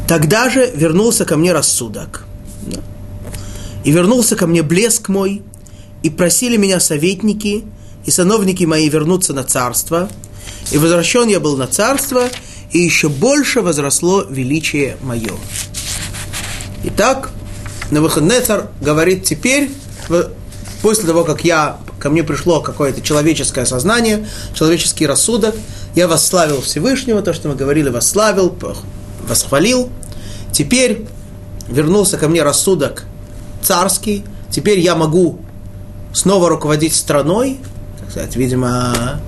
Тогда 0.08 0.52
же 0.52 0.70
вернулся 0.76 1.26
ко 1.26 1.36
мне 1.36 1.52
рассудок– 1.52 2.26
и 3.84 3.92
вернулся 3.92 4.36
ко 4.36 4.48
мне 4.48 4.64
блеск 4.64 5.10
мой, 5.10 5.42
и 6.04 6.10
просили 6.10 6.58
меня 6.58 6.80
советники 6.80 7.64
и 8.06 8.12
сановники 8.12 8.64
мои 8.64 8.90
вернуться 8.90 9.34
на 9.34 9.44
царство– 9.44 10.10
и 10.72 10.78
возвращен 10.78 11.28
я 11.28 11.40
был 11.40 11.58
на 11.58 11.68
царство, 11.68 12.30
и 12.72 12.80
еще 12.80 13.10
больше 13.10 13.62
возросло 13.62 14.24
величие 14.24 14.98
мое. 15.02 15.34
Итак, 16.84 17.32
на 17.92 18.02
выходные 18.02 18.42
царь 18.42 18.64
говорит 18.80 19.24
теперь, 19.24 19.72
после 20.82 21.06
того, 21.06 21.24
как 21.24 21.44
я, 21.44 21.78
ко 22.00 22.10
мне 22.10 22.24
пришло 22.24 22.62
какое-то 22.62 23.02
человеческое 23.02 23.66
сознание, 23.66 24.28
человеческий 24.54 25.08
рассудок, 25.08 25.56
я 25.96 26.08
восславил 26.08 26.62
Всевышнего, 26.62 27.22
то, 27.22 27.34
что 27.34 27.50
мы 27.50 27.56
говорили, 27.56 27.90
восславил, 27.90 28.56
восхвалил. 29.28 29.90
Теперь 30.52 31.08
вернулся 31.70 32.18
ко 32.18 32.28
мне 32.28 32.44
рассудок 32.44 33.04
царский, 33.62 34.24
теперь 34.50 34.80
я 34.80 34.96
могу 34.96 35.40
снова 36.14 36.50
руководить 36.50 36.96
страной, 36.96 37.60
так 38.00 38.12
сказать, 38.12 38.36
видимо, 38.36 39.20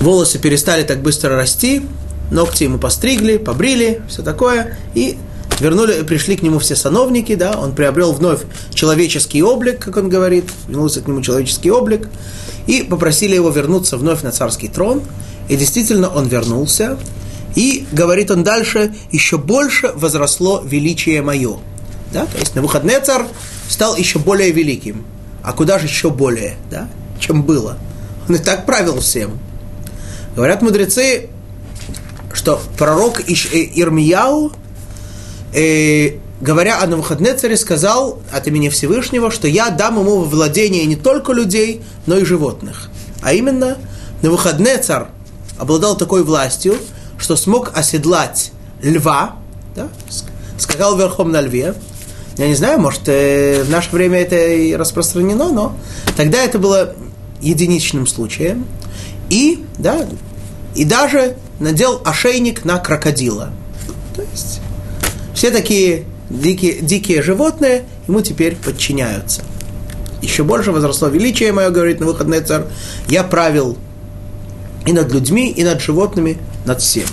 волосы 0.00 0.38
перестали 0.38 0.82
так 0.82 1.02
быстро 1.02 1.36
расти, 1.36 1.82
ногти 2.30 2.64
ему 2.64 2.78
постригли, 2.78 3.38
побрили, 3.38 4.02
все 4.08 4.22
такое, 4.22 4.76
и 4.94 5.16
вернули, 5.60 6.02
пришли 6.02 6.36
к 6.36 6.42
нему 6.42 6.58
все 6.58 6.76
сановники, 6.76 7.34
да, 7.34 7.58
он 7.58 7.74
приобрел 7.74 8.12
вновь 8.12 8.40
человеческий 8.74 9.42
облик, 9.42 9.78
как 9.78 9.96
он 9.96 10.08
говорит, 10.08 10.44
вернулся 10.68 11.00
к 11.00 11.08
нему 11.08 11.22
человеческий 11.22 11.70
облик, 11.70 12.08
и 12.66 12.82
попросили 12.82 13.34
его 13.34 13.50
вернуться 13.50 13.96
вновь 13.96 14.22
на 14.22 14.32
царский 14.32 14.68
трон, 14.68 15.02
и 15.48 15.56
действительно 15.56 16.08
он 16.08 16.26
вернулся, 16.28 16.98
и, 17.56 17.86
говорит 17.90 18.30
он 18.30 18.44
дальше, 18.44 18.94
еще 19.10 19.38
больше 19.38 19.90
возросло 19.94 20.62
величие 20.64 21.22
мое. 21.22 21.56
Да? 22.12 22.26
То 22.26 22.38
есть 22.38 22.54
на 22.54 22.62
выходные 22.62 23.00
царь 23.00 23.24
стал 23.68 23.96
еще 23.96 24.20
более 24.20 24.52
великим. 24.52 25.04
А 25.42 25.52
куда 25.52 25.78
же 25.78 25.86
еще 25.86 26.10
более, 26.10 26.56
да, 26.70 26.88
чем 27.18 27.42
было? 27.42 27.78
Он 28.28 28.36
и 28.36 28.38
так 28.38 28.66
правил 28.66 29.00
всем. 29.00 29.38
Говорят 30.34 30.60
мудрецы, 30.60 31.30
что 32.34 32.60
пророк 32.76 33.20
э, 33.20 33.32
Ирмияу, 33.32 34.52
э, 35.54 36.18
говоря 36.40 36.82
о 36.82 36.86
Навуходнецаре, 36.86 37.56
сказал 37.56 38.20
от 38.32 38.46
имени 38.48 38.68
Всевышнего, 38.68 39.30
что 39.30 39.48
я 39.48 39.70
дам 39.70 39.98
ему 39.98 40.18
во 40.18 40.24
владение 40.24 40.84
не 40.84 40.96
только 40.96 41.32
людей, 41.32 41.82
но 42.04 42.18
и 42.18 42.24
животных. 42.24 42.90
А 43.22 43.32
именно, 43.32 43.78
Навуходнецар 44.20 45.08
обладал 45.58 45.96
такой 45.96 46.22
властью, 46.22 46.76
что 47.18 47.36
смог 47.36 47.72
оседлать 47.76 48.52
льва, 48.82 49.36
да, 49.74 49.88
скакал 50.58 50.96
верхом 50.96 51.30
на 51.30 51.40
льве. 51.40 51.74
Я 52.36 52.48
не 52.48 52.54
знаю, 52.54 52.80
может, 52.80 53.02
э, 53.06 53.62
в 53.64 53.70
наше 53.70 53.90
время 53.90 54.20
это 54.20 54.36
и 54.36 54.74
распространено, 54.74 55.50
но 55.50 55.76
тогда 56.16 56.42
это 56.42 56.58
было 56.58 56.94
единичным 57.40 58.06
случаем. 58.06 58.66
И, 59.30 59.64
да, 59.78 60.06
и 60.74 60.84
даже 60.84 61.36
надел 61.58 62.02
ошейник 62.04 62.64
на 62.64 62.78
крокодила. 62.78 63.50
То 64.14 64.22
есть 64.22 64.60
все 65.34 65.50
такие 65.50 66.04
дикие, 66.30 66.80
дикие 66.80 67.22
животные 67.22 67.84
ему 68.06 68.20
теперь 68.20 68.56
подчиняются. 68.56 69.42
Еще 70.22 70.44
больше 70.44 70.72
возросло 70.72 71.08
величие 71.08 71.52
мое, 71.52 71.70
говорит 71.70 72.00
на 72.00 72.06
выходный 72.06 72.40
царь. 72.40 72.64
Я 73.08 73.22
правил 73.22 73.76
и 74.86 74.92
над 74.92 75.12
людьми, 75.12 75.50
и 75.50 75.64
над 75.64 75.80
животными, 75.80 76.38
над 76.66 76.80
всем. 76.82 77.08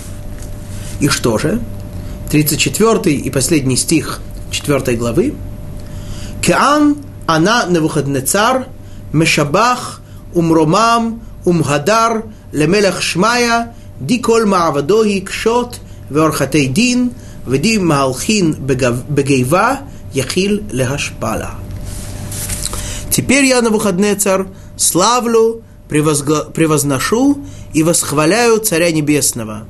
И 1.00 1.08
что 1.08 1.38
же? 1.38 1.60
34 2.30 3.14
и 3.16 3.30
последний 3.30 3.76
стих 3.76 4.20
4 4.50 4.96
главы. 4.96 5.34
Кеан 6.42 6.96
она 7.26 7.66
Навуходнецар 7.66 8.66
Мешабах 9.12 10.02
Умромам 10.34 11.22
Умгадар 11.44 12.24
Лемелах 12.52 13.00
Шмая 13.00 13.74
Диколь 14.00 14.44
Маавадоги 14.44 15.20
Кшот 15.20 15.80
Верхатей 16.10 16.66
Дин 16.66 17.12
Веди 17.46 17.78
Маалхин 17.78 18.54
Бегейва 18.54 19.80
Яхил 20.12 20.62
Лехашпала. 20.70 21.52
Теперь 23.10 23.44
я 23.44 23.62
на 23.62 23.70
выходные 23.70 24.16
царь 24.16 24.44
славлю, 24.76 25.62
превозгла... 25.88 26.44
превозношу 26.52 27.38
и 27.74 27.82
восхваляю 27.82 28.60
Царя 28.60 28.90
Небесного, 28.92 29.66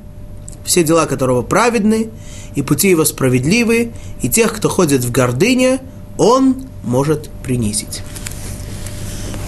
все 0.63 0.83
дела 0.83 1.07
которого 1.07 1.41
праведны, 1.41 2.09
и 2.53 2.61
пути 2.61 2.89
его 2.89 3.03
справедливы, 3.03 3.91
и 4.21 4.29
тех, 4.29 4.53
кто 4.53 4.69
ходит 4.69 5.03
в 5.03 5.11
гордыне, 5.11 5.81
он 6.17 6.67
может 6.83 7.29
принизить. 7.43 8.01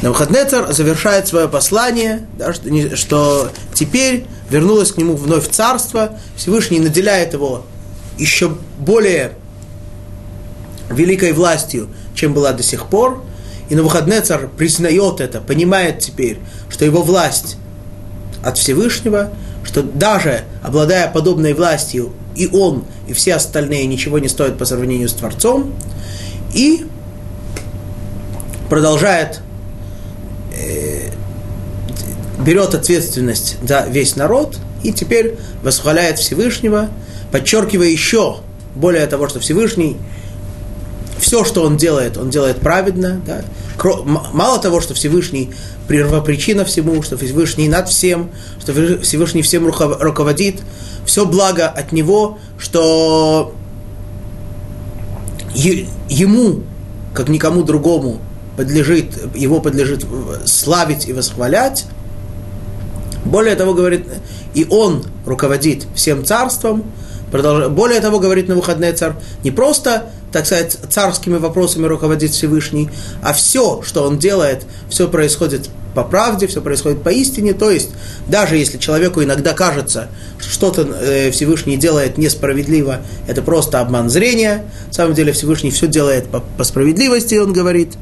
Навуходнецар 0.02 0.74
завершает 0.74 1.28
свое 1.28 1.48
послание, 1.48 2.28
да, 2.38 2.54
что, 2.54 2.96
что 2.96 3.52
теперь 3.74 4.26
вернулось 4.50 4.92
к 4.92 4.98
нему 4.98 5.16
вновь 5.16 5.50
царство, 5.50 6.20
Всевышний 6.36 6.80
наделяет 6.80 7.34
его 7.34 7.66
еще 8.18 8.56
более 8.80 9.34
великой 10.90 11.34
властью, 11.34 11.90
чем 12.14 12.34
была 12.34 12.52
до 12.54 12.64
сих 12.64 12.88
пор, 12.88 13.24
и 13.70 13.76
Навуходнецар 13.76 14.50
признает 14.50 15.20
это, 15.20 15.42
понимает 15.42 16.00
теперь, 16.00 16.40
что 16.70 16.86
его 16.86 17.02
власть 17.02 17.58
от 18.44 18.58
Всевышнего, 18.58 19.32
что 19.64 19.84
даже 19.84 20.44
обладая 20.64 21.10
подобной 21.12 21.54
властью, 21.54 22.14
и 22.36 22.48
он, 22.48 22.86
и 23.08 23.14
все 23.14 23.36
остальные 23.36 23.86
ничего 23.88 24.20
не 24.20 24.28
стоят 24.28 24.58
по 24.58 24.66
сравнению 24.66 25.10
с 25.10 25.14
Творцом, 25.14 25.74
и 26.54 26.86
продолжает, 28.70 29.42
э, 30.54 31.10
берет 32.40 32.76
ответственность 32.76 33.58
за 33.64 33.86
весь 33.90 34.16
народ 34.16 34.58
и 34.84 34.94
теперь 34.94 35.36
восхваляет 35.64 36.20
Всевышнего, 36.20 36.90
подчеркивая 37.32 37.88
еще, 37.88 38.38
более 38.76 39.06
того, 39.08 39.28
что 39.28 39.40
Всевышний 39.40 39.98
все, 41.20 41.44
что 41.44 41.64
он 41.64 41.78
делает, 41.78 42.18
он 42.18 42.30
делает 42.30 42.60
праведно. 42.60 43.22
Да? 43.26 43.44
Мало 44.34 44.60
того, 44.60 44.82
что 44.82 44.94
Всевышний 44.94 45.52
первопричина 45.88 46.66
всему, 46.66 47.02
что 47.04 47.18
Всевышний 47.18 47.68
над 47.68 47.90
всем, 47.90 48.32
что 48.60 48.74
Всевышний 49.02 49.42
всем 49.42 49.66
руководит, 49.68 50.62
все 51.06 51.26
благо 51.26 51.68
от 51.68 51.92
него, 51.92 52.38
что 52.58 53.54
ему, 55.54 56.64
как 57.14 57.30
никому 57.30 57.64
другому, 57.64 58.20
подлежит, 58.58 59.36
его 59.36 59.60
подлежит 59.60 60.06
славить 60.46 61.08
и 61.08 61.14
восхвалять. 61.14 61.86
Более 63.26 63.56
того, 63.56 63.74
говорит, 63.74 64.06
и 64.54 64.66
он 64.70 65.04
руководит 65.26 65.86
всем 65.96 66.26
царством. 66.26 66.84
Более 67.32 68.00
того, 68.00 68.20
говорит 68.20 68.48
на 68.48 68.56
выходные 68.56 68.94
царь, 68.94 69.14
не 69.44 69.52
просто 69.52 70.10
так 70.32 70.46
сказать, 70.46 70.78
царскими 70.90 71.38
вопросами 71.38 71.86
руководит 71.86 72.32
Всевышний, 72.32 72.90
а 73.22 73.34
все, 73.34 73.82
что 73.84 74.04
он 74.04 74.18
делает, 74.18 74.66
все 74.90 75.08
происходит 75.08 75.70
по 75.96 76.04
правде, 76.04 76.48
все 76.48 76.62
происходит 76.62 77.02
по 77.02 77.10
истине. 77.10 77.54
То 77.54 77.72
есть, 77.72 77.90
даже 78.28 78.58
если 78.58 78.78
человеку 78.78 79.24
иногда 79.24 79.54
кажется, 79.54 80.10
что 80.38 80.52
что-то 80.52 80.82
э, 80.82 81.32
Всевышний 81.32 81.78
делает 81.78 82.18
несправедливо, 82.18 83.02
это 83.28 83.42
просто 83.42 83.80
обман 83.80 84.10
зрения. 84.10 84.66
На 84.88 84.94
самом 84.94 85.14
деле 85.16 85.32
Всевышний 85.32 85.72
все 85.72 85.88
делает 85.88 86.28
по, 86.28 86.42
по 86.42 86.64
справедливости, 86.64 87.36
он 87.36 87.54
говорит. 87.54 87.94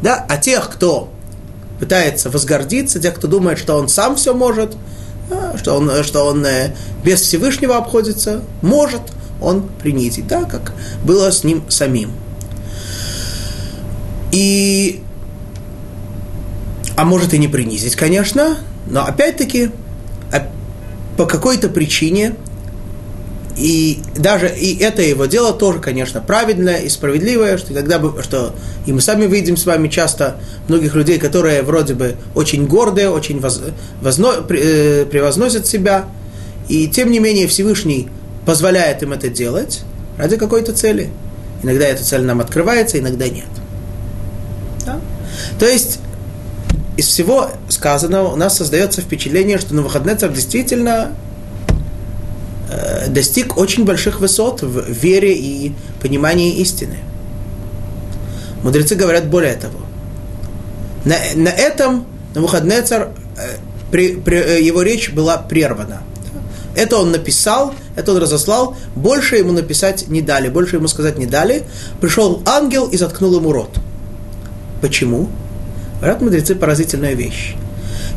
Да? 0.00 0.24
А 0.28 0.38
тех, 0.38 0.70
кто 0.70 1.10
пытается 1.78 2.30
возгордиться, 2.30 3.00
тех, 3.00 3.14
кто 3.14 3.28
думает, 3.28 3.58
что 3.58 3.76
он 3.76 3.88
сам 3.88 4.16
все 4.16 4.34
может, 4.34 4.74
что 5.56 5.74
он, 5.74 6.02
что 6.02 6.24
он 6.24 6.44
э, 6.44 6.74
без 7.04 7.20
Всевышнего 7.20 7.76
обходится, 7.76 8.42
может– 8.62 9.02
он 9.40 9.68
принизить, 9.82 10.26
да, 10.26 10.44
как 10.44 10.72
было 11.04 11.30
с 11.30 11.44
ним 11.44 11.64
самим. 11.70 12.10
И, 14.32 15.02
а 16.96 17.04
может 17.04 17.34
и 17.34 17.38
не 17.38 17.48
принизить, 17.48 17.96
конечно, 17.96 18.58
но 18.88 19.04
опять-таки 19.04 19.70
а 20.32 20.48
по 21.16 21.26
какой-то 21.26 21.68
причине 21.68 22.34
и 23.56 24.00
даже 24.14 24.54
и 24.54 24.76
это 24.78 25.00
его 25.00 25.24
дело 25.24 25.54
тоже, 25.54 25.78
конечно, 25.78 26.20
праведное 26.20 26.80
и 26.80 26.90
справедливое, 26.90 27.56
что 27.56 27.72
тогда 27.72 27.98
бы, 27.98 28.22
что 28.22 28.54
и 28.84 28.92
мы 28.92 29.00
сами 29.00 29.26
видим 29.26 29.56
с 29.56 29.64
вами 29.64 29.88
часто 29.88 30.36
многих 30.68 30.94
людей, 30.94 31.18
которые 31.18 31.62
вроде 31.62 31.94
бы 31.94 32.16
очень 32.34 32.66
гордые, 32.66 33.08
очень 33.08 33.40
воз, 33.40 33.62
возно, 34.02 34.34
э, 34.50 35.06
превозносят 35.10 35.66
себя, 35.66 36.04
и 36.68 36.86
тем 36.88 37.10
не 37.10 37.18
менее 37.18 37.46
Всевышний 37.46 38.08
позволяет 38.46 39.02
им 39.02 39.12
это 39.12 39.28
делать 39.28 39.82
ради 40.16 40.36
какой-то 40.36 40.72
цели. 40.72 41.10
Иногда 41.62 41.86
эта 41.86 42.04
цель 42.04 42.22
нам 42.22 42.40
открывается, 42.40 42.98
иногда 42.98 43.28
нет. 43.28 43.48
Да? 44.86 45.00
То 45.58 45.66
есть 45.66 45.98
из 46.96 47.06
всего 47.08 47.50
сказанного 47.68 48.32
у 48.32 48.36
нас 48.36 48.56
создается 48.56 49.02
впечатление, 49.02 49.58
что 49.58 49.74
Навуходнецар 49.74 50.30
действительно 50.30 51.12
э, 52.70 53.08
достиг 53.08 53.58
очень 53.58 53.84
больших 53.84 54.20
высот 54.20 54.62
в 54.62 54.90
вере 54.90 55.34
и 55.34 55.74
понимании 56.00 56.56
истины. 56.56 56.98
Мудрецы 58.62 58.94
говорят 58.94 59.26
более 59.26 59.54
того. 59.54 59.80
На, 61.04 61.16
на 61.34 61.50
этом 61.50 62.06
Навуходнецар, 62.34 63.10
э, 63.36 63.56
при, 63.90 64.16
при, 64.16 64.38
э, 64.38 64.62
его 64.62 64.82
речь 64.82 65.10
была 65.10 65.36
прервана. 65.36 66.02
Это 66.76 66.98
он 66.98 67.10
написал, 67.10 67.74
это 67.96 68.12
он 68.12 68.18
разослал, 68.18 68.76
больше 68.94 69.36
ему 69.36 69.52
написать 69.52 70.08
не 70.08 70.20
дали, 70.20 70.50
больше 70.50 70.76
ему 70.76 70.88
сказать 70.88 71.16
не 71.18 71.24
дали. 71.24 71.64
Пришел 72.02 72.42
ангел 72.44 72.86
и 72.86 72.98
заткнул 72.98 73.34
ему 73.34 73.50
рот. 73.50 73.70
Почему? 74.82 75.30
Говорят 75.98 76.20
мудрецы 76.20 76.54
поразительная 76.54 77.14
вещь. 77.14 77.56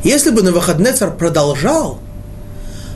Если 0.04 0.30
бы 0.32 0.44
Навуходнецар 0.44 1.16
продолжал, 1.16 2.00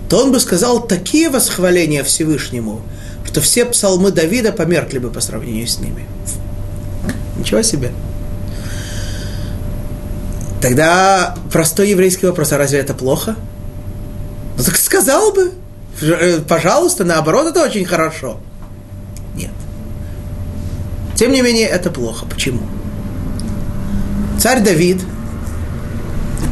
то 0.10 0.22
он 0.22 0.34
бы 0.34 0.42
сказал 0.42 0.86
такие 0.86 1.30
восхваления 1.30 2.04
Всевышнему, 2.04 2.82
что 3.26 3.40
все 3.40 3.64
псалмы 3.64 4.12
Давида 4.12 4.52
померкли 4.52 5.00
бы 5.00 5.10
по 5.10 5.22
сравнению 5.22 5.68
с 5.68 5.80
ними. 5.80 6.06
Ничего 7.38 7.62
себе. 7.62 7.92
Тогда 10.62 11.36
простой 11.52 11.90
еврейский 11.90 12.26
вопрос, 12.26 12.52
а 12.52 12.58
разве 12.58 12.80
это 12.80 12.94
плохо? 12.94 13.38
Сказал 14.58 15.32
бы. 15.32 15.52
Э, 16.02 16.40
пожалуйста, 16.48 17.04
наоборот, 17.04 17.48
это 17.48 17.64
очень 17.64 17.86
хорошо. 17.86 18.40
Нет. 19.36 19.52
Тем 21.16 21.32
не 21.32 21.42
менее, 21.42 21.68
это 21.68 21.90
плохо. 21.90 22.26
Почему? 22.26 22.62
Царь 24.40 24.64
Давид 24.64 25.02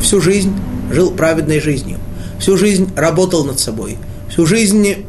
всю 0.01 0.21
жизнь 0.21 0.53
жил 0.91 1.11
праведной 1.11 1.59
жизнью. 1.59 1.99
Всю 2.39 2.57
жизнь 2.57 2.91
работал 2.95 3.45
над 3.45 3.59
собой. 3.59 3.97
Всю 4.29 4.45
жизнь 4.45 5.05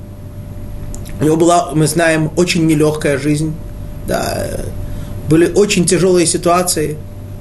у 1.20 1.24
него 1.24 1.36
была, 1.36 1.72
мы 1.74 1.86
знаем, 1.86 2.30
очень 2.36 2.66
нелегкая 2.66 3.18
жизнь. 3.18 3.54
Да, 4.06 4.48
были 5.28 5.50
очень 5.52 5.86
тяжелые 5.86 6.26
ситуации, 6.26 6.98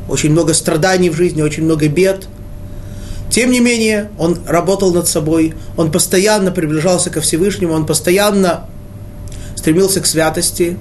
очень 0.07 0.31
много 0.31 0.53
страданий 0.53 1.09
в 1.09 1.15
жизни, 1.15 1.41
очень 1.41 1.63
много 1.63 1.87
бед– 1.87 2.27
тем 3.31 3.49
не 3.49 3.61
менее, 3.61 4.11
он 4.19 4.37
работал 4.45 4.93
над 4.93 5.07
собой, 5.07 5.53
он 5.77 5.89
постоянно 5.89 6.51
приближался 6.51 7.09
ко 7.09 7.21
Всевышнему, 7.21 7.73
он 7.73 7.85
постоянно 7.85 8.65
стремился 9.55 10.01
к 10.01 10.05
святости. 10.05 10.77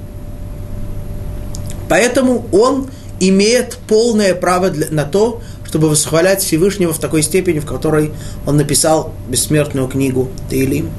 Поэтому 1.89 2.47
он 2.51 2.91
имеет 3.21 3.79
полное 3.87 4.35
право 4.35 4.71
для, 4.71 4.89
на 4.91 5.05
то, 5.05 5.41
чтобы 5.65 5.89
восхвалять 5.89 6.43
Всевышнего 6.43 6.93
в 6.93 6.99
такой 6.99 7.23
степени, 7.23 7.61
в 7.61 7.67
которой 7.67 8.13
он 8.45 8.57
написал 8.57 9.15
бессмертную 9.29 9.87
книгу 9.87 10.29
Таилим. 10.49 10.91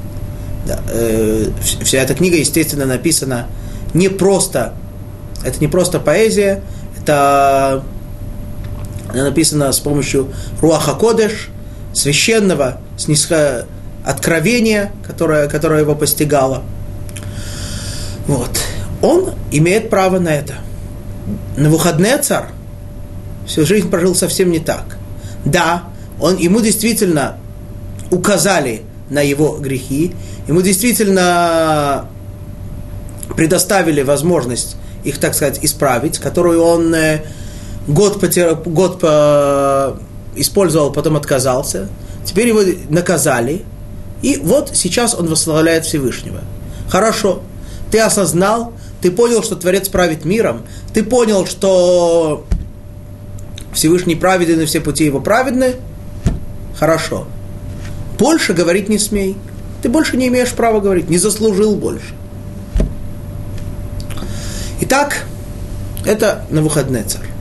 Да, 0.66 0.80
э, 0.90 1.50
вся 1.82 1.98
эта 1.98 2.14
книга, 2.14 2.36
естественно, 2.38 2.86
написана 2.86 3.48
не 3.92 4.08
просто, 4.08 4.72
это 5.44 5.60
не 5.60 5.68
просто 5.68 6.00
поэзия, 6.00 6.62
это 6.98 7.84
она 9.12 9.24
написана 9.24 9.70
с 9.72 9.78
помощью 9.78 10.32
Руаха 10.60 10.94
Кодеш, 10.94 11.48
священного 11.92 12.80
снисха... 12.96 13.66
откровения, 14.04 14.92
которое, 15.06 15.48
которое 15.48 15.80
его 15.80 15.94
постигало. 15.94 16.62
Вот. 18.26 18.50
Он 19.02 19.30
имеет 19.50 19.90
право 19.90 20.18
на 20.18 20.30
это. 20.30 20.54
На 21.56 21.68
выходные 21.68 22.18
царь 22.18 22.46
всю 23.46 23.66
жизнь 23.66 23.90
прожил 23.90 24.14
совсем 24.14 24.50
не 24.50 24.58
так. 24.58 24.96
Да, 25.44 25.84
он, 26.20 26.36
ему 26.36 26.60
действительно 26.60 27.36
указали 28.10 28.82
на 29.10 29.20
его 29.20 29.58
грехи, 29.58 30.14
ему 30.48 30.62
действительно 30.62 32.06
предоставили 33.36 34.02
возможность 34.02 34.76
их, 35.04 35.18
так 35.18 35.34
сказать, 35.34 35.58
исправить, 35.62 36.18
которую 36.18 36.62
он 36.62 36.94
э, 36.94 37.22
год, 37.86 38.20
потер, 38.20 38.54
год 38.54 39.00
по, 39.00 39.98
использовал, 40.34 40.92
потом 40.92 41.16
отказался. 41.16 41.88
Теперь 42.24 42.48
его 42.48 42.60
наказали. 42.88 43.64
И 44.22 44.36
вот 44.42 44.70
сейчас 44.74 45.14
он 45.14 45.28
восславляет 45.28 45.84
Всевышнего. 45.84 46.40
Хорошо. 46.88 47.40
Ты 47.90 47.98
осознал, 47.98 48.72
ты 49.00 49.10
понял, 49.10 49.42
что 49.42 49.56
Творец 49.56 49.88
правит 49.88 50.24
миром, 50.24 50.62
ты 50.94 51.02
понял, 51.02 51.44
что 51.44 52.46
Всевышний 53.74 54.14
праведен 54.14 54.60
и 54.60 54.64
все 54.64 54.80
пути 54.80 55.04
его 55.04 55.20
праведны. 55.20 55.74
Хорошо. 56.78 57.26
Больше 58.18 58.54
говорить 58.54 58.88
не 58.88 58.98
смей. 58.98 59.36
Ты 59.82 59.88
больше 59.88 60.16
не 60.16 60.28
имеешь 60.28 60.52
права 60.52 60.80
говорить, 60.80 61.10
не 61.10 61.18
заслужил 61.18 61.74
больше. 61.74 62.14
Итак, 64.80 65.24
это 66.06 66.46
на 66.50 66.62
выходный 66.62 67.02
царь. 67.02 67.31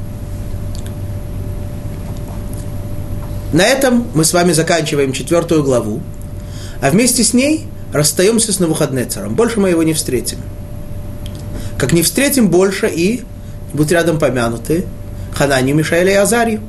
На 3.54 3.64
этом 3.64 4.08
мы 4.14 4.24
с 4.24 4.34
вами 4.34 4.54
заканчиваем 4.54 5.12
четвертую 5.12 5.64
главу, 5.64 6.02
а 6.82 6.89
вместе 6.89 7.24
с 7.24 7.34
ней 7.34 7.68
расстаемся 7.93 8.54
с 8.54 8.60
Навуходнецером. 8.60 9.36
Больше 9.36 9.60
мы 9.60 9.70
его 9.70 9.84
не 9.84 9.93
встретим. 9.93 10.38
Как 11.78 11.91
не 11.91 12.02
встретим 12.02 12.49
больше 12.49 12.88
и, 12.88 13.24
будь 13.74 13.91
рядом 13.91 14.20
помянуты, 14.20 14.86
Ханани, 15.34 15.74
Мишаэля 15.74 16.12
и 16.12 16.16
Азарию. 16.16 16.62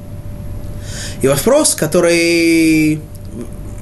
И 1.21 1.29
вопрос, 1.29 1.75
который 1.75 3.01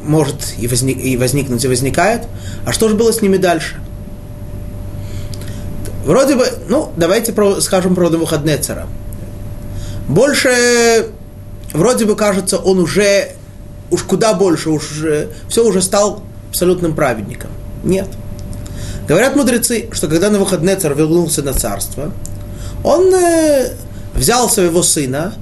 может 0.05 0.55
и, 0.59 0.67
возник, 0.67 1.03
и 1.03 1.17
возникнуть, 1.17 1.65
и 1.65 1.69
возникает, 1.69 2.23
а 2.67 2.73
что 2.73 2.89
же 2.89 2.97
было 2.97 3.13
с 3.13 3.23
ними 3.23 3.37
дальше? 3.37 3.77
Вроде 6.05 6.35
бы, 6.35 6.47
ну, 6.69 6.93
давайте 6.97 7.33
про, 7.33 7.61
скажем 7.61 7.95
про 7.95 8.11
Навуходнецера. 8.11 8.87
Больше, 10.09 11.11
вроде 11.73 12.05
бы 12.05 12.17
кажется, 12.17 12.59
он 12.59 12.79
уже, 12.79 13.33
уж 13.91 14.03
куда 14.03 14.35
больше, 14.35 14.71
уж 14.71 15.03
все 15.49 15.67
уже 15.67 15.83
стал 15.83 16.23
абсолютным 16.51 16.95
праведником. 16.95 17.51
Нет. 17.85 18.09
Говорят 19.09 19.35
мудрецы, 19.35 19.89
что 19.93 20.09
когда 20.09 20.31
Навуходнецар 20.31 20.95
вернулся 20.95 21.43
на 21.43 21.53
царство, 21.53 22.13
он 22.85 23.13
э, 23.13 23.73
взял 24.15 24.49
своего 24.49 24.83
сына 24.83 25.35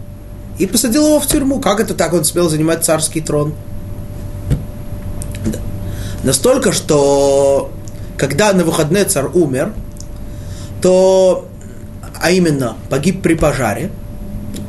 и 0.59 0.67
посадил 0.67 1.07
его 1.07 1.21
в 1.21 1.27
тюрьму. 1.27 1.61
Как 1.61 1.81
это 1.81 1.95
так 1.95 2.13
он 2.13 2.25
смел 2.25 2.49
занимать 2.49 2.85
царский 2.85 3.21
трон? 3.21 3.55
Да. 5.45 5.59
Настолько, 6.25 6.73
что 6.73 7.71
когда 8.17 8.53
Навуходнецар 8.53 9.31
умер, 9.35 9.73
то, 10.81 11.47
а 12.21 12.31
именно, 12.31 12.77
погиб 12.89 13.23
при 13.23 13.35
пожаре, 13.35 13.91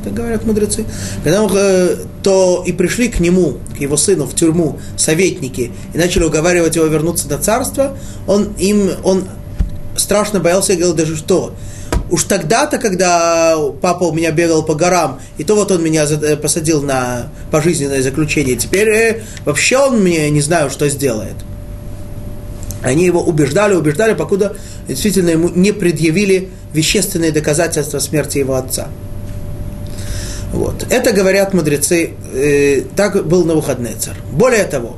так 0.02 0.14
говорят 0.14 0.44
мудрецы, 0.44 0.84
когда 1.22 1.42
он, 1.42 1.50
э, 1.54 1.96
то 2.22 2.62
и 2.66 2.72
пришли 2.72 3.08
к 3.08 3.20
нему, 3.20 3.58
к 3.76 3.80
его 3.80 3.96
сыну 3.96 4.26
в 4.26 4.34
тюрьму 4.34 4.78
советники 4.96 5.72
и 5.92 5.98
начали 5.98 6.24
уговаривать 6.24 6.76
его 6.76 6.86
вернуться 6.86 7.28
на 7.28 7.38
царство, 7.38 7.96
он 8.26 8.52
им, 8.58 8.90
он 9.04 9.24
страшно 9.96 10.40
боялся 10.40 10.72
и 10.72 10.76
говорил 10.76 10.94
даже 10.94 11.16
что, 11.16 11.54
уж 12.10 12.24
тогда-то, 12.24 12.78
когда 12.78 13.56
папа 13.80 14.04
у 14.04 14.12
меня 14.12 14.30
бегал 14.32 14.62
по 14.62 14.74
горам, 14.74 15.20
и 15.38 15.44
то 15.44 15.54
вот 15.54 15.70
он 15.70 15.82
меня 15.82 16.04
э, 16.04 16.36
посадил 16.36 16.82
на 16.82 17.28
пожизненное 17.50 18.02
заключение, 18.02 18.56
теперь 18.56 18.88
э, 18.88 19.22
вообще 19.44 19.78
он 19.78 20.00
мне 20.00 20.28
не 20.30 20.40
знаю, 20.40 20.70
что 20.70 20.88
сделает. 20.88 21.36
Они 22.82 23.04
его 23.04 23.22
убеждали, 23.22 23.74
убеждали, 23.74 24.14
покуда 24.14 24.56
действительно 24.88 25.30
ему 25.30 25.50
не 25.50 25.72
предъявили 25.72 26.48
вещественные 26.72 27.30
доказательства 27.30 27.98
смерти 27.98 28.38
его 28.38 28.54
отца. 28.54 28.88
Вот. 30.52 30.86
Это 30.90 31.12
говорят 31.12 31.54
мудрецы, 31.54 32.10
э, 32.32 32.82
так 32.96 33.26
был 33.26 33.44
на 33.44 33.54
выходный 33.54 33.94
царь. 33.98 34.16
Более 34.32 34.64
того, 34.64 34.96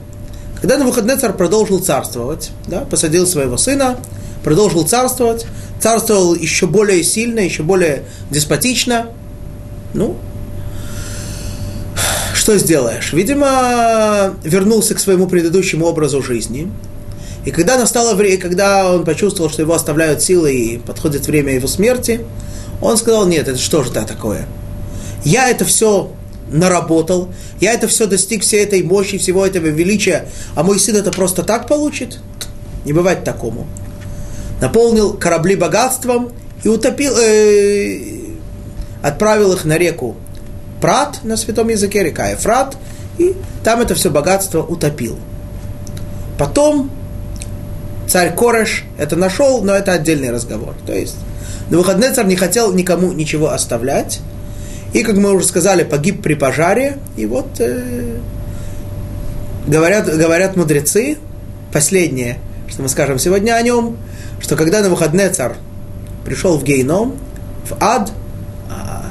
когда 0.61 0.79
на 0.79 0.85
выходный 0.85 1.17
царь 1.17 1.33
продолжил 1.33 1.81
царствовать, 1.81 2.51
да, 2.67 2.81
посадил 2.81 3.27
своего 3.27 3.57
сына, 3.57 3.99
продолжил 4.43 4.87
царствовать, 4.87 5.47
царствовал 5.81 6.35
еще 6.35 6.67
более 6.67 7.03
сильно, 7.03 7.41
еще 7.41 7.63
более 7.63 8.05
деспотично, 8.31 9.09
ну, 9.93 10.17
что 12.35 12.57
сделаешь? 12.59 13.13
Видимо, 13.13 14.35
вернулся 14.43 14.95
к 14.95 15.01
своему 15.01 15.27
предыдущему 15.27 15.87
образу 15.87 16.23
жизни. 16.23 16.73
И 17.45 17.51
когда 17.51 17.77
настало 17.77 18.15
время, 18.15 18.39
когда 18.39 18.91
он 18.91 19.05
почувствовал, 19.05 19.51
что 19.51 19.63
его 19.63 19.75
оставляют 19.75 20.23
силы 20.23 20.55
и 20.55 20.79
подходит 20.79 21.27
время 21.27 21.55
его 21.55 21.69
смерти, 21.69 22.25
он 22.81 22.97
сказал, 22.97 23.27
нет, 23.27 23.49
это 23.49 23.59
что 23.59 23.83
же 23.83 23.91
это 23.91 24.05
такое? 24.05 24.47
Я 25.25 25.49
это 25.49 25.65
все 25.65 26.11
наработал, 26.51 27.29
я 27.61 27.73
это 27.73 27.89
все 27.89 28.07
достиг 28.07 28.43
всей 28.43 28.65
этой 28.65 28.83
мощи, 28.83 29.19
всего 29.19 29.47
этого 29.47 29.67
величия, 29.67 30.29
а 30.55 30.63
мой 30.63 30.79
сын 30.79 30.97
это 30.97 31.11
просто 31.11 31.43
так 31.43 31.67
получит? 31.67 32.19
Не 32.85 32.93
бывает 32.93 33.25
такому. 33.25 33.67
Наполнил 34.61 35.15
корабли 35.15 35.57
богатством 35.57 36.31
и 36.63 36.69
утопил, 36.69 37.15
э, 37.17 38.01
отправил 39.03 39.53
их 39.53 39.65
на 39.65 39.79
реку 39.79 40.17
Прат, 40.81 41.21
на 41.23 41.37
святом 41.37 41.69
языке 41.69 42.03
река 42.03 42.29
Ефрат, 42.29 42.77
и 43.19 43.35
там 43.63 43.81
это 43.81 43.95
все 43.95 44.11
богатство 44.11 44.63
утопил. 44.63 45.17
Потом 46.39 46.91
царь 48.09 48.35
Кореш 48.35 48.85
это 48.99 49.17
нашел, 49.17 49.63
но 49.63 49.75
это 49.75 49.93
отдельный 49.93 50.31
разговор. 50.31 50.75
То 50.87 50.93
есть 50.93 51.17
на 51.71 51.79
выходные 51.79 52.13
царь 52.13 52.27
не 52.27 52.37
хотел 52.37 52.73
никому 52.73 53.13
ничего 53.13 53.51
оставлять, 53.51 54.21
и, 54.93 55.03
как 55.03 55.17
мы 55.17 55.33
уже 55.33 55.47
сказали, 55.47 55.85
погиб 55.85 56.23
при 56.23 56.35
пожаре. 56.35 56.99
И 57.17 57.25
вот 57.25 57.49
э, 57.61 58.19
говорят, 59.67 60.07
говорят 60.07 60.57
мудрецы, 60.57 61.17
последнее, 61.73 62.39
что 62.69 62.83
мы 62.83 62.89
скажем 62.89 63.19
сегодня 63.19 63.53
о 63.55 63.63
нем, 63.63 63.97
что 64.41 64.57
когда 64.57 64.83
на 64.83 64.91
выходные 64.91 65.31
царь 65.31 65.55
пришел 66.25 66.59
в 66.59 66.65
гейном, 66.65 67.17
в 67.65 67.77
ад, 67.81 68.13
а, 68.71 69.07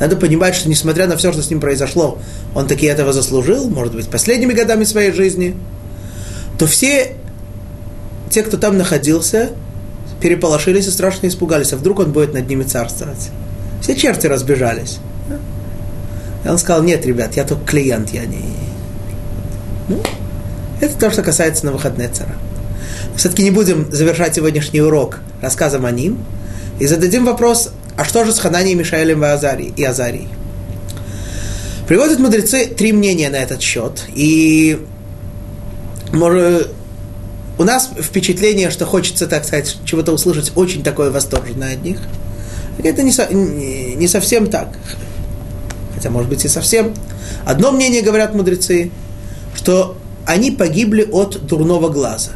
надо 0.00 0.16
понимать, 0.16 0.54
что 0.54 0.68
несмотря 0.68 1.06
на 1.06 1.16
все, 1.16 1.32
что 1.32 1.42
с 1.42 1.48
ним 1.48 1.60
произошло, 1.60 2.18
он 2.54 2.66
таки 2.66 2.86
этого 2.86 3.12
заслужил, 3.12 3.70
может 3.70 3.94
быть, 3.94 4.08
последними 4.08 4.52
годами 4.52 4.84
своей 4.84 5.12
жизни, 5.12 5.56
то 6.58 6.66
все 6.66 7.16
те, 8.28 8.42
кто 8.42 8.58
там 8.58 8.76
находился, 8.76 9.50
переполошились 10.20 10.86
и 10.86 10.90
страшно 10.90 11.26
испугались, 11.26 11.72
а 11.72 11.76
вдруг 11.76 12.00
он 12.00 12.12
будет 12.12 12.34
над 12.34 12.48
ними 12.48 12.64
царствовать. 12.64 13.30
Все 13.80 13.96
черти 13.96 14.26
разбежались. 14.26 14.98
И 16.44 16.48
он 16.48 16.58
сказал, 16.58 16.82
нет, 16.82 17.06
ребят, 17.06 17.36
я 17.36 17.44
только 17.44 17.64
клиент, 17.64 18.10
я 18.10 18.24
не... 18.24 18.42
Ну, 19.88 20.02
это 20.80 20.98
то, 20.98 21.10
что 21.10 21.22
касается 21.22 21.66
на 21.66 21.72
выходные 21.72 22.08
цара. 22.08 22.34
Все-таки 23.16 23.42
не 23.42 23.50
будем 23.50 23.90
завершать 23.92 24.34
сегодняшний 24.34 24.80
урок 24.80 25.20
рассказом 25.40 25.86
о 25.86 25.90
ним 25.90 26.18
и 26.80 26.86
зададим 26.86 27.24
вопрос, 27.24 27.70
а 27.96 28.04
что 28.04 28.24
же 28.24 28.32
с 28.32 28.38
Хананией, 28.38 28.74
Мишаэлем 28.74 29.22
и 29.24 29.28
Азарией? 29.28 29.72
И 29.76 29.84
Азарией? 29.84 30.28
Приводят 31.86 32.18
мудрецы 32.18 32.66
три 32.66 32.92
мнения 32.92 33.28
на 33.28 33.36
этот 33.36 33.60
счет. 33.60 34.04
И 34.14 34.84
может, 36.12 36.70
у 37.58 37.64
нас 37.64 37.90
впечатление, 38.00 38.70
что 38.70 38.86
хочется, 38.86 39.26
так 39.26 39.44
сказать, 39.44 39.76
чего-то 39.84 40.12
услышать 40.12 40.52
очень 40.56 40.82
такое 40.82 41.10
восторженное 41.10 41.74
от 41.74 41.82
них. 41.82 41.98
Это 42.82 43.02
не, 43.02 43.12
со, 43.12 43.32
не 43.32 44.08
совсем 44.08 44.46
так 44.46 44.70
хотя 46.02 46.10
может 46.10 46.28
быть 46.28 46.44
и 46.44 46.48
совсем. 46.48 46.94
Одно 47.44 47.70
мнение, 47.70 48.02
говорят 48.02 48.34
мудрецы, 48.34 48.90
что 49.54 49.96
они 50.26 50.50
погибли 50.50 51.08
от 51.12 51.46
дурного 51.46 51.90
глаза. 51.90 52.32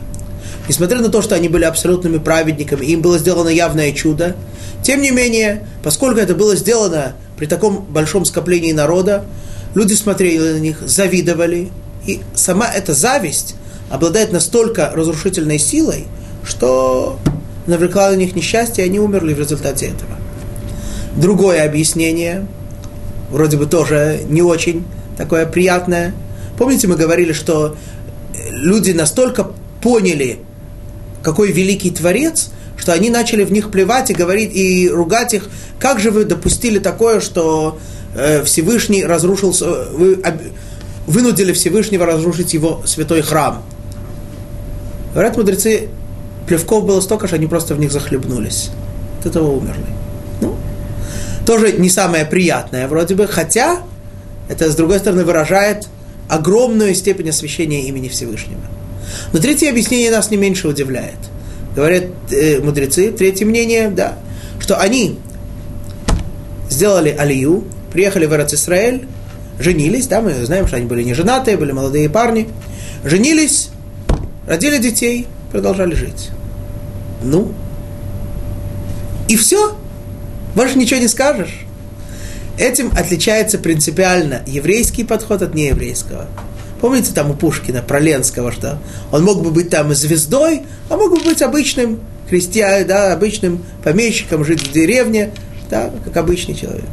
Несмотря 0.69 1.01
на 1.01 1.09
то, 1.09 1.21
что 1.21 1.35
они 1.35 1.49
были 1.49 1.65
абсолютными 1.65 2.19
праведниками, 2.19 2.85
им 2.87 3.03
было 3.03 3.19
сделано 3.19 3.49
явное 3.49 3.91
чудо, 3.93 4.37
тем 4.83 5.03
не 5.03 5.11
менее, 5.11 5.67
поскольку 5.83 6.21
это 6.21 6.37
было 6.37 6.55
сделано 6.55 7.15
при 7.37 7.47
таком 7.47 7.85
большом 7.85 8.25
скоплении 8.25 8.71
народа, 8.71 9.25
люди 9.75 9.95
смотрели 9.95 10.53
на 10.53 10.61
них, 10.61 10.81
завидовали, 10.87 11.71
и 12.07 12.21
сама 12.37 12.69
эта 12.69 12.95
зависть 12.95 13.57
обладает 13.91 14.31
настолько 14.31 14.93
разрушительной 14.95 15.59
силой, 15.59 16.07
что 16.45 17.19
навлекла 17.67 18.11
на 18.11 18.15
них 18.15 18.37
несчастье, 18.37 18.85
и 18.85 18.89
они 18.89 19.01
умерли 19.01 19.35
в 19.35 19.41
результате 19.41 19.87
этого. 19.87 20.17
Другое 21.17 21.65
объяснение 21.65 22.47
вроде 23.31 23.57
бы 23.57 23.67
тоже 23.67 24.21
не 24.29 24.43
очень 24.43 24.85
такое 25.17 25.47
приятное. 25.47 26.15
Помните, 26.59 26.87
мы 26.87 26.97
говорили, 26.97 27.33
что 27.33 27.77
люди 28.51 28.93
настолько 28.93 29.51
поняли, 29.83 30.39
какой 31.23 31.53
великий 31.53 31.91
Творец, 31.91 32.51
что 32.77 32.93
они 32.93 33.11
начали 33.11 33.45
в 33.45 33.53
них 33.53 33.71
плевать 33.71 34.11
и 34.11 34.15
говорить, 34.15 34.55
и 34.55 34.89
ругать 34.89 35.35
их, 35.35 35.49
как 35.79 36.01
же 36.01 36.11
вы 36.11 36.25
допустили 36.25 36.79
такое, 36.79 37.21
что 37.21 37.79
э, 38.15 38.43
Всевышний 38.45 39.05
разрушил, 39.05 39.55
вы 39.93 40.23
вынудили 41.07 41.53
Всевышнего 41.53 42.07
разрушить 42.07 42.55
его 42.55 42.83
святой 42.85 43.23
храм. 43.23 43.63
Говорят 45.13 45.37
мудрецы, 45.37 45.89
плевков 46.47 46.85
было 46.85 47.01
столько, 47.01 47.27
что 47.27 47.37
они 47.37 47.47
просто 47.47 47.75
в 47.75 47.81
них 47.81 47.91
захлебнулись. 47.93 48.71
От 49.21 49.27
этого 49.27 49.51
умерли 49.51 50.06
тоже 51.47 51.73
не 51.73 51.89
самое 51.89 52.27
приятное 52.27 52.89
вроде 52.89 53.15
бы, 53.15 53.27
хотя 53.27 53.83
это, 54.49 54.71
с 54.71 54.75
другой 54.77 54.99
стороны, 54.99 55.25
выражает 55.25 55.87
огромную 56.29 56.95
степень 56.95 57.31
освящения 57.31 57.83
имени 57.85 58.09
Всевышнего. 58.09 58.61
Но 59.33 59.39
третье 59.39 59.71
объяснение 59.71 60.11
нас 60.11 60.31
не 60.31 60.37
меньше 60.37 60.69
удивляет. 60.69 61.19
Говорят 61.75 62.05
э, 62.31 62.61
мудрецы, 62.61 63.13
третье 63.13 63.47
мнение, 63.47 63.91
да, 63.91 64.19
что 64.59 64.79
они 64.81 65.19
сделали 66.69 67.15
алию, 67.17 67.65
приехали 67.93 68.27
в 68.27 68.33
Израиль, 68.33 69.07
женились, 69.59 70.07
да, 70.07 70.21
мы 70.21 70.33
знаем, 70.45 70.67
что 70.67 70.77
они 70.77 70.87
были 70.87 71.03
не 71.03 71.15
женатые, 71.15 71.57
были 71.57 71.73
молодые 71.73 72.11
парни, 72.11 72.49
женились, 73.05 73.71
родили 74.47 74.79
детей, 74.79 75.27
продолжали 75.53 75.95
жить. 75.95 76.31
Ну, 77.23 77.53
и 79.29 79.37
все, 79.37 79.77
больше 80.57 80.79
ничего 80.79 80.99
не 80.99 81.07
скажешь. 81.07 81.61
Этим 82.59 82.91
отличается 82.97 83.59
принципиально 83.59 84.41
еврейский 84.47 85.05
подход 85.05 85.43
от 85.43 85.55
нееврейского. 85.55 86.27
Помните 86.81 87.13
там 87.15 87.31
у 87.31 87.35
Пушкина, 87.35 87.83
про 87.83 88.01
Ленского, 88.01 88.51
что 88.51 88.79
он 89.13 89.25
мог 89.25 89.43
бы 89.43 89.51
быть 89.51 89.69
там 89.69 89.95
звездой, 89.95 90.63
а 90.89 90.97
мог 90.97 91.11
бы 91.11 91.23
быть 91.23 91.43
обычным 91.43 92.01
крестьянином, 92.29 92.89
да, 92.89 93.13
обычным 93.13 93.65
помещиком, 93.85 94.45
жить 94.45 94.67
в 94.67 94.73
деревне, 94.73 95.31
да, 95.71 95.91
как 96.05 96.17
обычный 96.17 96.55
человек. 96.55 96.85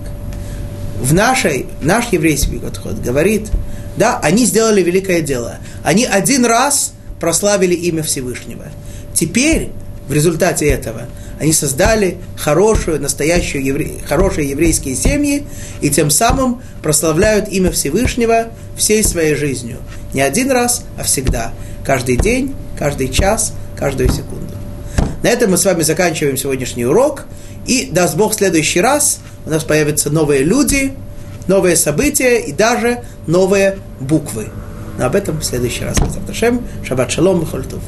В 1.01 1.14
нашей, 1.14 1.68
наш 1.82 2.09
еврейский 2.11 2.59
подход 2.59 2.99
говорит, 2.99 3.49
да, 3.95 4.20
они 4.20 4.45
сделали 4.45 4.82
великое 4.82 5.22
дело. 5.22 5.57
Они 5.84 6.05
один 6.05 6.45
раз 6.45 6.93
прославили 7.20 7.74
имя 7.74 8.03
Всевышнего. 8.03 8.66
Теперь, 9.14 9.70
в 10.07 10.14
результате 10.14 10.68
этого, 10.68 11.03
они 11.39 11.53
создали 11.53 12.17
хорошую, 12.38 13.01
настоящую 13.01 13.63
евре... 13.63 13.99
хорошие 14.07 14.49
еврейские 14.49 14.95
семьи 14.95 15.45
и 15.81 15.89
тем 15.89 16.09
самым 16.09 16.61
прославляют 16.81 17.49
имя 17.49 17.71
Всевышнего 17.71 18.49
всей 18.77 19.03
своей 19.03 19.36
жизнью. 19.36 19.77
Не 20.13 20.21
один 20.21 20.51
раз, 20.51 20.84
а 20.97 21.03
всегда. 21.03 21.53
Каждый 21.86 22.17
день, 22.17 22.55
каждый 22.77 23.09
час, 23.09 23.53
каждую 23.77 24.09
секунду. 24.09 24.53
На 25.23 25.29
этом 25.29 25.51
мы 25.51 25.57
с 25.57 25.65
вами 25.65 25.84
заканчиваем 25.84 26.38
сегодняшний 26.38 26.86
урок. 26.86 27.25
И 27.65 27.89
даст 27.91 28.15
Бог 28.17 28.34
в 28.34 28.36
следующий 28.36 28.81
раз 28.81 29.19
у 29.45 29.49
нас 29.49 29.63
появятся 29.63 30.09
новые 30.09 30.43
люди, 30.43 30.93
новые 31.47 31.77
события 31.77 32.39
и 32.39 32.51
даже 32.51 33.03
новые 33.25 33.77
буквы. 33.99 34.49
Но 34.97 35.05
об 35.05 35.15
этом 35.15 35.39
в 35.39 35.43
следующий 35.43 35.86
раз. 35.86 35.97
Шаббат 36.86 37.11
шалом, 37.11 37.45
хольтув. 37.45 37.81